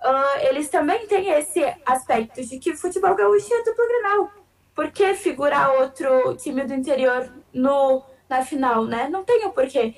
Uh, 0.03 0.47
eles 0.49 0.68
também 0.68 1.05
têm 1.05 1.30
esse 1.30 1.64
aspecto 1.86 2.41
de 2.41 2.57
que 2.57 2.72
o 2.72 2.78
futebol 2.78 3.16
gaúcho 3.16 3.53
é 3.53 3.64
dupla 3.64 3.88
Grenal. 3.88 4.32
Por 4.74 4.91
que 4.91 5.14
figurar 5.14 5.76
outro 5.76 6.36
time 6.38 6.64
do 6.64 6.74
interior 6.74 7.32
no, 7.53 8.03
na 8.28 8.43
final, 8.43 8.86
né? 8.86 9.07
Não 9.09 9.24
tem 9.24 9.45
o 9.45 9.51
porquê. 9.51 9.93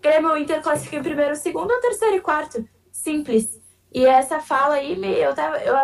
Grêmio 0.00 0.36
Inter 0.36 0.62
classifica 0.62 0.96
em 0.96 1.02
primeiro, 1.02 1.34
segundo, 1.34 1.80
terceiro 1.80 2.16
e 2.16 2.20
quarto. 2.20 2.68
Simples. 2.92 3.60
E 3.92 4.04
essa 4.04 4.38
fala 4.38 4.76
aí, 4.76 4.96
me, 4.96 5.12
eu 5.12 5.34
tava 5.34 5.58
eu, 5.58 5.74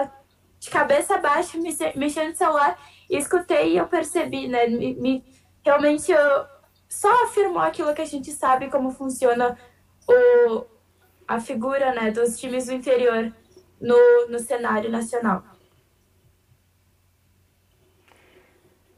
de 0.61 0.70
cabeça 0.70 1.18
baixa, 1.18 1.59
me, 1.59 1.76
mexendo 1.97 2.28
no 2.28 2.37
celular, 2.37 2.78
escutei 3.18 3.72
e 3.72 3.76
eu 3.78 3.86
percebi, 3.86 4.48
né? 4.48 4.66
Me, 4.66 4.94
me 4.94 5.24
realmente 5.64 6.12
eu, 6.12 6.46
só 6.88 7.24
afirmou 7.24 7.60
aquilo 7.60 7.94
que 7.94 8.02
a 8.02 8.06
gente 8.06 8.30
sabe 8.30 8.70
como 8.70 8.90
funciona 8.90 9.58
o, 10.08 10.64
a 11.26 11.40
figura 11.40 11.92
né, 11.92 12.10
dos 12.10 12.38
times 12.38 12.66
do 12.66 12.72
interior 12.72 13.32
no, 13.80 14.28
no 14.28 14.38
cenário 14.38 14.90
nacional. 14.90 15.42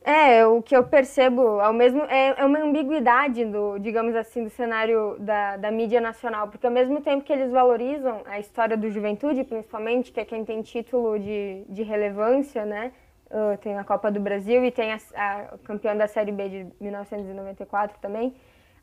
É, 0.05 0.47
o 0.47 0.63
que 0.63 0.77
eu 0.77 0.85
percebo 0.85 1.59
ao 1.59 1.73
mesmo 1.73 2.01
é, 2.03 2.41
é 2.41 2.45
uma 2.45 2.61
ambiguidade 2.61 3.45
do, 3.45 3.77
digamos 3.79 4.15
assim, 4.15 4.45
do 4.45 4.51
cenário 4.51 5.17
da, 5.19 5.57
da 5.57 5.69
mídia 5.69 6.01
nacional, 6.01 6.47
porque 6.47 6.65
ao 6.65 6.73
mesmo 6.73 7.01
tempo 7.01 7.25
que 7.25 7.33
eles 7.33 7.51
valorizam 7.51 8.23
a 8.25 8.39
história 8.39 8.77
do 8.77 8.89
Juventude, 8.89 9.43
principalmente, 9.43 10.13
que 10.13 10.21
é 10.21 10.25
quem 10.25 10.45
tem 10.45 10.63
título 10.63 11.19
de, 11.19 11.65
de 11.69 11.83
relevância, 11.83 12.65
né, 12.65 12.93
Uh, 13.29 13.59
tem 13.59 13.77
a 13.77 13.83
Copa 13.83 14.11
do 14.11 14.21
Brasil 14.21 14.65
e 14.65 14.71
tem 14.71 14.93
a, 14.93 14.99
a 15.17 15.59
campeã 15.65 15.97
da 15.97 16.07
Série 16.07 16.31
B 16.31 16.49
de 16.49 16.67
1994 16.81 17.99
também. 18.01 18.35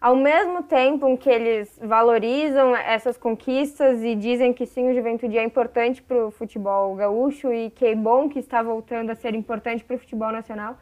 Ao 0.03 0.17
mesmo 0.17 0.63
tempo 0.63 1.07
em 1.07 1.15
que 1.15 1.29
eles 1.29 1.79
valorizam 1.81 2.75
essas 2.75 3.17
conquistas 3.17 4.03
e 4.03 4.15
dizem 4.15 4.51
que 4.51 4.65
sim, 4.65 4.89
o 4.89 4.93
Juventude 4.93 5.37
é 5.37 5.43
importante 5.45 6.01
para 6.01 6.25
o 6.25 6.29
futebol 6.29 6.93
gaúcho 6.93 7.53
e 7.53 7.69
que 7.69 7.85
é 7.85 7.95
bom 7.95 8.27
que 8.27 8.37
está 8.37 8.61
voltando 8.61 9.11
a 9.11 9.15
ser 9.15 9.33
importante 9.33 9.81
para 9.81 9.95
o 9.95 9.99
futebol 9.99 10.29
nacional, 10.29 10.77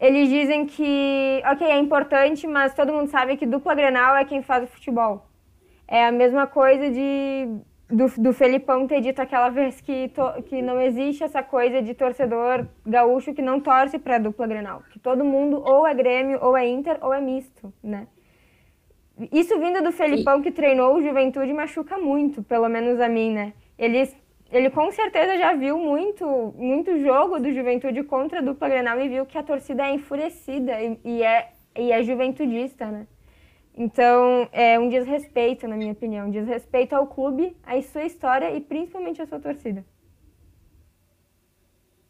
eles 0.00 0.30
dizem 0.30 0.64
que, 0.64 1.42
ok, 1.44 1.66
é 1.66 1.78
importante, 1.78 2.46
mas 2.46 2.72
todo 2.72 2.90
mundo 2.90 3.10
sabe 3.10 3.36
que 3.36 3.44
dupla 3.44 3.74
Grenal 3.74 4.16
é 4.16 4.24
quem 4.24 4.40
faz 4.40 4.64
o 4.64 4.66
futebol. 4.66 5.26
É 5.86 6.06
a 6.06 6.12
mesma 6.12 6.46
coisa 6.46 6.90
de 6.90 7.48
do, 7.90 8.06
do 8.20 8.32
Felipão 8.32 8.86
ter 8.86 9.00
dito 9.00 9.20
aquela 9.20 9.48
vez 9.48 9.80
que, 9.80 10.08
to, 10.08 10.42
que 10.44 10.60
não 10.60 10.80
existe 10.80 11.24
essa 11.24 11.42
coisa 11.42 11.80
de 11.80 11.94
torcedor 11.94 12.66
gaúcho 12.86 13.32
que 13.32 13.40
não 13.40 13.60
torce 13.60 13.98
para 13.98 14.16
a 14.16 14.18
dupla 14.18 14.46
Grenal. 14.46 14.82
Que 14.90 14.98
todo 14.98 15.24
mundo 15.24 15.62
ou 15.64 15.86
é 15.86 15.94
Grêmio, 15.94 16.38
ou 16.42 16.56
é 16.56 16.68
Inter, 16.68 16.98
ou 17.00 17.14
é 17.14 17.20
misto, 17.20 17.72
né? 17.82 18.06
Isso 19.32 19.58
vindo 19.58 19.82
do 19.82 19.90
Felipão 19.90 20.40
que 20.42 20.52
treinou 20.52 20.96
o 20.96 21.02
Juventude 21.02 21.52
machuca 21.52 21.98
muito, 21.98 22.42
pelo 22.42 22.68
menos 22.68 23.00
a 23.00 23.08
mim, 23.08 23.32
né? 23.32 23.52
Ele, 23.76 24.08
ele 24.52 24.70
com 24.70 24.92
certeza 24.92 25.36
já 25.38 25.54
viu 25.54 25.78
muito, 25.78 26.54
muito 26.56 26.96
jogo 27.00 27.40
do 27.40 27.52
Juventude 27.52 28.04
contra 28.04 28.38
a 28.38 28.42
dupla 28.42 28.68
Grenal 28.68 29.00
e 29.00 29.08
viu 29.08 29.26
que 29.26 29.36
a 29.36 29.42
torcida 29.42 29.84
é 29.86 29.94
enfurecida 29.94 30.80
e, 30.80 31.00
e 31.04 31.22
é, 31.22 31.48
e 31.76 31.90
é 31.90 32.02
juventudista, 32.02 32.86
né? 32.86 33.06
Então, 33.80 34.48
é 34.50 34.76
um 34.76 34.88
desrespeito, 34.88 35.68
na 35.68 35.76
minha 35.76 35.92
opinião, 35.92 36.26
um 36.26 36.30
desrespeito 36.32 36.96
ao 36.96 37.06
clube, 37.06 37.56
à 37.62 37.80
sua 37.80 38.02
história 38.02 38.50
e 38.50 38.60
principalmente 38.60 39.22
à 39.22 39.26
sua 39.26 39.38
torcida. 39.38 39.84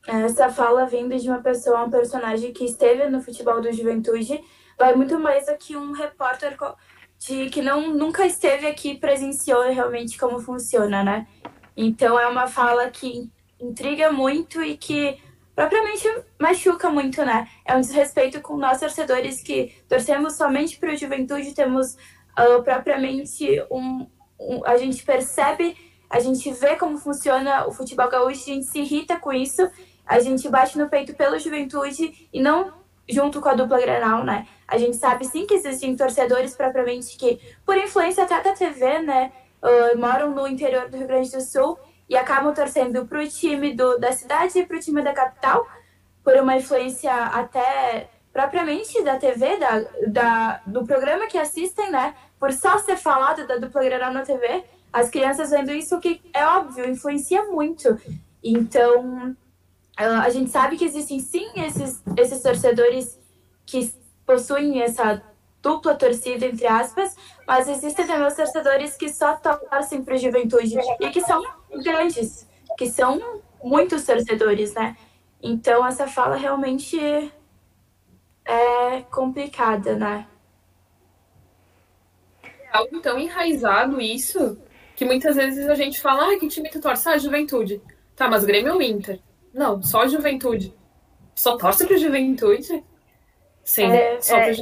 Essa 0.06 0.48
fala 0.48 0.86
vindo 0.86 1.14
de 1.18 1.28
uma 1.28 1.42
pessoa, 1.42 1.84
um 1.84 1.90
personagem 1.90 2.54
que 2.54 2.64
esteve 2.64 3.06
no 3.10 3.20
futebol 3.20 3.60
do 3.60 3.70
Juventude, 3.70 4.42
vai 4.78 4.94
muito 4.94 5.18
mais 5.18 5.44
do 5.44 5.58
que 5.58 5.76
um 5.76 5.92
repórter 5.92 6.56
de 7.18 7.50
que 7.50 7.60
não 7.60 7.92
nunca 7.92 8.24
esteve 8.24 8.66
aqui 8.66 8.96
presenciou 8.96 9.64
realmente 9.64 10.16
como 10.16 10.40
funciona, 10.40 11.04
né? 11.04 11.26
Então 11.76 12.18
é 12.18 12.26
uma 12.26 12.46
fala 12.46 12.88
que 12.88 13.30
intriga 13.60 14.10
muito 14.10 14.62
e 14.62 14.74
que 14.78 15.18
propriamente 15.58 16.08
machuca 16.38 16.88
muito, 16.88 17.24
né? 17.24 17.48
É 17.64 17.74
um 17.74 17.80
desrespeito 17.80 18.40
com 18.40 18.56
nós 18.56 18.78
torcedores 18.78 19.42
que 19.42 19.74
torcemos 19.88 20.36
somente 20.36 20.78
para 20.78 20.92
o 20.92 20.96
juventude, 20.96 21.52
temos 21.52 21.94
uh, 21.94 22.62
propriamente 22.62 23.60
um, 23.68 24.06
um, 24.38 24.64
A 24.64 24.76
gente 24.76 25.02
percebe, 25.02 25.76
a 26.08 26.20
gente 26.20 26.48
vê 26.52 26.76
como 26.76 26.96
funciona 26.96 27.66
o 27.66 27.72
futebol 27.72 28.08
gaúcho, 28.08 28.42
a 28.42 28.54
gente 28.54 28.66
se 28.66 28.78
irrita 28.78 29.16
com 29.16 29.32
isso, 29.32 29.68
a 30.06 30.20
gente 30.20 30.48
bate 30.48 30.78
no 30.78 30.88
peito 30.88 31.12
pela 31.16 31.40
juventude 31.40 32.28
e 32.32 32.40
não 32.40 32.72
junto 33.08 33.40
com 33.40 33.48
a 33.48 33.54
dupla 33.54 33.80
Grenal, 33.80 34.22
né? 34.22 34.46
A 34.68 34.78
gente 34.78 34.96
sabe 34.96 35.24
sim 35.24 35.44
que 35.44 35.54
existem 35.54 35.96
torcedores 35.96 36.54
propriamente 36.54 37.16
que, 37.16 37.40
por 37.66 37.76
influência 37.76 38.22
até 38.22 38.40
da 38.40 38.52
TV, 38.52 39.00
né, 39.00 39.32
uh, 39.60 39.98
moram 39.98 40.30
no 40.30 40.46
interior 40.46 40.88
do 40.88 40.96
Rio 40.96 41.08
Grande 41.08 41.32
do 41.32 41.40
Sul 41.40 41.76
e 42.08 42.16
acabam 42.16 42.54
torcendo 42.54 43.06
para 43.06 43.22
o 43.22 43.28
time 43.28 43.74
do, 43.74 43.98
da 43.98 44.12
cidade 44.12 44.58
e 44.58 44.66
para 44.66 44.76
o 44.76 44.80
time 44.80 45.02
da 45.02 45.12
capital, 45.12 45.66
por 46.24 46.34
uma 46.36 46.56
influência 46.56 47.12
até 47.12 48.08
propriamente 48.32 49.02
da 49.02 49.16
TV, 49.16 49.56
da, 49.56 49.80
da, 50.06 50.60
do 50.66 50.84
programa 50.86 51.26
que 51.26 51.36
assistem, 51.36 51.90
né? 51.90 52.14
Por 52.38 52.52
só 52.52 52.78
ser 52.78 52.96
falado 52.96 53.46
da 53.46 53.56
dupla 53.56 53.82
Granal 53.82 54.12
na 54.12 54.22
TV, 54.22 54.64
as 54.92 55.10
crianças 55.10 55.50
vendo 55.50 55.72
isso, 55.72 55.98
que 56.00 56.20
é 56.32 56.46
óbvio, 56.46 56.88
influencia 56.88 57.44
muito. 57.46 57.98
Então, 58.42 59.36
a 59.96 60.30
gente 60.30 60.50
sabe 60.50 60.76
que 60.76 60.84
existem 60.84 61.18
sim 61.18 61.48
esses, 61.56 62.02
esses 62.16 62.40
torcedores 62.40 63.18
que 63.66 63.92
possuem 64.24 64.82
essa 64.82 65.22
dupla 65.62 65.94
torcida, 65.94 66.46
entre 66.46 66.66
aspas, 66.66 67.16
mas 67.46 67.68
existem 67.68 68.06
também 68.06 68.26
os 68.26 68.34
torcedores 68.34 68.96
que 68.96 69.08
só 69.08 69.36
torcem 69.36 70.04
para 70.04 70.14
a 70.14 70.18
juventude 70.18 70.76
e 71.00 71.10
que 71.10 71.20
são 71.20 71.42
grandes, 71.82 72.48
que 72.76 72.88
são 72.88 73.40
muitos 73.62 74.04
torcedores, 74.04 74.72
né? 74.74 74.96
Então 75.42 75.86
essa 75.86 76.06
fala 76.06 76.36
realmente 76.36 76.98
é 78.44 79.02
complicada, 79.10 79.94
né? 79.96 80.26
É 82.42 82.76
algo 82.76 83.00
tão 83.00 83.18
enraizado 83.18 84.00
isso 84.00 84.58
que 84.94 85.04
muitas 85.04 85.36
vezes 85.36 85.68
a 85.68 85.74
gente 85.74 86.00
fala, 86.00 86.32
ah, 86.32 86.38
que 86.38 86.48
time 86.48 86.68
tu 86.70 86.80
torce? 86.80 87.08
Ah, 87.08 87.18
juventude. 87.18 87.80
Tá, 88.16 88.28
mas 88.28 88.44
Grêmio 88.44 88.74
ou 88.74 88.82
Inter? 88.82 89.20
Não, 89.54 89.80
só 89.82 90.06
juventude. 90.08 90.74
Só 91.34 91.56
torce 91.56 91.86
pra 91.86 91.96
juventude? 91.96 92.84
Sim, 93.68 93.92
é, 93.92 94.18
só 94.18 94.38
é, 94.38 94.54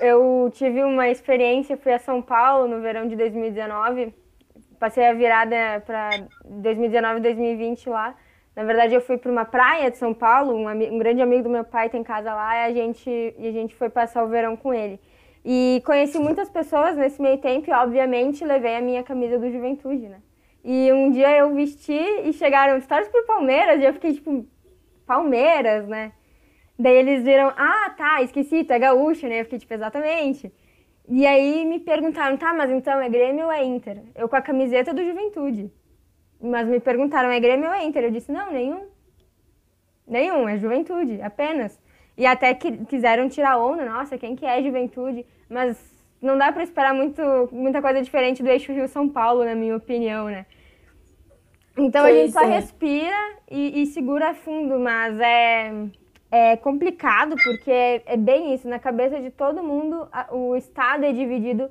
Eu 0.00 0.50
tive 0.52 0.82
uma 0.82 1.08
experiência, 1.08 1.76
fui 1.76 1.92
a 1.92 1.98
São 2.00 2.20
Paulo 2.20 2.66
no 2.66 2.80
verão 2.80 3.06
de 3.06 3.14
2019, 3.14 4.12
passei 4.80 5.06
a 5.06 5.14
virada 5.14 5.80
para 5.86 6.26
2019 6.44 7.20
2020 7.20 7.88
lá. 7.88 8.16
Na 8.56 8.64
verdade, 8.64 8.94
eu 8.94 9.00
fui 9.00 9.16
para 9.16 9.30
uma 9.30 9.44
praia 9.44 9.92
de 9.92 9.96
São 9.96 10.12
Paulo, 10.12 10.56
um, 10.56 10.68
um, 10.68 10.98
grande 10.98 11.22
amigo 11.22 11.44
do 11.44 11.48
meu 11.48 11.62
pai 11.62 11.88
tem 11.88 12.02
casa 12.02 12.34
lá, 12.34 12.56
e 12.56 12.64
a 12.64 12.72
gente, 12.74 13.08
e 13.08 13.46
a 13.46 13.52
gente 13.52 13.76
foi 13.76 13.88
passar 13.88 14.24
o 14.24 14.28
verão 14.28 14.56
com 14.56 14.74
ele. 14.74 14.98
E 15.44 15.80
conheci 15.86 16.18
muitas 16.18 16.50
pessoas 16.50 16.96
nesse 16.96 17.22
meio 17.22 17.38
tempo 17.38 17.70
e, 17.70 17.72
obviamente, 17.72 18.44
levei 18.44 18.74
a 18.74 18.80
minha 18.80 19.04
camisa 19.04 19.38
do 19.38 19.48
Juventude, 19.52 20.08
né? 20.08 20.20
E 20.64 20.92
um 20.92 21.12
dia 21.12 21.30
eu 21.36 21.54
vesti 21.54 21.96
e 22.24 22.32
chegaram 22.32 22.76
histórias 22.76 23.08
por 23.08 23.24
Palmeiras 23.24 23.80
e 23.80 23.84
eu 23.84 23.92
fiquei 23.92 24.14
tipo, 24.14 24.44
Palmeiras, 25.06 25.86
né? 25.86 26.10
Daí 26.78 26.96
eles 26.96 27.24
viram, 27.24 27.52
ah, 27.56 27.90
tá, 27.96 28.22
esqueci, 28.22 28.62
tu 28.62 28.72
é 28.72 28.78
gaúcho, 28.78 29.26
né? 29.26 29.40
Eu 29.40 29.44
fiquei 29.44 29.58
tipo, 29.58 29.74
exatamente. 29.74 30.52
E 31.08 31.26
aí 31.26 31.64
me 31.64 31.80
perguntaram, 31.80 32.36
tá, 32.36 32.54
mas 32.54 32.70
então 32.70 33.00
é 33.00 33.08
Grêmio 33.08 33.46
ou 33.46 33.52
é 33.52 33.64
Inter? 33.64 34.02
Eu 34.14 34.28
com 34.28 34.36
a 34.36 34.42
camiseta 34.42 34.94
do 34.94 35.04
Juventude. 35.04 35.72
Mas 36.40 36.68
me 36.68 36.78
perguntaram, 36.78 37.30
é 37.30 37.40
Grêmio 37.40 37.66
ou 37.68 37.74
é 37.74 37.84
Inter? 37.84 38.04
Eu 38.04 38.10
disse, 38.12 38.30
não, 38.30 38.52
nenhum. 38.52 38.86
Nenhum, 40.06 40.48
é 40.48 40.56
Juventude, 40.56 41.20
apenas. 41.20 41.80
E 42.16 42.24
até 42.24 42.54
que 42.54 42.84
quiseram 42.84 43.28
tirar 43.28 43.58
onda, 43.58 43.84
nossa, 43.84 44.16
quem 44.16 44.36
que 44.36 44.46
é 44.46 44.62
Juventude? 44.62 45.26
Mas 45.48 45.76
não 46.22 46.38
dá 46.38 46.52
para 46.52 46.62
esperar 46.62 46.94
muito, 46.94 47.22
muita 47.50 47.82
coisa 47.82 48.02
diferente 48.02 48.42
do 48.42 48.48
eixo 48.48 48.72
Rio-São 48.72 49.08
Paulo, 49.08 49.44
na 49.44 49.54
minha 49.54 49.76
opinião, 49.76 50.26
né? 50.26 50.46
Então 51.76 52.02
pois 52.02 52.16
a 52.16 52.20
gente 52.20 52.32
só 52.32 52.42
é. 52.42 52.46
respira 52.46 53.36
e, 53.50 53.82
e 53.82 53.86
segura 53.86 54.34
fundo, 54.34 54.78
mas 54.78 55.18
é 55.20 55.72
é 56.30 56.56
complicado 56.56 57.36
porque 57.42 57.70
é, 57.70 58.02
é, 58.06 58.16
bem 58.16 58.54
isso, 58.54 58.68
na 58.68 58.78
cabeça 58.78 59.20
de 59.20 59.30
todo 59.30 59.62
mundo 59.62 60.08
o 60.30 60.54
estado 60.56 61.04
é 61.04 61.12
dividido 61.12 61.70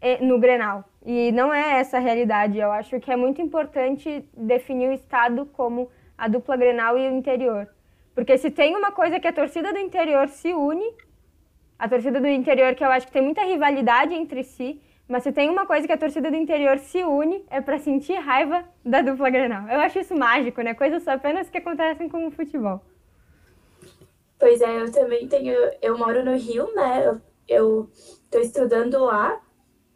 é, 0.00 0.18
no 0.24 0.38
Grenal. 0.38 0.84
E 1.04 1.30
não 1.32 1.52
é 1.52 1.80
essa 1.80 1.98
a 1.98 2.00
realidade. 2.00 2.58
Eu 2.58 2.72
acho 2.72 2.98
que 3.00 3.10
é 3.10 3.16
muito 3.16 3.40
importante 3.42 4.24
definir 4.36 4.88
o 4.88 4.92
estado 4.92 5.46
como 5.46 5.90
a 6.16 6.28
dupla 6.28 6.56
Grenal 6.56 6.98
e 6.98 7.08
o 7.08 7.12
interior. 7.12 7.68
Porque 8.14 8.36
se 8.38 8.50
tem 8.50 8.76
uma 8.76 8.92
coisa 8.92 9.18
que 9.18 9.28
a 9.28 9.32
torcida 9.32 9.72
do 9.72 9.78
interior 9.78 10.28
se 10.28 10.52
une, 10.52 10.94
a 11.78 11.88
torcida 11.88 12.20
do 12.20 12.28
interior 12.28 12.74
que 12.74 12.84
eu 12.84 12.90
acho 12.90 13.06
que 13.06 13.12
tem 13.12 13.22
muita 13.22 13.42
rivalidade 13.44 14.14
entre 14.14 14.44
si, 14.44 14.80
mas 15.08 15.24
se 15.24 15.32
tem 15.32 15.50
uma 15.50 15.66
coisa 15.66 15.86
que 15.86 15.92
a 15.92 15.98
torcida 15.98 16.30
do 16.30 16.36
interior 16.36 16.78
se 16.78 17.02
une 17.02 17.44
é 17.50 17.60
para 17.60 17.78
sentir 17.78 18.14
raiva 18.14 18.64
da 18.84 19.02
dupla 19.02 19.30
Grenal. 19.30 19.68
Eu 19.68 19.80
acho 19.80 19.98
isso 19.98 20.16
mágico, 20.16 20.62
né? 20.62 20.74
Coisas 20.74 21.06
apenas 21.08 21.50
que 21.50 21.58
acontecem 21.58 22.08
com 22.08 22.26
o 22.26 22.30
futebol. 22.30 22.82
Pois 24.42 24.60
é, 24.60 24.80
eu 24.80 24.90
também 24.90 25.28
tenho. 25.28 25.54
Eu 25.80 25.96
moro 25.96 26.24
no 26.24 26.36
Rio, 26.36 26.74
né? 26.74 27.06
Eu, 27.06 27.20
eu 27.46 27.90
tô 28.28 28.40
estudando 28.40 28.98
lá. 29.04 29.40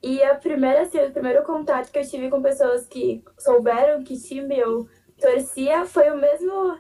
E 0.00 0.22
a 0.22 0.36
primeira, 0.36 0.82
assim, 0.82 1.00
o 1.00 1.10
primeiro 1.10 1.42
contato 1.42 1.90
que 1.90 1.98
eu 1.98 2.08
tive 2.08 2.30
com 2.30 2.40
pessoas 2.40 2.86
que 2.86 3.24
souberam 3.36 4.04
que 4.04 4.16
time 4.16 4.56
eu 4.56 4.88
torcia 5.20 5.84
foi 5.84 6.10
o 6.10 6.16
mesmo. 6.16 6.78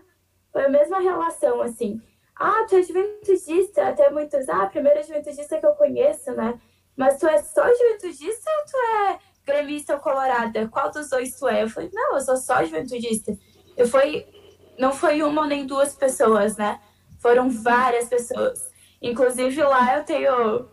Foi 0.52 0.66
a 0.66 0.68
mesma 0.68 1.00
relação, 1.00 1.60
assim. 1.60 2.00
Ah, 2.36 2.64
tu 2.68 2.76
é 2.76 2.82
juventudista, 2.84 3.88
até 3.88 4.10
muitos, 4.10 4.48
ah, 4.48 4.62
a 4.62 4.68
primeira 4.68 5.02
juventudista 5.02 5.58
que 5.58 5.66
eu 5.66 5.74
conheço, 5.74 6.30
né? 6.36 6.60
Mas 6.96 7.18
tu 7.18 7.26
é 7.26 7.42
só 7.42 7.66
juventudista 7.66 8.48
ou 8.48 8.64
tu 8.70 8.76
é 8.76 9.18
gremista 9.44 9.94
ou 9.94 10.00
colorada? 10.00 10.68
Qual 10.68 10.92
dos 10.92 11.10
dois 11.10 11.36
tu 11.36 11.48
é? 11.48 11.64
Eu 11.64 11.68
falei, 11.68 11.90
não, 11.92 12.14
eu 12.14 12.20
sou 12.20 12.36
só 12.36 12.62
juventudista. 12.62 13.36
Eu 13.76 13.88
fui, 13.88 14.24
não 14.78 14.92
foi 14.92 15.20
uma 15.24 15.48
nem 15.48 15.66
duas 15.66 15.96
pessoas, 15.96 16.56
né? 16.56 16.80
Foram 17.26 17.50
várias 17.50 18.08
pessoas. 18.08 18.70
Inclusive 19.02 19.60
lá 19.64 19.96
eu 19.96 20.04
tenho. 20.04 20.68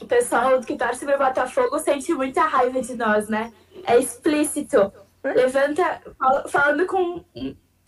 O 0.00 0.06
pessoal 0.06 0.60
que 0.60 0.76
torce 0.76 1.06
pro 1.06 1.16
Botafogo 1.16 1.78
sente 1.78 2.12
muita 2.12 2.42
raiva 2.42 2.82
de 2.82 2.96
nós, 2.96 3.28
né? 3.28 3.52
É 3.86 3.96
explícito. 3.96 4.92
Levanta, 5.22 6.02
falando 6.48 6.84
com 6.84 7.24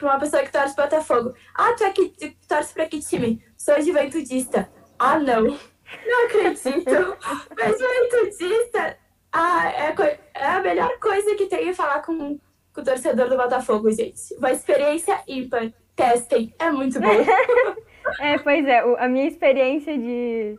uma 0.00 0.20
pessoa 0.20 0.44
que 0.44 0.52
torce 0.52 0.72
pro 0.76 0.84
Botafogo. 0.84 1.34
Ah, 1.52 1.74
tu 1.76 1.82
é 1.82 1.90
que 1.90 2.10
tu 2.10 2.32
torce 2.46 2.72
pra 2.72 2.86
que 2.86 3.00
time? 3.00 3.44
Sou 3.56 3.82
juventudista. 3.82 4.70
Ah, 5.00 5.18
não. 5.18 5.42
Não 5.42 6.26
acredito. 6.26 7.16
Mas 7.58 7.76
juventudista 7.76 8.96
ah, 9.32 9.68
é, 9.68 10.20
é 10.32 10.46
a 10.46 10.60
melhor 10.60 10.96
coisa 11.00 11.34
que 11.34 11.46
tem 11.46 11.70
é 11.70 11.74
falar 11.74 12.02
com, 12.02 12.38
com 12.72 12.80
o 12.80 12.84
torcedor 12.84 13.28
do 13.28 13.36
Botafogo, 13.36 13.90
gente. 13.90 14.32
Uma 14.38 14.52
experiência 14.52 15.20
ímpar. 15.26 15.72
Testem, 15.96 16.54
é 16.58 16.70
muito 16.70 17.00
bom. 17.00 17.08
É, 18.20 18.38
pois 18.38 18.66
é, 18.66 18.78
a 18.98 19.08
minha 19.08 19.26
experiência 19.26 19.96
de 19.96 20.58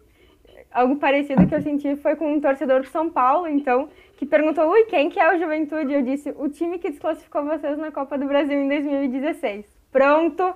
algo 0.72 0.98
parecido 0.98 1.48
que 1.48 1.56
eu 1.56 1.62
senti 1.62 1.96
foi 1.96 2.16
com 2.16 2.34
um 2.34 2.42
torcedor 2.42 2.82
de 2.82 2.90
São 2.90 3.10
Paulo, 3.10 3.48
então, 3.48 3.90
que 4.16 4.26
perguntou, 4.26 4.70
ui, 4.70 4.84
quem 4.86 5.10
que 5.10 5.20
é 5.20 5.34
o 5.34 5.40
Juventude? 5.40 5.94
Eu 5.94 6.02
disse, 6.02 6.34
o 6.38 6.50
time 6.50 6.78
que 6.78 6.90
desclassificou 6.90 7.44
vocês 7.46 7.78
na 7.78 7.92
Copa 7.92 8.18
do 8.18 8.28
Brasil 8.28 8.60
em 8.60 8.68
2016. 8.68 9.66
Pronto, 9.92 10.56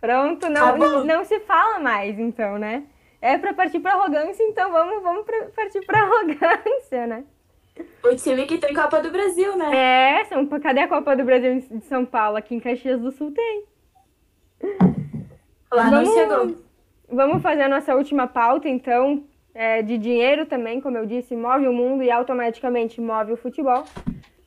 pronto, 0.00 0.48
não, 0.48 0.78
tá 0.78 1.04
não 1.04 1.24
se 1.24 1.40
fala 1.40 1.80
mais, 1.80 2.18
então, 2.18 2.58
né? 2.58 2.84
É 3.20 3.36
para 3.36 3.52
partir 3.52 3.80
para 3.80 3.94
arrogância, 3.94 4.44
então 4.44 4.70
vamos, 4.70 5.02
vamos 5.02 5.24
pra, 5.24 5.46
partir 5.56 5.84
para 5.84 6.02
arrogância, 6.02 7.06
né? 7.06 7.24
O 8.04 8.14
time 8.14 8.46
que 8.46 8.58
tem 8.58 8.74
Copa 8.74 9.00
do 9.00 9.10
Brasil, 9.10 9.56
né? 9.56 10.20
É, 10.20 10.24
são, 10.24 10.46
cadê 10.60 10.80
a 10.80 10.88
Copa 10.88 11.16
do 11.16 11.24
Brasil 11.24 11.60
de 11.60 11.84
São 11.84 12.04
Paulo? 12.04 12.36
Aqui 12.36 12.54
em 12.54 12.60
Caxias 12.60 13.00
do 13.00 13.10
Sul 13.12 13.32
tem. 13.32 13.64
Lá 15.72 15.90
vamos, 15.90 16.08
não 16.08 16.14
chegou. 16.14 16.56
Vamos 17.10 17.42
fazer 17.42 17.62
a 17.62 17.68
nossa 17.68 17.94
última 17.94 18.26
pauta, 18.26 18.68
então, 18.68 19.24
é, 19.54 19.82
de 19.82 19.98
dinheiro 19.98 20.46
também, 20.46 20.80
como 20.80 20.96
eu 20.96 21.06
disse, 21.06 21.34
move 21.36 21.66
o 21.66 21.72
mundo 21.72 22.02
e 22.02 22.10
automaticamente 22.10 23.00
move 23.00 23.32
o 23.32 23.36
futebol. 23.36 23.84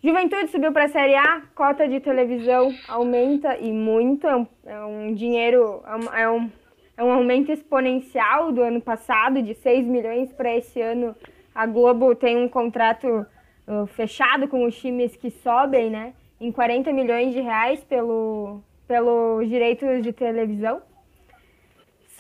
Juventude 0.04 0.48
subiu 0.48 0.72
para 0.72 0.86
a 0.86 0.90
Série 0.90 1.16
A, 1.16 1.42
cota 1.54 1.88
de 1.88 2.00
televisão 2.00 2.74
aumenta 2.88 3.56
e 3.58 3.72
muito, 3.72 4.28
é 4.28 4.36
um, 4.36 4.48
é 4.66 4.86
um 4.86 5.14
dinheiro, 5.14 5.84
é 5.86 6.28
um, 6.28 6.50
é 6.98 7.04
um 7.04 7.12
aumento 7.12 7.52
exponencial 7.52 8.52
do 8.52 8.62
ano 8.62 8.82
passado, 8.82 9.42
de 9.42 9.54
6 9.54 9.86
milhões 9.86 10.32
para 10.34 10.56
esse 10.56 10.82
ano. 10.82 11.16
A 11.54 11.66
Globo 11.66 12.16
tem 12.16 12.38
um 12.38 12.50
contrato 12.50 13.26
uh, 13.68 13.86
fechado 13.88 14.48
com 14.48 14.66
os 14.66 14.76
times 14.76 15.16
que 15.16 15.30
sobem, 15.30 15.90
né, 15.90 16.14
em 16.40 16.52
40 16.52 16.92
milhões 16.94 17.34
de 17.34 17.42
reais 17.42 17.84
pelo, 17.84 18.62
pelos 18.88 19.48
direitos 19.48 20.02
de 20.02 20.12
televisão. 20.12 20.82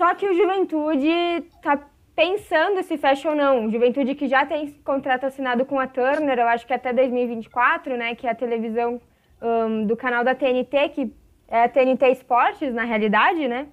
Só 0.01 0.15
que 0.15 0.27
o 0.27 0.33
Juventude 0.33 1.07
está 1.07 1.79
pensando 2.15 2.81
se 2.81 2.97
fecha 2.97 3.29
ou 3.29 3.35
não. 3.35 3.69
Juventude 3.69 4.15
que 4.15 4.27
já 4.27 4.43
tem 4.43 4.71
contrato 4.83 5.27
assinado 5.27 5.63
com 5.63 5.79
a 5.79 5.85
Turner, 5.85 6.39
eu 6.39 6.47
acho 6.47 6.65
que 6.65 6.73
até 6.73 6.91
2024, 6.91 7.95
né? 7.95 8.15
Que 8.15 8.25
é 8.25 8.31
a 8.31 8.33
televisão 8.33 8.99
um, 9.39 9.85
do 9.85 9.95
canal 9.95 10.23
da 10.23 10.33
TNT, 10.33 10.89
que 10.89 11.13
é 11.47 11.65
a 11.65 11.69
TNT 11.69 12.13
Esportes, 12.13 12.73
na 12.73 12.83
realidade, 12.83 13.47
né? 13.47 13.67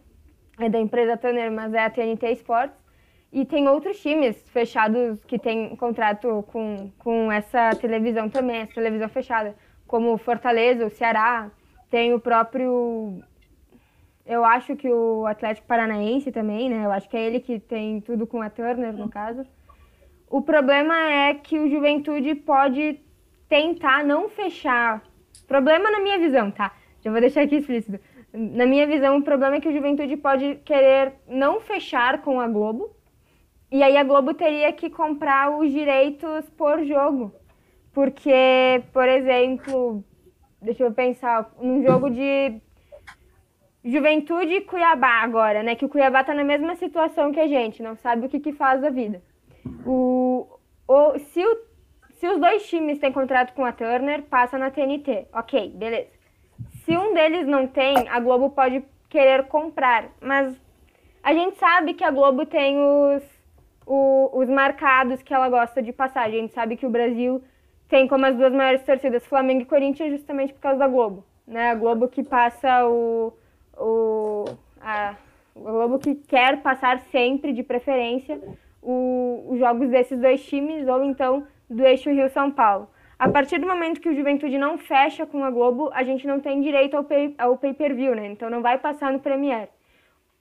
É 0.61 0.69
da 0.69 0.79
empresa 0.79 1.17
Turner, 1.17 1.51
mas 1.51 1.73
é 1.73 1.83
a 1.83 1.89
TNT 1.89 2.31
Esportes. 2.31 2.77
E 3.33 3.47
tem 3.47 3.67
outros 3.67 3.99
times 3.99 4.37
fechados 4.51 5.25
que 5.25 5.39
têm 5.39 5.75
contrato 5.77 6.45
com, 6.53 6.93
com 6.99 7.33
essa 7.33 7.71
televisão 7.77 8.29
também, 8.29 8.59
essa 8.59 8.75
televisão 8.75 9.09
fechada, 9.09 9.57
como 9.87 10.19
Fortaleza, 10.19 10.85
o 10.85 10.91
Ceará, 10.91 11.51
tem 11.91 12.13
o 12.13 12.21
próprio 12.21 13.23
eu 14.29 14.45
acho 14.45 14.77
que 14.77 14.93
o 14.93 15.27
Atlético 15.27 15.67
Paranaense 15.67 16.31
também, 16.31 16.69
né? 16.69 16.85
Eu 16.85 16.93
acho 16.93 17.09
que 17.09 17.17
é 17.17 17.27
ele 17.27 17.41
que 17.41 17.59
tem 17.59 17.99
tudo 18.03 18.27
com 18.27 18.43
a 18.43 18.51
Turner, 18.51 18.93
no 18.93 19.09
caso. 19.09 19.47
O 20.29 20.43
problema 20.43 20.95
é 20.95 21.33
que 21.33 21.59
o 21.59 21.71
Juventude 21.71 22.35
pode 22.35 23.01
tentar 23.49 24.05
não 24.05 24.29
fechar. 24.29 25.03
Problema 25.47 25.91
na 25.91 26.01
minha 26.01 26.19
visão, 26.19 26.51
tá? 26.51 26.73
Já 27.01 27.11
vou 27.11 27.23
deixar 27.23 27.41
aqui 27.41 27.57
explícito. 27.57 27.99
Na 28.31 28.67
minha 28.67 28.87
visão, 28.87 29.17
o 29.17 29.23
problema 29.23 29.57
é 29.57 29.61
que 29.61 29.69
o 29.71 29.73
Juventude 29.73 30.15
pode 30.19 30.57
querer 30.57 31.15
não 31.27 31.63
fechar 31.63 32.21
com 32.21 32.39
a 32.39 32.47
Globo. 32.47 32.91
E 33.73 33.83
aí 33.83 33.97
a 33.97 34.05
Globo 34.05 34.35
teria 34.35 34.71
que 34.75 34.91
comprar 34.91 35.59
os 35.59 35.73
direitos 35.73 36.51
por 36.51 36.85
jogo. 36.85 37.33
Porque, 37.95 38.83
por 38.93 39.09
exemplo, 39.09 40.05
deixa 40.61 40.85
eu 40.85 40.93
pensar, 40.93 41.51
num 41.59 41.83
jogo 41.83 42.11
de 42.11 42.61
Juventude 43.89 44.53
e 44.53 44.61
Cuiabá 44.61 45.23
agora, 45.23 45.63
né? 45.63 45.75
Que 45.75 45.87
o 45.87 45.89
Cuiabá 45.89 46.23
tá 46.23 46.35
na 46.35 46.45
mesma 46.45 46.77
situação 46.77 47.33
que 47.33 47.41
a 47.41 47.49
gente, 47.49 47.83
não 47.83 47.97
sabe 47.97 48.27
o 48.27 48.29
que, 48.29 48.39
que 48.39 48.53
faz 48.53 48.83
da 48.83 48.91
vida. 48.91 49.23
O, 49.87 50.47
o, 50.87 51.19
se, 51.19 51.43
o, 51.43 51.59
se 52.13 52.29
os 52.29 52.39
dois 52.39 52.69
times 52.69 52.99
têm 52.99 53.11
contrato 53.11 53.55
com 53.55 53.65
a 53.65 53.73
Turner, 53.73 54.25
passa 54.25 54.59
na 54.59 54.71
TNT. 54.71 55.29
Ok, 55.33 55.71
beleza. 55.75 56.11
Se 56.85 56.95
um 56.99 57.15
deles 57.15 57.47
não 57.47 57.67
tem, 57.67 58.07
a 58.11 58.21
Globo 58.21 58.51
pode 58.51 58.85
querer 59.09 59.45
comprar. 59.45 60.11
Mas 60.21 60.55
a 61.23 61.33
gente 61.33 61.57
sabe 61.57 61.95
que 61.95 62.05
a 62.05 62.11
Globo 62.11 62.45
tem 62.45 62.77
os, 62.79 63.23
o, 63.87 64.31
os 64.35 64.51
marcados 64.51 65.23
que 65.23 65.33
ela 65.33 65.49
gosta 65.49 65.83
de 65.83 65.95
passar. 65.95 66.27
A 66.27 66.31
gente 66.31 66.53
sabe 66.53 66.77
que 66.77 66.85
o 66.85 66.91
Brasil 66.91 67.43
tem 67.89 68.07
como 68.07 68.27
as 68.27 68.37
duas 68.37 68.53
maiores 68.53 68.83
torcidas, 68.83 69.25
Flamengo 69.25 69.63
e 69.63 69.65
Corinthians, 69.65 70.13
justamente 70.13 70.53
por 70.53 70.61
causa 70.61 70.79
da 70.79 70.89
Globo. 70.89 71.25
Né? 71.47 71.71
A 71.71 71.75
Globo 71.75 72.07
que 72.07 72.23
passa 72.23 72.87
o 72.87 73.33
o, 73.79 74.45
a, 74.81 75.11
A 75.11 75.17
Globo 75.55 75.99
que 75.99 76.15
quer 76.15 76.63
passar 76.63 77.01
sempre, 77.11 77.53
de 77.53 77.63
preferência, 77.63 78.41
o, 78.83 79.47
os 79.51 79.59
jogos 79.59 79.89
desses 79.89 80.19
dois 80.19 80.45
times 80.45 80.87
ou 80.87 81.05
então 81.05 81.47
do 81.69 81.85
eixo 81.85 82.11
Rio-São 82.11 82.51
Paulo. 82.51 82.89
A 83.19 83.29
partir 83.29 83.59
do 83.59 83.67
momento 83.67 84.01
que 84.01 84.09
o 84.09 84.15
Juventude 84.15 84.57
não 84.57 84.79
fecha 84.79 85.27
com 85.27 85.43
a 85.43 85.51
Globo, 85.51 85.91
a 85.93 86.05
gente 86.05 86.27
não 86.27 86.39
tem 86.39 86.61
direito 86.61 86.97
ao 86.97 87.03
pay, 87.03 87.35
ao 87.37 87.59
pay 87.59 87.75
per 87.75 87.95
view, 87.95 88.15
né? 88.15 88.29
Então 88.29 88.49
não 88.49 88.63
vai 88.63 88.79
passar 88.79 89.13
no 89.13 89.19
Premiere. 89.19 89.69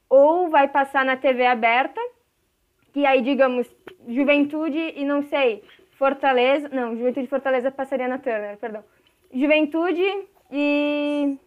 Ou 0.07 0.49
vai 0.49 0.67
passar 0.67 1.03
na 1.03 1.17
TV 1.17 1.45
aberta, 1.45 1.99
que 2.93 3.05
aí, 3.05 3.21
digamos, 3.21 3.67
Juventude 4.07 4.93
e 4.95 5.03
não 5.03 5.23
sei, 5.23 5.63
Fortaleza. 5.97 6.69
Não, 6.69 6.95
Juventude 6.95 7.25
e 7.25 7.29
Fortaleza 7.29 7.71
passaria 7.71 8.07
na 8.07 8.19
Turner, 8.19 8.57
perdão. 8.57 8.83
Juventude 9.33 10.03
e. 10.51 11.37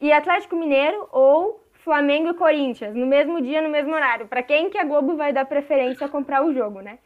E 0.00 0.12
Atlético 0.12 0.56
Mineiro 0.56 1.08
ou 1.10 1.64
Flamengo 1.72 2.30
e 2.30 2.34
Corinthians, 2.34 2.94
no 2.94 3.06
mesmo 3.06 3.40
dia, 3.40 3.62
no 3.62 3.68
mesmo 3.68 3.94
horário. 3.94 4.26
Para 4.26 4.42
quem 4.42 4.68
que 4.68 4.78
a 4.78 4.84
Globo 4.84 5.16
vai 5.16 5.32
dar 5.32 5.44
preferência 5.44 6.06
a 6.06 6.10
comprar 6.10 6.44
o 6.44 6.52
jogo, 6.52 6.80
né? 6.80 6.98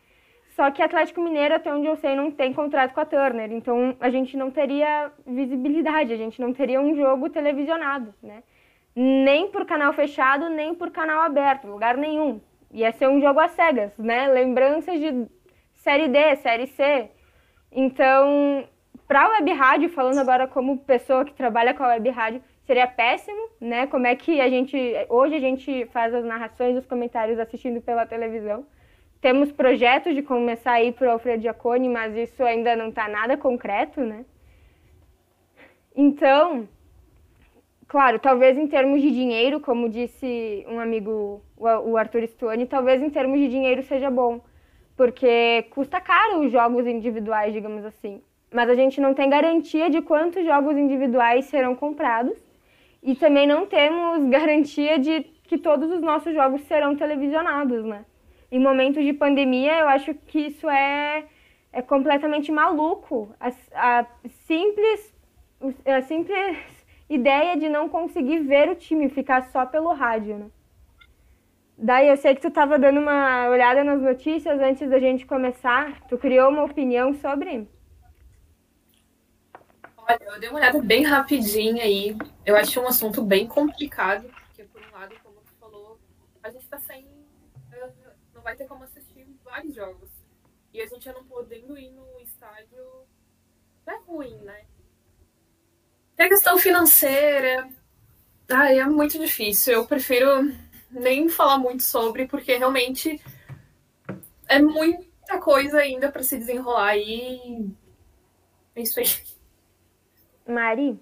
Só 0.56 0.70
que 0.70 0.82
Atlético 0.82 1.20
Mineiro, 1.20 1.54
até 1.54 1.72
onde 1.72 1.86
eu 1.86 1.96
sei, 1.96 2.16
não 2.16 2.30
tem 2.30 2.52
contrato 2.52 2.92
com 2.92 3.00
a 3.00 3.04
Turner. 3.04 3.52
Então 3.52 3.96
a 4.00 4.10
gente 4.10 4.36
não 4.36 4.50
teria 4.50 5.12
visibilidade, 5.26 6.12
a 6.12 6.16
gente 6.16 6.40
não 6.40 6.52
teria 6.52 6.80
um 6.80 6.94
jogo 6.94 7.30
televisionado, 7.30 8.14
né? 8.22 8.42
Nem 8.94 9.48
por 9.50 9.64
canal 9.64 9.92
fechado, 9.92 10.48
nem 10.48 10.74
por 10.74 10.90
canal 10.90 11.22
aberto, 11.22 11.68
lugar 11.68 11.96
nenhum. 11.96 12.40
Ia 12.72 12.92
ser 12.92 13.08
um 13.08 13.20
jogo 13.20 13.38
às 13.38 13.52
cegas, 13.52 13.96
né? 13.98 14.28
Lembranças 14.28 14.98
de 14.98 15.26
Série 15.74 16.08
D, 16.08 16.36
Série 16.36 16.66
C. 16.66 17.10
Então, 17.72 18.64
para 19.06 19.22
a 19.22 19.28
web 19.30 19.52
rádio, 19.52 19.88
falando 19.90 20.18
agora 20.18 20.46
como 20.46 20.78
pessoa 20.78 21.24
que 21.24 21.32
trabalha 21.32 21.74
com 21.74 21.84
a 21.84 21.88
web 21.88 22.08
rádio, 22.10 22.42
seria 22.70 22.86
péssimo, 22.86 23.48
né? 23.60 23.88
Como 23.88 24.06
é 24.06 24.14
que 24.14 24.40
a 24.40 24.48
gente 24.48 24.76
hoje 25.08 25.34
a 25.34 25.40
gente 25.40 25.86
faz 25.86 26.14
as 26.14 26.24
narrações, 26.24 26.76
os 26.76 26.86
comentários 26.86 27.36
assistindo 27.40 27.80
pela 27.80 28.06
televisão. 28.06 28.64
Temos 29.20 29.50
projetos 29.50 30.14
de 30.14 30.22
começar 30.22 30.74
a 30.74 30.82
ir 30.82 30.92
para 30.92 31.08
o 31.08 31.10
Alfredo 31.10 31.42
Giacone, 31.42 31.88
mas 31.88 32.14
isso 32.16 32.44
ainda 32.44 32.76
não 32.76 32.90
está 32.90 33.08
nada 33.08 33.36
concreto, 33.36 34.02
né? 34.02 34.24
Então, 35.96 36.68
claro, 37.88 38.20
talvez 38.20 38.56
em 38.56 38.68
termos 38.68 39.02
de 39.02 39.10
dinheiro, 39.10 39.58
como 39.58 39.88
disse 39.88 40.64
um 40.68 40.78
amigo, 40.78 41.42
o 41.56 41.96
Arthur 41.96 42.24
Stuani, 42.28 42.66
talvez 42.66 43.02
em 43.02 43.10
termos 43.10 43.40
de 43.40 43.48
dinheiro 43.48 43.82
seja 43.82 44.08
bom 44.08 44.40
porque 44.96 45.64
custa 45.70 46.00
caro 46.00 46.40
os 46.44 46.52
jogos 46.52 46.86
individuais, 46.86 47.52
digamos 47.52 47.84
assim. 47.84 48.22
Mas 48.52 48.70
a 48.70 48.76
gente 48.76 49.00
não 49.00 49.12
tem 49.12 49.28
garantia 49.28 49.90
de 49.90 50.00
quantos 50.02 50.44
jogos 50.44 50.76
individuais 50.76 51.46
serão 51.46 51.74
comprados 51.74 52.49
e 53.02 53.14
também 53.14 53.46
não 53.46 53.66
temos 53.66 54.24
garantia 54.28 54.98
de 54.98 55.22
que 55.44 55.58
todos 55.58 55.90
os 55.90 56.00
nossos 56.00 56.34
jogos 56.34 56.60
serão 56.62 56.94
televisionados, 56.94 57.84
né? 57.84 58.04
Em 58.52 58.58
momentos 58.58 59.02
de 59.04 59.12
pandemia, 59.12 59.78
eu 59.78 59.88
acho 59.88 60.14
que 60.14 60.46
isso 60.46 60.68
é, 60.68 61.24
é 61.72 61.82
completamente 61.82 62.52
maluco. 62.52 63.34
A, 63.40 63.50
a, 63.74 64.06
simples, 64.46 65.14
a 65.86 66.02
simples 66.02 66.58
ideia 67.08 67.56
de 67.56 67.68
não 67.68 67.88
conseguir 67.88 68.40
ver 68.40 68.68
o 68.68 68.74
time, 68.74 69.08
ficar 69.08 69.42
só 69.50 69.66
pelo 69.66 69.92
rádio, 69.92 70.38
né? 70.38 70.46
Daí 71.76 72.08
eu 72.08 72.16
sei 72.16 72.34
que 72.34 72.42
tu 72.42 72.48
estava 72.48 72.78
dando 72.78 73.00
uma 73.00 73.48
olhada 73.48 73.82
nas 73.82 74.02
notícias 74.02 74.60
antes 74.60 74.88
da 74.88 74.98
gente 75.00 75.24
começar. 75.24 76.00
Tu 76.08 76.18
criou 76.18 76.50
uma 76.50 76.64
opinião 76.64 77.14
sobre? 77.14 77.66
Olha, 80.10 80.34
eu 80.34 80.40
dei 80.40 80.48
uma 80.48 80.58
olhada 80.58 80.82
bem 80.82 81.04
rapidinha 81.04 81.84
aí. 81.84 82.16
Eu 82.44 82.56
achei 82.56 82.82
um 82.82 82.86
assunto 82.88 83.22
bem 83.22 83.46
complicado, 83.46 84.28
porque 84.46 84.64
por 84.64 84.82
um 84.82 84.90
lado, 84.90 85.14
como 85.22 85.36
tu 85.36 85.52
falou, 85.60 86.00
a 86.42 86.50
gente 86.50 86.64
está 86.64 86.80
sem. 86.80 87.06
Não 88.34 88.42
vai 88.42 88.56
ter 88.56 88.66
como 88.66 88.82
assistir 88.82 89.24
vários 89.44 89.72
jogos. 89.72 90.10
E 90.72 90.80
a 90.80 90.86
gente 90.86 91.04
já 91.04 91.12
não 91.12 91.24
podendo 91.24 91.78
ir 91.78 91.90
no 91.90 92.20
estádio 92.20 93.06
é 93.86 93.96
ruim, 94.06 94.36
né? 94.38 94.64
Tem 96.16 96.26
a 96.26 96.28
questão 96.28 96.58
financeira. 96.58 97.68
Ai, 98.48 98.80
é 98.80 98.86
muito 98.86 99.16
difícil. 99.16 99.74
Eu 99.74 99.86
prefiro 99.86 100.52
nem 100.90 101.28
falar 101.28 101.58
muito 101.58 101.84
sobre, 101.84 102.26
porque 102.26 102.56
realmente 102.56 103.22
é 104.48 104.60
muita 104.60 105.38
coisa 105.40 105.78
ainda 105.78 106.10
para 106.10 106.24
se 106.24 106.36
desenrolar 106.36 106.88
aí. 106.88 107.70
É 108.74 108.82
isso 108.82 108.98
aí. 108.98 109.06
Mari? 110.50 110.98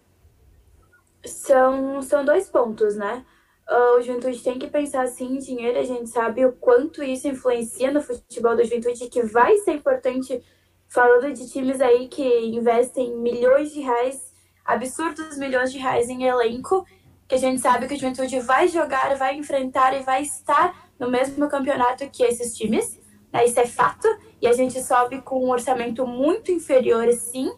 São, 1.25 2.01
são 2.03 2.25
dois 2.25 2.49
pontos, 2.49 2.97
né? 2.97 3.25
Uh, 3.69 3.99
o 3.99 4.03
Juventude 4.03 4.43
tem 4.43 4.59
que 4.59 4.69
pensar 4.69 5.03
assim 5.03 5.37
em 5.37 5.39
dinheiro, 5.39 5.79
a 5.79 5.83
gente 5.83 6.09
sabe 6.09 6.45
o 6.47 6.53
quanto 6.53 7.03
isso 7.03 7.29
influencia 7.29 7.91
no 7.91 8.01
futebol 8.01 8.57
do 8.57 8.65
Juventude, 8.65 9.11
que 9.11 9.23
vai 9.23 9.57
ser 9.59 9.73
importante, 9.73 10.43
falando 10.89 11.33
de 11.35 11.51
times 11.51 11.81
aí 11.81 12.09
que 12.09 12.47
investem 12.47 13.15
milhões 13.17 13.73
de 13.73 13.81
reais, 13.81 14.33
absurdos 14.65 15.37
milhões 15.37 15.71
de 15.71 15.79
reais 15.79 16.09
em 16.09 16.25
elenco, 16.25 16.87
que 17.29 17.35
a 17.35 17.39
gente 17.39 17.61
sabe 17.61 17.87
que 17.87 17.95
o 17.95 17.99
Juventude 17.99 18.41
vai 18.41 18.69
jogar, 18.69 19.15
vai 19.17 19.37
enfrentar 19.37 19.95
e 19.95 20.03
vai 20.03 20.23
estar 20.23 20.89
no 20.99 21.11
mesmo 21.11 21.47
campeonato 21.47 22.09
que 22.09 22.23
esses 22.23 22.57
times. 22.57 22.99
Né? 23.31 23.45
Isso 23.45 23.61
é 23.61 23.67
fato. 23.67 24.09
E 24.41 24.47
a 24.47 24.53
gente 24.53 24.83
sobe 24.83 25.21
com 25.21 25.45
um 25.45 25.51
orçamento 25.51 26.07
muito 26.07 26.51
inferior, 26.51 27.13
sim, 27.13 27.53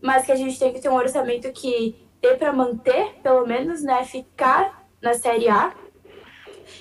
mas 0.00 0.24
que 0.24 0.32
a 0.32 0.36
gente 0.36 0.58
tem 0.58 0.72
que 0.72 0.80
ter 0.80 0.88
um 0.88 0.94
orçamento 0.94 1.50
que 1.52 2.08
dê 2.20 2.34
para 2.36 2.52
manter, 2.52 3.14
pelo 3.22 3.46
menos, 3.46 3.82
né? 3.82 4.04
Ficar 4.04 4.86
na 5.00 5.14
Série 5.14 5.48
A. 5.48 5.74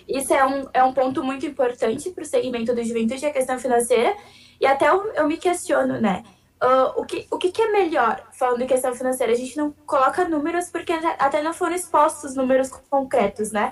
Isso 0.08 0.34
é 0.34 0.46
um, 0.46 0.68
é 0.74 0.84
um 0.84 0.94
ponto 0.94 1.24
muito 1.24 1.46
importante 1.46 2.12
para 2.12 2.24
o 2.24 2.26
segmento 2.26 2.74
do 2.74 2.84
Juventude, 2.84 3.26
a 3.26 3.34
questão 3.34 3.58
financeira. 3.58 4.16
E 4.60 4.66
até 4.66 4.90
eu, 4.90 5.14
eu 5.14 5.28
me 5.28 5.38
questiono, 5.38 6.00
né? 6.00 6.24
Uh, 6.62 7.00
o 7.00 7.06
que, 7.06 7.26
o 7.32 7.38
que, 7.38 7.52
que, 7.52 7.62
é 7.62 7.72
melhor, 7.72 8.22
falando 8.34 8.62
em 8.62 8.68
questão 8.68 8.94
financeira? 8.94 9.32
A 9.32 9.36
gente 9.36 9.56
não 9.56 9.72
coloca 9.86 10.28
números 10.28 10.70
porque 10.70 10.92
até 10.92 11.42
não 11.42 11.54
foram 11.54 11.74
expostos 11.74 12.36
números 12.36 12.70
concretos, 12.90 13.52
né? 13.54 13.72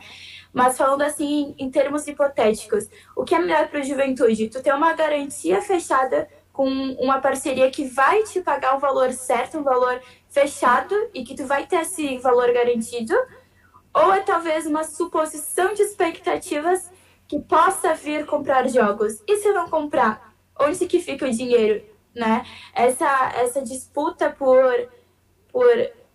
Mas 0.54 0.78
falando 0.78 1.02
assim, 1.02 1.54
em 1.60 1.70
termos 1.70 2.08
hipotéticos, 2.08 2.88
o 3.14 3.26
que 3.26 3.36
é 3.36 3.39
melhor 3.39 3.68
para 3.68 3.80
a 3.80 3.84
juventude? 3.84 4.50
Tu 4.50 4.64
ter 4.64 4.74
uma 4.74 4.93
garantia 4.93 5.62
fechada 5.62 6.30
com 6.58 6.68
uma 6.99 7.22
parceria 7.22 7.70
que 7.70 7.86
vai 7.86 8.24
te 8.24 8.41
pagar 8.41 8.76
o 8.76 8.80
valor 8.80 9.14
certo, 9.14 9.60
um 9.60 9.64
valor 9.64 10.01
fechado 10.28 10.93
e 11.14 11.24
que 11.24 11.36
tu 11.36 11.45
vai 11.45 11.68
ter 11.68 11.82
esse 11.82 12.18
valor 12.18 12.51
garantido? 12.51 13.14
Ou 13.93 14.12
é 14.12 14.22
talvez 14.22 14.66
uma 14.66 14.84
suposição 14.84 15.74
de 15.76 15.84
expectativas 15.84 16.91
que 17.28 17.39
possa 17.39 17.93
vir 17.93 18.26
comprar 18.26 18.68
jogos? 18.68 19.22
E 19.28 19.38
se 19.38 19.53
não 19.53 19.70
comprar, 19.70 20.34
onde 20.60 20.86
que 20.88 20.99
fica 20.99 21.28
o 21.28 21.32
dinheiro? 21.32 21.95
né? 22.18 22.43
Essa, 22.74 23.32
essa 23.36 23.62
disputa 23.62 24.30
por, 24.30 24.74
por, 25.51 25.70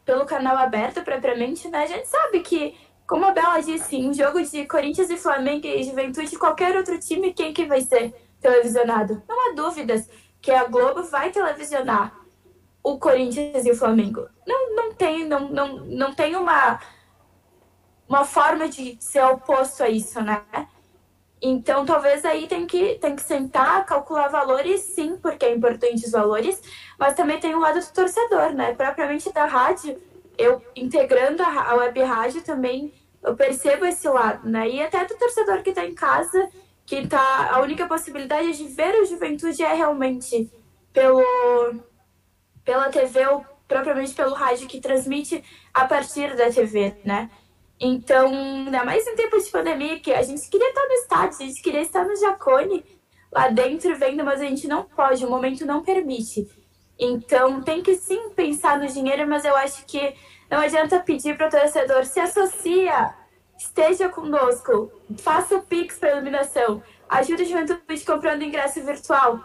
pelo 0.05 0.27
canal 0.27 0.57
aberto 0.59 1.03
propriamente, 1.03 1.69
né? 1.69 1.85
A 1.85 1.87
gente 1.87 2.09
sabe 2.09 2.41
que, 2.41 2.77
como 3.07 3.25
a 3.25 3.31
Bela 3.31 3.61
disse, 3.61 3.97
um 3.97 4.13
jogo 4.13 4.43
de 4.43 4.67
Corinthians 4.67 5.11
e 5.11 5.17
Flamengo 5.17 5.67
e 5.67 5.85
Juventude, 5.85 6.37
qualquer 6.37 6.77
outro 6.77 6.99
time, 6.99 7.33
quem 7.33 7.55
que 7.55 7.65
vai 7.65 7.81
ser 7.81 8.13
televisionado? 8.41 9.23
Não 9.29 9.51
há 9.51 9.55
dúvidas 9.55 10.09
que 10.43 10.51
a 10.51 10.65
Globo 10.65 11.05
vai 11.05 11.31
televisionar 11.31 12.13
o 12.83 12.99
Corinthians 12.99 13.65
e 13.65 13.71
o 13.71 13.77
Flamengo. 13.77 14.29
Não, 14.47 14.75
não 14.75 14.93
tem, 14.93 15.25
não, 15.27 15.49
não, 15.49 15.77
não 15.87 16.13
tem 16.13 16.35
uma, 16.35 16.81
uma 18.09 18.25
forma 18.25 18.69
de 18.69 18.97
ser 19.01 19.25
oposto 19.25 19.85
a 19.85 19.89
isso, 19.89 20.21
né? 20.21 20.43
Então, 21.41 21.85
talvez 21.85 22.25
aí 22.25 22.47
tem 22.47 22.67
que, 22.67 22.97
tem 22.97 23.17
que 23.17 23.23
sentar, 23.23 23.85
calcular 23.87 24.29
valores, 24.29 24.81
sim, 24.81 25.17
porque 25.17 25.45
é 25.45 25.55
importante 25.55 26.05
os 26.05 26.13
valores, 26.13 26.61
mas 26.99 27.15
também 27.15 27.41
tem 27.41 27.55
o 27.55 27.61
lado 27.61 27.81
do 27.81 27.93
torcedor, 27.93 28.53
né? 28.53 28.75
Propriamente 28.75 29.33
da 29.33 29.45
rádio, 29.45 30.01
eu 30.39 30.63
integrando 30.75 31.43
a, 31.43 31.75
web 31.75 32.03
rádio 32.03 32.43
também, 32.43 32.93
eu 33.23 33.35
percebo 33.37 33.85
esse 33.85 34.09
lado, 34.09 34.49
né? 34.49 34.69
E 34.69 34.83
até 34.83 35.05
do 35.05 35.17
torcedor 35.17 35.63
que 35.63 35.71
está 35.71 35.85
em 35.85 35.95
casa, 35.95 36.49
que 36.93 37.09
tá. 37.09 37.49
A 37.51 37.61
única 37.63 37.87
possibilidade 37.87 38.53
de 38.53 38.65
ver 38.65 38.95
a 38.95 39.05
juventude 39.05 39.63
é 39.63 39.73
realmente 39.73 40.53
pelo, 40.93 41.25
pela 42.63 42.91
TV 42.91 43.27
ou 43.29 43.47
propriamente 43.67 44.13
pelo 44.13 44.35
rádio 44.35 44.69
que 44.69 44.79
transmite 44.79 45.43
a 45.73 45.87
partir 45.87 46.37
da 46.37 46.51
TV, 46.51 46.95
né? 47.03 47.31
Então, 47.81 48.29
ainda 48.29 48.85
mais 48.85 49.07
em 49.07 49.17
tempos 49.17 49.47
de 49.47 49.51
pandemia, 49.51 49.99
que 50.01 50.13
a 50.13 50.23
gente 50.23 50.49
queria 50.51 50.69
estar 50.69 50.87
no 50.87 50.93
estádio, 50.93 51.39
a 51.41 51.49
gente 51.49 51.63
queria 51.63 51.81
estar 51.81 52.05
no 52.05 52.15
Jacone, 52.15 52.85
lá 53.33 53.49
dentro 53.49 53.97
vendo, 53.97 54.23
mas 54.23 54.43
a 54.43 54.45
gente 54.45 54.69
não 54.69 54.85
pode, 54.85 55.25
o 55.25 55.31
momento 55.31 55.65
não 55.65 55.83
permite. 55.83 56.47
Então, 56.99 57.63
tem 57.63 57.83
que 57.83 57.97
sim 57.97 58.29
pensar 58.37 58.79
no 58.79 58.87
dinheiro, 58.87 59.27
mas 59.27 59.47
eu 59.47 59.57
acho 59.57 59.87
que 59.87 60.15
não 60.51 60.59
adianta 60.59 61.01
pedir 61.01 61.39
para 61.39 61.49
o 61.49 61.51
torcedor 61.51 62.05
se 62.05 62.21
associa, 62.21 63.15
esteja 63.59 64.09
conosco, 64.09 64.93
faça 65.19 65.57
o 65.57 65.63
Pix 65.63 65.99
para 65.99 66.13
iluminação, 66.13 66.83
ajude 67.09 67.43
a 67.43 67.47
juventude 67.47 68.05
comprando 68.05 68.43
ingresso 68.43 68.83
virtual. 68.83 69.41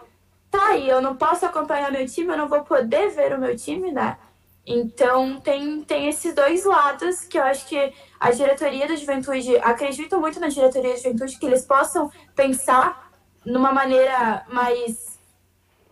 Tá 0.50 0.68
aí, 0.68 0.88
eu 0.90 1.02
não 1.02 1.16
posso 1.16 1.46
acompanhar 1.46 1.92
meu 1.92 2.06
time, 2.06 2.32
eu 2.32 2.38
não 2.38 2.48
vou 2.48 2.64
poder 2.64 3.10
ver 3.10 3.34
o 3.34 3.40
meu 3.40 3.56
time, 3.56 3.92
né? 3.92 4.18
Então 4.66 5.40
tem, 5.40 5.82
tem 5.84 6.10
esses 6.10 6.36
dois 6.36 6.66
lados 6.66 7.22
que 7.22 7.38
eu 7.38 7.44
acho 7.44 7.66
que 7.68 7.94
a 8.20 8.32
diretoria 8.32 8.86
da 8.86 8.96
juventude, 8.96 9.56
acredito 9.58 10.20
muito 10.20 10.42
na 10.42 10.50
diretoria 10.50 10.92
da 10.92 10.98
juventude, 10.98 11.40
que 11.40 11.46
eles 11.46 11.66
possam 11.66 12.12
pensar 12.36 13.12
numa 13.46 13.72
maneira 13.72 14.46
mais. 14.50 15.18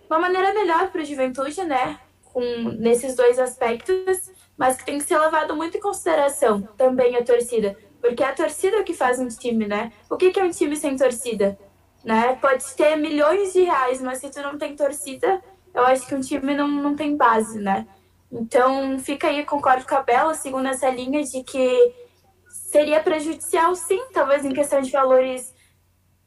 uma 0.10 0.20
maneira 0.20 0.54
melhor 0.54 0.92
para 0.92 1.02
a 1.02 1.06
juventude, 1.06 1.64
né? 1.64 2.00
Com, 2.26 2.42
nesses 2.78 3.16
dois 3.16 3.40
aspectos, 3.40 4.30
mas 4.58 4.76
que 4.76 4.86
tem 4.86 4.98
que 4.98 5.06
ser 5.06 5.18
levado 5.18 5.56
muito 5.56 5.78
em 5.78 5.82
consideração 5.82 6.62
também 6.78 7.16
a 7.16 7.24
torcida. 7.24 7.78
Porque 8.06 8.24
é 8.24 8.28
a 8.28 8.34
torcida 8.34 8.84
que 8.84 8.94
faz 8.94 9.20
um 9.20 9.28
time, 9.28 9.66
né? 9.66 9.92
O 10.08 10.16
que, 10.16 10.30
que 10.30 10.40
é 10.40 10.44
um 10.44 10.52
time 10.52 10.76
sem 10.76 10.96
torcida? 10.96 11.58
Né? 12.04 12.36
Pode 12.40 12.64
ter 12.76 12.96
milhões 12.96 13.52
de 13.52 13.64
reais, 13.64 14.00
mas 14.00 14.20
se 14.20 14.30
tu 14.30 14.44
não 14.44 14.60
tem 14.60 14.76
torcida, 14.76 15.42
eu 15.74 15.84
acho 15.84 16.06
que 16.06 16.14
um 16.14 16.22
time 16.22 16.54
não, 16.54 16.68
não 16.68 16.96
tem 16.96 17.18
base, 17.18 17.60
né? 17.60 17.88
Então, 18.32 19.00
fica 19.00 19.28
aí, 19.28 19.44
concordo 19.44 19.88
com 19.88 19.96
a 19.96 20.04
Bela, 20.04 20.36
segundo 20.36 20.68
essa 20.68 20.88
linha 20.88 21.24
de 21.24 21.44
que 21.44 21.94
seria 22.48 23.02
prejudicial, 23.02 23.74
sim, 23.76 24.00
talvez 24.14 24.46
em 24.46 24.54
questão 24.54 24.82
de 24.82 24.92
valores, 24.92 25.52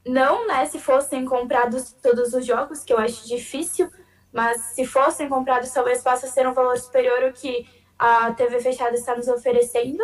não, 0.05 0.49
né? 0.49 0.67
Se 0.67 0.81
fossem 0.81 1.25
comprados 1.25 1.93
todos 2.03 2.35
os 2.35 2.45
jogos, 2.45 2.83
que 2.83 2.93
eu 2.93 2.99
acho 2.99 3.25
difícil, 3.29 3.89
mas 4.33 4.61
se 4.75 4.85
fossem 4.85 5.29
comprados, 5.29 5.71
talvez 5.71 6.03
possa 6.03 6.27
ser 6.27 6.45
um 6.49 6.55
valor 6.55 6.77
superior 6.77 7.23
ao 7.23 7.33
que 7.33 7.69
a 7.97 8.33
TV 8.33 8.59
fechada 8.59 8.97
está 8.97 9.15
nos 9.15 9.29
oferecendo 9.29 10.03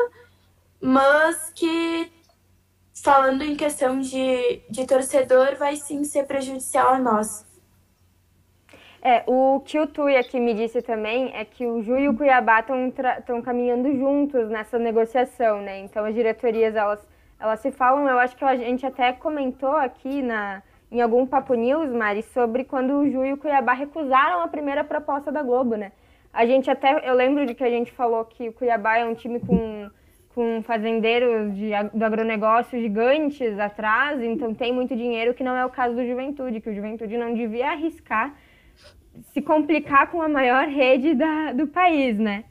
mas 0.84 1.50
que 1.54 2.12
falando 3.02 3.40
em 3.42 3.56
questão 3.56 4.00
de, 4.00 4.60
de 4.68 4.86
torcedor, 4.86 5.56
vai 5.56 5.76
sim 5.76 6.04
ser 6.04 6.26
prejudicial 6.26 6.92
a 6.92 6.98
nós. 6.98 7.46
É, 9.00 9.24
o 9.26 9.60
que 9.60 9.78
o 9.80 9.86
Tui 9.86 10.14
aqui 10.14 10.38
me 10.38 10.52
disse 10.52 10.82
também 10.82 11.34
é 11.34 11.42
que 11.42 11.66
o 11.66 11.82
Ju 11.82 11.98
e 11.98 12.08
o 12.08 12.14
Cuiabá 12.14 12.60
estão 12.60 13.40
caminhando 13.40 13.94
juntos 13.96 14.50
nessa 14.50 14.78
negociação, 14.78 15.62
né? 15.62 15.80
Então 15.80 16.04
as 16.04 16.14
diretorias 16.14 16.76
elas, 16.76 17.06
elas 17.40 17.60
se 17.60 17.72
falam, 17.72 18.06
eu 18.06 18.18
acho 18.18 18.36
que 18.36 18.44
a 18.44 18.54
gente 18.54 18.84
até 18.84 19.10
comentou 19.12 19.76
aqui 19.76 20.20
na, 20.20 20.62
em 20.92 21.00
algum 21.00 21.26
Papo 21.26 21.54
News, 21.54 21.90
Mari, 21.92 22.22
sobre 22.22 22.62
quando 22.62 22.92
o 22.92 23.10
Ju 23.10 23.24
e 23.24 23.32
o 23.32 23.38
Cuiabá 23.38 23.72
recusaram 23.72 24.42
a 24.42 24.48
primeira 24.48 24.84
proposta 24.84 25.32
da 25.32 25.42
Globo, 25.42 25.76
né? 25.76 25.92
A 26.30 26.44
gente 26.44 26.70
até, 26.70 27.08
eu 27.08 27.14
lembro 27.14 27.46
de 27.46 27.54
que 27.54 27.64
a 27.64 27.70
gente 27.70 27.90
falou 27.90 28.22
que 28.26 28.50
o 28.50 28.52
Cuiabá 28.52 28.98
é 28.98 29.04
um 29.06 29.14
time 29.14 29.40
com 29.40 29.90
com 30.34 30.62
fazendeiros 30.62 31.54
de, 31.54 31.70
do 31.92 32.04
agronegócio 32.04 32.80
gigantes 32.80 33.58
atrás, 33.58 34.20
então 34.20 34.52
tem 34.52 34.72
muito 34.72 34.96
dinheiro, 34.96 35.32
que 35.32 35.44
não 35.44 35.56
é 35.56 35.64
o 35.64 35.70
caso 35.70 35.94
do 35.94 36.04
Juventude, 36.04 36.60
que 36.60 36.68
o 36.68 36.74
Juventude 36.74 37.16
não 37.16 37.32
devia 37.32 37.70
arriscar 37.70 38.34
se 39.32 39.40
complicar 39.40 40.10
com 40.10 40.20
a 40.20 40.28
maior 40.28 40.66
rede 40.66 41.14
da, 41.14 41.52
do 41.52 41.66
país, 41.68 42.18
né? 42.18 42.44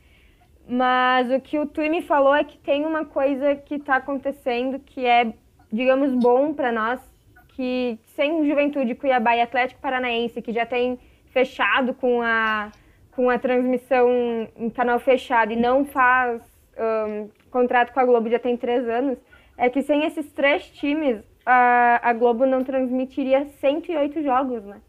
Mas 0.68 1.30
o 1.30 1.42
que 1.42 1.60
o 1.60 1.66
Tui 1.66 1.90
me 1.90 2.02
falou 2.02 2.34
é 2.34 2.44
que 2.44 2.58
tem 2.58 2.86
uma 2.86 3.04
coisa 3.04 3.56
que 3.56 3.76
está 3.76 3.98
acontecendo 3.98 4.80
que 4.80 5.06
é, 5.06 5.34
digamos, 5.72 6.14
bom 6.14 6.54
para 6.54 6.72
nós, 6.72 7.02
que 7.50 8.00
sem 8.16 8.48
Juventude, 8.48 8.96
Cuiabá 8.96 9.36
e 9.36 9.42
Atlético 9.42 9.82
Paranaense, 9.82 10.42
que 10.42 10.54
já 10.54 10.66
tem 10.66 10.98
fechado 11.32 11.94
com 11.94 12.22
a, 12.22 12.72
com 13.12 13.30
a 13.30 13.38
transmissão 13.38 14.48
em 14.56 14.70
canal 14.70 15.00
fechado 15.00 15.52
e 15.52 15.58
não 15.58 15.84
faz 15.84 16.42
um, 16.78 17.30
contrato 17.54 17.94
com 17.94 18.00
a 18.00 18.06
Globo 18.06 18.30
já 18.30 18.40
tem 18.40 18.58
três 18.58 18.90
anos, 18.90 19.18
é 19.56 19.70
que 19.70 19.84
sem 19.84 20.04
esses 20.04 20.30
três 20.34 20.68
times, 20.72 21.24
a, 21.46 22.10
a 22.10 22.14
Globo 22.14 22.46
não 22.46 22.64
transmitiria 22.64 23.46
108 23.46 24.24
jogos, 24.24 24.64
né? 24.66 24.82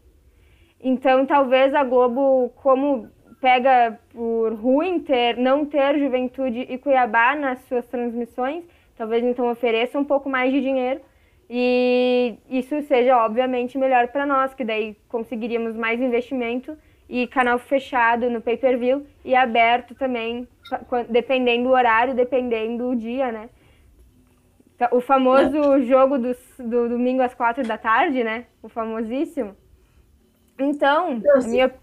Então, 0.81 1.25
talvez 1.25 1.73
a 1.73 1.83
Globo, 1.83 2.51
como 2.55 3.09
pega 3.39 3.99
por 4.11 4.53
ruim 4.53 4.99
ter, 4.99 5.37
não 5.37 5.65
ter 5.65 5.99
Juventude 5.99 6.61
e 6.61 6.77
Cuiabá 6.77 7.35
nas 7.35 7.59
suas 7.67 7.85
transmissões, 7.87 8.63
talvez 8.97 9.23
então 9.23 9.49
ofereça 9.51 9.99
um 9.99 10.03
pouco 10.03 10.27
mais 10.27 10.51
de 10.51 10.61
dinheiro 10.61 11.01
e 11.49 12.37
isso 12.49 12.81
seja 12.83 13.23
obviamente 13.23 13.77
melhor 13.77 14.07
para 14.07 14.25
nós, 14.25 14.53
que 14.53 14.63
daí 14.63 14.95
conseguiríamos 15.07 15.75
mais 15.75 16.01
investimento 16.01 16.75
e 17.07 17.27
canal 17.27 17.59
fechado 17.59 18.29
no 18.29 18.41
pay-per-view 18.41 19.05
e 19.23 19.35
aberto 19.35 19.93
também, 19.93 20.47
dependendo 21.09 21.65
do 21.65 21.69
horário, 21.69 22.13
dependendo 22.13 22.89
do 22.89 22.95
dia, 22.95 23.31
né? 23.31 23.49
Então, 24.75 24.89
o 24.91 24.99
famoso 24.99 25.75
é. 25.75 25.81
jogo 25.81 26.17
do, 26.17 26.35
do 26.59 26.89
domingo 26.89 27.21
às 27.21 27.33
quatro 27.33 27.63
da 27.63 27.77
tarde, 27.77 28.23
né? 28.23 28.45
O 28.61 28.67
famosíssimo. 28.67 29.55
Então, 30.59 31.21
a 31.33 31.47
minha, 31.47 31.73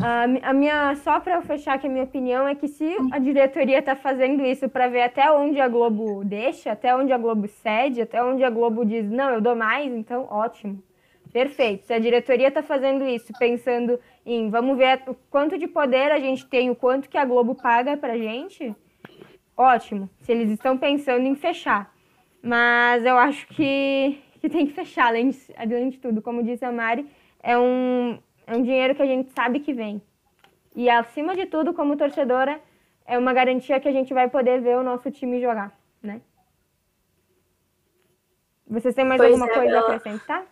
a, 0.00 0.50
a 0.50 0.52
minha 0.52 0.94
só 0.96 1.20
para 1.20 1.42
fechar 1.42 1.74
aqui 1.74 1.86
a 1.86 1.90
minha 1.90 2.04
opinião 2.04 2.46
é 2.46 2.54
que 2.54 2.68
se 2.68 2.96
a 3.12 3.18
diretoria 3.18 3.78
está 3.78 3.94
fazendo 3.94 4.44
isso 4.44 4.68
para 4.68 4.88
ver 4.88 5.02
até 5.02 5.30
onde 5.32 5.60
a 5.60 5.68
Globo 5.68 6.24
deixa, 6.24 6.72
até 6.72 6.94
onde 6.94 7.12
a 7.12 7.18
Globo 7.18 7.46
cede, 7.48 8.02
até 8.02 8.22
onde 8.22 8.42
a 8.44 8.50
Globo 8.50 8.84
diz 8.84 9.10
não, 9.10 9.30
eu 9.30 9.40
dou 9.40 9.56
mais, 9.56 9.92
então 9.92 10.26
ótimo. 10.30 10.82
Perfeito. 11.32 11.86
Se 11.86 11.92
a 11.92 11.98
diretoria 11.98 12.48
está 12.48 12.62
fazendo 12.62 13.04
isso 13.06 13.32
pensando 13.38 13.98
em 14.28 14.50
vamos 14.50 14.76
ver 14.76 15.02
o 15.06 15.14
quanto 15.14 15.56
de 15.56 15.66
poder 15.66 16.12
a 16.12 16.20
gente 16.20 16.46
tem, 16.46 16.68
o 16.68 16.76
quanto 16.76 17.08
que 17.08 17.16
a 17.16 17.24
Globo 17.24 17.54
paga 17.54 17.96
para 17.96 18.18
gente, 18.18 18.74
ótimo. 19.56 20.10
Se 20.20 20.32
eles 20.32 20.50
estão 20.50 20.76
pensando 20.76 21.24
em 21.26 21.34
fechar. 21.34 21.92
Mas 22.42 23.04
eu 23.04 23.16
acho 23.16 23.48
que, 23.48 24.22
que 24.40 24.48
tem 24.48 24.66
que 24.66 24.74
fechar, 24.74 25.06
além 25.06 25.30
de, 25.30 25.38
além 25.56 25.88
de 25.88 25.98
tudo. 25.98 26.20
Como 26.20 26.42
disse 26.42 26.64
a 26.64 26.70
Mari, 26.70 27.06
é 27.42 27.56
um, 27.56 28.18
é 28.46 28.54
um 28.54 28.62
dinheiro 28.62 28.94
que 28.94 29.02
a 29.02 29.06
gente 29.06 29.32
sabe 29.32 29.60
que 29.60 29.72
vem. 29.72 30.02
E 30.76 30.90
acima 30.90 31.34
de 31.34 31.46
tudo, 31.46 31.72
como 31.72 31.96
torcedora, 31.96 32.60
é 33.06 33.16
uma 33.16 33.32
garantia 33.32 33.80
que 33.80 33.88
a 33.88 33.92
gente 33.92 34.12
vai 34.12 34.28
poder 34.28 34.60
ver 34.60 34.76
o 34.76 34.82
nosso 34.82 35.10
time 35.10 35.40
jogar, 35.40 35.76
né? 36.02 36.20
Vocês 38.66 38.94
têm 38.94 39.06
mais 39.06 39.18
pois 39.18 39.32
alguma 39.32 39.50
é, 39.50 39.54
coisa 39.54 39.78
a 39.78 39.80
acrescentar? 39.80 40.46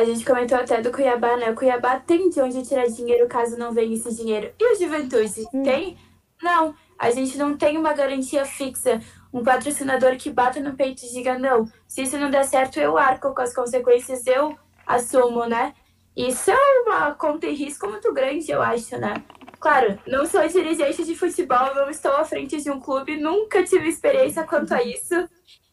A 0.00 0.04
gente 0.06 0.24
comentou 0.24 0.56
até 0.56 0.80
do 0.80 0.90
Cuiabá, 0.90 1.36
né? 1.36 1.50
O 1.50 1.54
Cuiabá 1.54 2.00
tem 2.00 2.30
de 2.30 2.40
onde 2.40 2.66
tirar 2.66 2.86
dinheiro 2.86 3.28
caso 3.28 3.58
não 3.58 3.70
venha 3.70 3.94
esse 3.94 4.16
dinheiro. 4.16 4.50
E 4.58 4.72
o 4.72 4.74
Juventude? 4.74 5.46
Hum. 5.52 5.62
Tem? 5.62 5.98
Não. 6.42 6.74
A 6.98 7.10
gente 7.10 7.36
não 7.36 7.54
tem 7.54 7.76
uma 7.76 7.92
garantia 7.92 8.46
fixa, 8.46 8.98
um 9.30 9.44
patrocinador 9.44 10.16
que 10.16 10.30
bata 10.30 10.58
no 10.58 10.74
peito 10.74 11.04
e 11.04 11.12
diga: 11.12 11.38
não, 11.38 11.70
se 11.86 12.00
isso 12.00 12.16
não 12.16 12.30
der 12.30 12.44
certo, 12.44 12.80
eu 12.80 12.96
arco 12.96 13.34
com 13.34 13.42
as 13.42 13.54
consequências, 13.54 14.26
eu 14.26 14.56
assumo, 14.86 15.44
né? 15.44 15.74
Isso 16.16 16.50
é 16.50 16.56
uma 16.86 17.12
conta 17.12 17.46
em 17.46 17.52
risco 17.54 17.86
muito 17.86 18.10
grande, 18.14 18.50
eu 18.50 18.62
acho, 18.62 18.96
né? 18.96 19.22
Claro, 19.58 19.98
não 20.06 20.24
sou 20.24 20.48
dirigente 20.48 21.04
de 21.04 21.14
futebol, 21.14 21.74
não 21.74 21.90
estou 21.90 22.12
à 22.12 22.24
frente 22.24 22.58
de 22.62 22.70
um 22.70 22.80
clube, 22.80 23.20
nunca 23.20 23.62
tive 23.64 23.90
experiência 23.90 24.44
quanto 24.44 24.72
a 24.72 24.82
isso, 24.82 25.28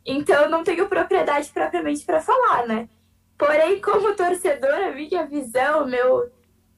então 0.05 0.49
não 0.49 0.65
tenho 0.65 0.89
propriedade 0.89 1.49
propriamente 1.53 2.03
para 2.03 2.19
falar, 2.19 2.67
né? 2.67 2.89
Porém, 3.38 3.79
como 3.79 4.15
torcedora, 4.15 4.91
minha 4.91 5.25
visão, 5.25 5.85
meu, 5.85 6.31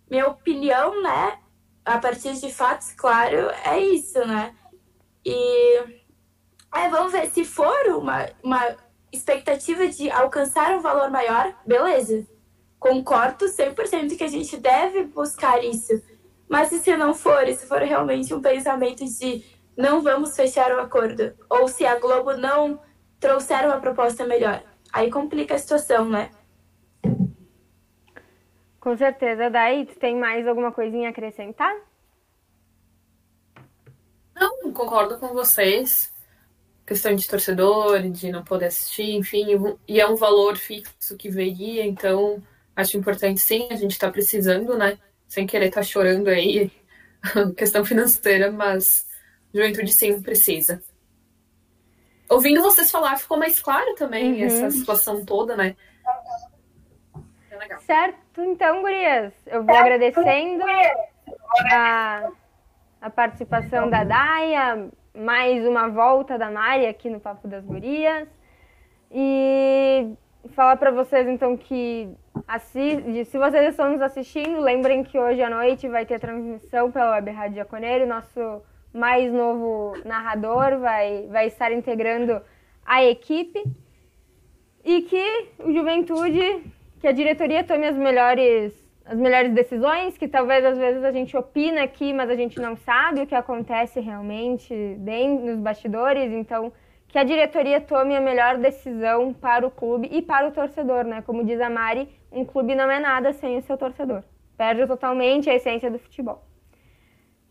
minha 0.10 0.28
opinião, 0.28 1.02
né? 1.02 1.40
A 1.86 1.98
partir 1.98 2.34
de 2.34 2.52
fatos, 2.52 2.92
claro, 2.92 3.50
é 3.64 3.80
isso, 3.80 4.20
né? 4.28 4.54
E 5.26 6.00
é, 6.76 6.90
vamos 6.90 7.12
ver, 7.12 7.30
se 7.30 7.46
for 7.46 7.88
uma, 7.96 8.28
uma 8.44 8.76
expectativa 9.12 9.88
de 9.88 10.10
alcançar 10.12 10.72
um 10.78 10.82
valor 10.82 11.10
maior, 11.10 11.54
beleza. 11.66 12.28
Concordo 12.78 13.46
100% 13.46 14.18
que 14.18 14.24
a 14.24 14.28
gente 14.28 14.58
deve 14.58 15.04
buscar 15.06 15.64
isso. 15.64 16.02
Mas 16.48 16.72
e 16.72 16.80
se 16.80 16.96
não 16.96 17.14
for, 17.14 17.46
se 17.48 17.68
for 17.68 17.82
realmente 17.82 18.34
um 18.34 18.42
pensamento 18.42 19.04
de 19.06 19.44
não 19.78 20.02
vamos 20.02 20.36
fechar 20.36 20.72
o 20.76 20.80
acordo, 20.80 21.34
ou 21.50 21.68
se 21.68 21.86
a 21.86 21.98
Globo 22.00 22.34
não 22.36 22.82
trouxer 23.20 23.66
uma 23.66 23.80
proposta 23.80 24.26
melhor, 24.26 24.62
aí 24.92 25.10
complica 25.10 25.56
a 25.56 25.60
situação, 25.60 26.10
né? 26.10 26.32
Com 28.80 28.96
certeza. 28.98 29.50
Daí, 29.50 29.86
tu 29.86 30.00
tem 30.00 30.16
mais 30.16 30.48
alguma 30.48 30.72
coisinha 30.72 31.10
a 31.10 31.12
acrescentar? 31.12 31.76
Não, 34.34 34.72
concordo 34.72 35.20
com 35.20 35.30
vocês. 35.30 36.14
Questão 36.86 37.14
de 37.14 37.28
torcedor, 37.28 38.02
de 38.10 38.32
não 38.32 38.44
poder 38.44 38.68
assistir, 38.68 39.12
enfim, 39.12 39.46
e 39.88 40.00
é 40.00 40.08
um 40.08 40.16
valor 40.16 40.58
fixo 40.58 41.16
que 41.16 41.30
veria, 41.30 41.86
então 41.86 42.42
acho 42.76 42.98
importante 42.98 43.40
sim, 43.42 43.68
a 43.70 43.76
gente 43.76 43.92
está 43.92 44.10
precisando, 44.10 44.76
né? 44.76 44.98
Sem 45.28 45.46
querer 45.46 45.68
estar 45.68 45.82
tá 45.82 45.86
chorando 45.86 46.30
aí, 46.30 46.72
questão 47.56 47.86
financeira, 47.86 48.52
mas 48.52 49.06
juventude 49.54 49.92
sim 49.92 50.20
precisa. 50.20 50.82
Ouvindo 52.28 52.64
vocês 52.64 52.90
falar, 52.90 53.18
ficou 53.18 53.38
mais 53.38 53.60
claro 53.60 53.94
também 53.94 54.40
uhum. 54.40 54.46
essa 54.46 54.72
situação 54.72 55.24
toda, 55.24 55.56
né? 55.56 55.76
Legal. 57.60 57.80
Certo, 57.82 58.42
então, 58.42 58.82
gurias, 58.82 59.34
eu 59.46 59.64
vou 59.64 59.76
agradecendo 59.76 60.64
a, 61.72 62.32
a 63.02 63.10
participação 63.10 63.90
da 63.90 64.04
Daia, 64.04 64.90
mais 65.16 65.66
uma 65.68 65.90
volta 65.90 66.38
da 66.38 66.50
Mari 66.50 66.88
aqui 66.88 67.10
no 67.10 67.20
Papo 67.20 67.48
das 67.48 67.66
Gurias. 67.66 68.28
E 69.12 70.14
falar 70.52 70.78
para 70.78 70.92
vocês 70.92 71.28
então 71.28 71.58
que 71.58 72.10
assiste, 72.48 73.26
se 73.26 73.38
vocês 73.38 73.70
estão 73.70 73.92
nos 73.92 74.02
assistindo, 74.02 74.62
lembrem 74.62 75.04
que 75.04 75.20
hoje 75.20 75.42
à 75.42 75.50
noite 75.50 75.88
vai 75.88 76.06
ter 76.06 76.20
transmissão 76.20 76.92
pela 76.92 77.12
Web 77.12 77.32
Rádio 77.32 77.58
Jaconeiro, 77.58 78.08
nosso 78.08 78.62
mais 78.94 79.32
novo 79.32 79.94
narrador 80.06 80.80
vai, 80.80 81.28
vai 81.28 81.48
estar 81.48 81.72
integrando 81.72 82.42
a 82.86 83.04
equipe 83.04 83.64
e 84.84 85.02
que 85.02 85.50
o 85.60 85.72
Juventude, 85.72 86.64
que 87.00 87.08
a 87.08 87.12
diretoria 87.12 87.64
tome 87.64 87.88
as 87.88 87.96
melhores 87.96 88.88
as 89.06 89.18
melhores 89.18 89.52
decisões, 89.54 90.16
que 90.20 90.28
talvez 90.28 90.64
às 90.64 90.78
vezes 90.78 91.04
a 91.04 91.12
gente 91.12 91.36
opina 91.36 91.82
aqui, 91.82 92.14
mas 92.14 92.30
a 92.30 92.36
gente 92.36 92.60
não 92.60 92.76
sabe 92.76 93.22
o 93.22 93.26
que 93.26 93.34
acontece 93.34 94.00
realmente 94.00 94.72
dentro 95.00 95.48
nos 95.48 95.60
bastidores, 95.60 96.32
então 96.32 96.72
que 97.08 97.18
a 97.18 97.24
diretoria 97.24 97.82
tome 97.82 98.16
a 98.16 98.22
melhor 98.22 98.60
decisão 98.60 99.34
para 99.34 99.66
o 99.66 99.72
clube 99.72 100.08
e 100.12 100.22
para 100.22 100.48
o 100.48 100.52
torcedor, 100.52 101.06
né? 101.06 101.24
Como 101.24 101.44
diz 101.44 101.60
a 101.60 101.68
Mari, 101.68 102.08
um 102.32 102.46
clube 102.46 102.76
não 102.76 102.90
é 102.90 103.00
nada 103.00 103.34
sem 103.34 103.58
o 103.58 103.62
seu 103.64 103.76
torcedor. 103.76 104.24
Perde 104.56 104.86
totalmente 104.86 105.50
a 105.50 105.56
essência 105.56 105.90
do 105.90 105.98
futebol. 105.98 106.46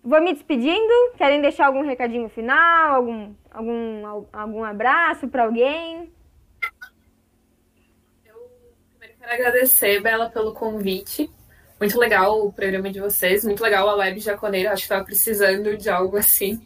Vou 0.03 0.21
me 0.23 0.33
despedindo. 0.33 0.93
Querem 1.17 1.41
deixar 1.41 1.67
algum 1.67 1.83
recadinho 1.83 2.29
final? 2.29 2.95
Algum, 2.95 3.35
algum, 3.51 4.27
algum 4.33 4.63
abraço 4.63 5.27
para 5.27 5.43
alguém? 5.43 6.13
Eu 8.25 8.51
primeiro 8.91 9.18
quero 9.18 9.18
agradecer, 9.35 10.01
Bela, 10.01 10.31
pelo 10.31 10.53
convite. 10.53 11.31
Muito 11.79 11.99
legal 11.99 12.45
o 12.45 12.53
programa 12.53 12.91
de 12.91 13.01
vocês, 13.01 13.45
muito 13.45 13.63
legal 13.63 13.89
a 13.89 13.97
Web 13.97 14.19
Jaconeira. 14.19 14.73
Acho 14.73 14.83
que 14.83 14.87
estava 14.87 15.05
precisando 15.05 15.77
de 15.77 15.89
algo 15.89 16.17
assim 16.17 16.61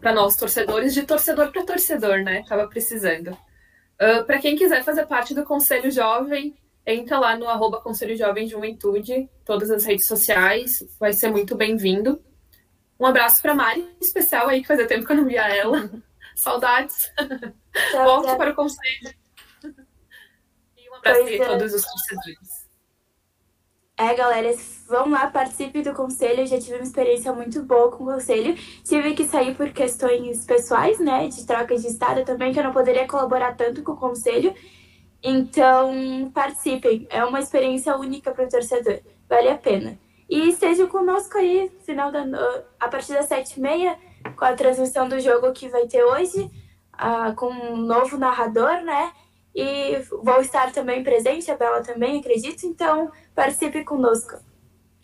para 0.00 0.12
nós 0.12 0.36
torcedores, 0.36 0.94
de 0.94 1.02
torcedor 1.02 1.52
para 1.52 1.64
torcedor, 1.64 2.22
né? 2.22 2.42
Tava 2.48 2.66
precisando. 2.66 3.36
Uh, 4.00 4.24
para 4.24 4.38
quem 4.38 4.56
quiser 4.56 4.82
fazer 4.82 5.06
parte 5.06 5.34
do 5.34 5.44
Conselho 5.44 5.90
Jovem, 5.90 6.56
entra 6.86 7.18
lá 7.18 7.36
no 7.36 7.46
arroba 7.46 7.80
Conselho 7.82 8.16
Jovem 8.16 8.48
Juventude, 8.48 9.28
todas 9.44 9.70
as 9.70 9.84
redes 9.84 10.06
sociais, 10.06 10.82
vai 10.98 11.12
ser 11.12 11.30
muito 11.30 11.54
bem-vindo. 11.54 12.22
Um 12.98 13.04
abraço 13.04 13.42
para 13.42 13.54
Mari, 13.54 13.86
especial 14.00 14.48
aí, 14.48 14.62
que 14.62 14.68
fazia 14.68 14.86
tempo 14.86 15.06
que 15.06 15.12
eu 15.12 15.16
não 15.16 15.26
via 15.26 15.48
ela. 15.48 15.90
Saudades. 16.34 17.12
Tchau, 17.90 18.04
Volte 18.04 18.28
tchau. 18.28 18.36
para 18.38 18.50
o 18.50 18.54
Conselho. 18.54 19.19
E 21.04 21.08
um 21.08 21.12
abraço 21.12 21.42
a 21.42 21.44
é. 21.44 21.48
todos 21.48 21.74
os 21.74 21.82
torcedores. 21.82 22.70
É, 24.00 24.14
galera, 24.14 24.50
vão 24.88 25.10
lá, 25.10 25.26
participe 25.26 25.82
do 25.82 25.92
conselho. 25.92 26.40
Eu 26.40 26.46
já 26.46 26.58
tive 26.58 26.76
uma 26.76 26.84
experiência 26.84 27.32
muito 27.34 27.62
boa 27.62 27.90
com 27.90 28.04
o 28.04 28.06
conselho. 28.06 28.56
Tive 28.82 29.12
que 29.12 29.26
sair 29.26 29.54
por 29.54 29.70
questões 29.72 30.46
pessoais, 30.46 30.98
né? 30.98 31.28
De 31.28 31.44
troca 31.46 31.76
de 31.76 31.86
estado 31.86 32.24
também, 32.24 32.50
que 32.50 32.58
eu 32.58 32.64
não 32.64 32.72
poderia 32.72 33.06
colaborar 33.06 33.54
tanto 33.54 33.82
com 33.82 33.92
o 33.92 33.96
conselho. 33.96 34.54
Então, 35.22 36.30
participem. 36.32 37.06
É 37.10 37.22
uma 37.22 37.40
experiência 37.40 37.94
única 37.94 38.30
para 38.30 38.46
o 38.46 38.48
torcedor. 38.48 39.00
Vale 39.28 39.50
a 39.50 39.58
pena. 39.58 39.98
E 40.30 40.48
estejam 40.48 40.86
conosco 40.86 41.36
aí, 41.36 41.70
final 41.84 42.10
da, 42.10 42.24
a 42.80 42.88
partir 42.88 43.12
das 43.12 43.26
sete 43.26 43.58
e 43.58 43.60
meia, 43.60 43.98
com 44.34 44.46
a 44.46 44.54
transmissão 44.54 45.10
do 45.10 45.20
jogo 45.20 45.52
que 45.52 45.68
vai 45.68 45.86
ter 45.86 46.02
hoje, 46.04 46.50
uh, 46.94 47.34
com 47.34 47.50
um 47.50 47.76
novo 47.76 48.16
narrador, 48.16 48.80
né? 48.82 49.12
E 49.54 49.96
vou 50.22 50.40
estar 50.40 50.72
também 50.72 51.02
presente, 51.02 51.50
a 51.50 51.56
Bela 51.56 51.82
também, 51.82 52.20
acredito. 52.20 52.64
Então, 52.64 53.10
participe 53.34 53.84
conosco. 53.84 54.38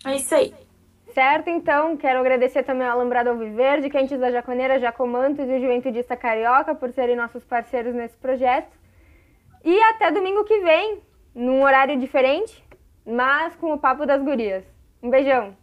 É 0.04 0.16
isso 0.16 0.34
aí. 0.34 0.54
Certo, 1.12 1.48
então, 1.48 1.96
quero 1.96 2.20
agradecer 2.20 2.62
também 2.62 2.86
ao 2.86 3.00
Alambrado 3.00 3.30
Alviverde, 3.30 3.88
Quentes 3.88 4.20
da 4.20 4.30
Jaconeira, 4.30 4.78
Jacomantos 4.78 5.48
e 5.48 5.52
o 5.52 5.60
Juventudista 5.60 6.14
Carioca 6.14 6.74
por 6.74 6.92
serem 6.92 7.16
nossos 7.16 7.42
parceiros 7.42 7.94
nesse 7.94 8.16
projeto. 8.18 8.70
E 9.64 9.82
até 9.84 10.10
domingo 10.12 10.44
que 10.44 10.60
vem, 10.60 11.02
num 11.34 11.62
horário 11.62 11.98
diferente, 11.98 12.62
mas 13.04 13.56
com 13.56 13.72
o 13.72 13.78
Papo 13.78 14.04
das 14.04 14.22
Gurias. 14.22 14.64
Um 15.02 15.10
beijão! 15.10 15.56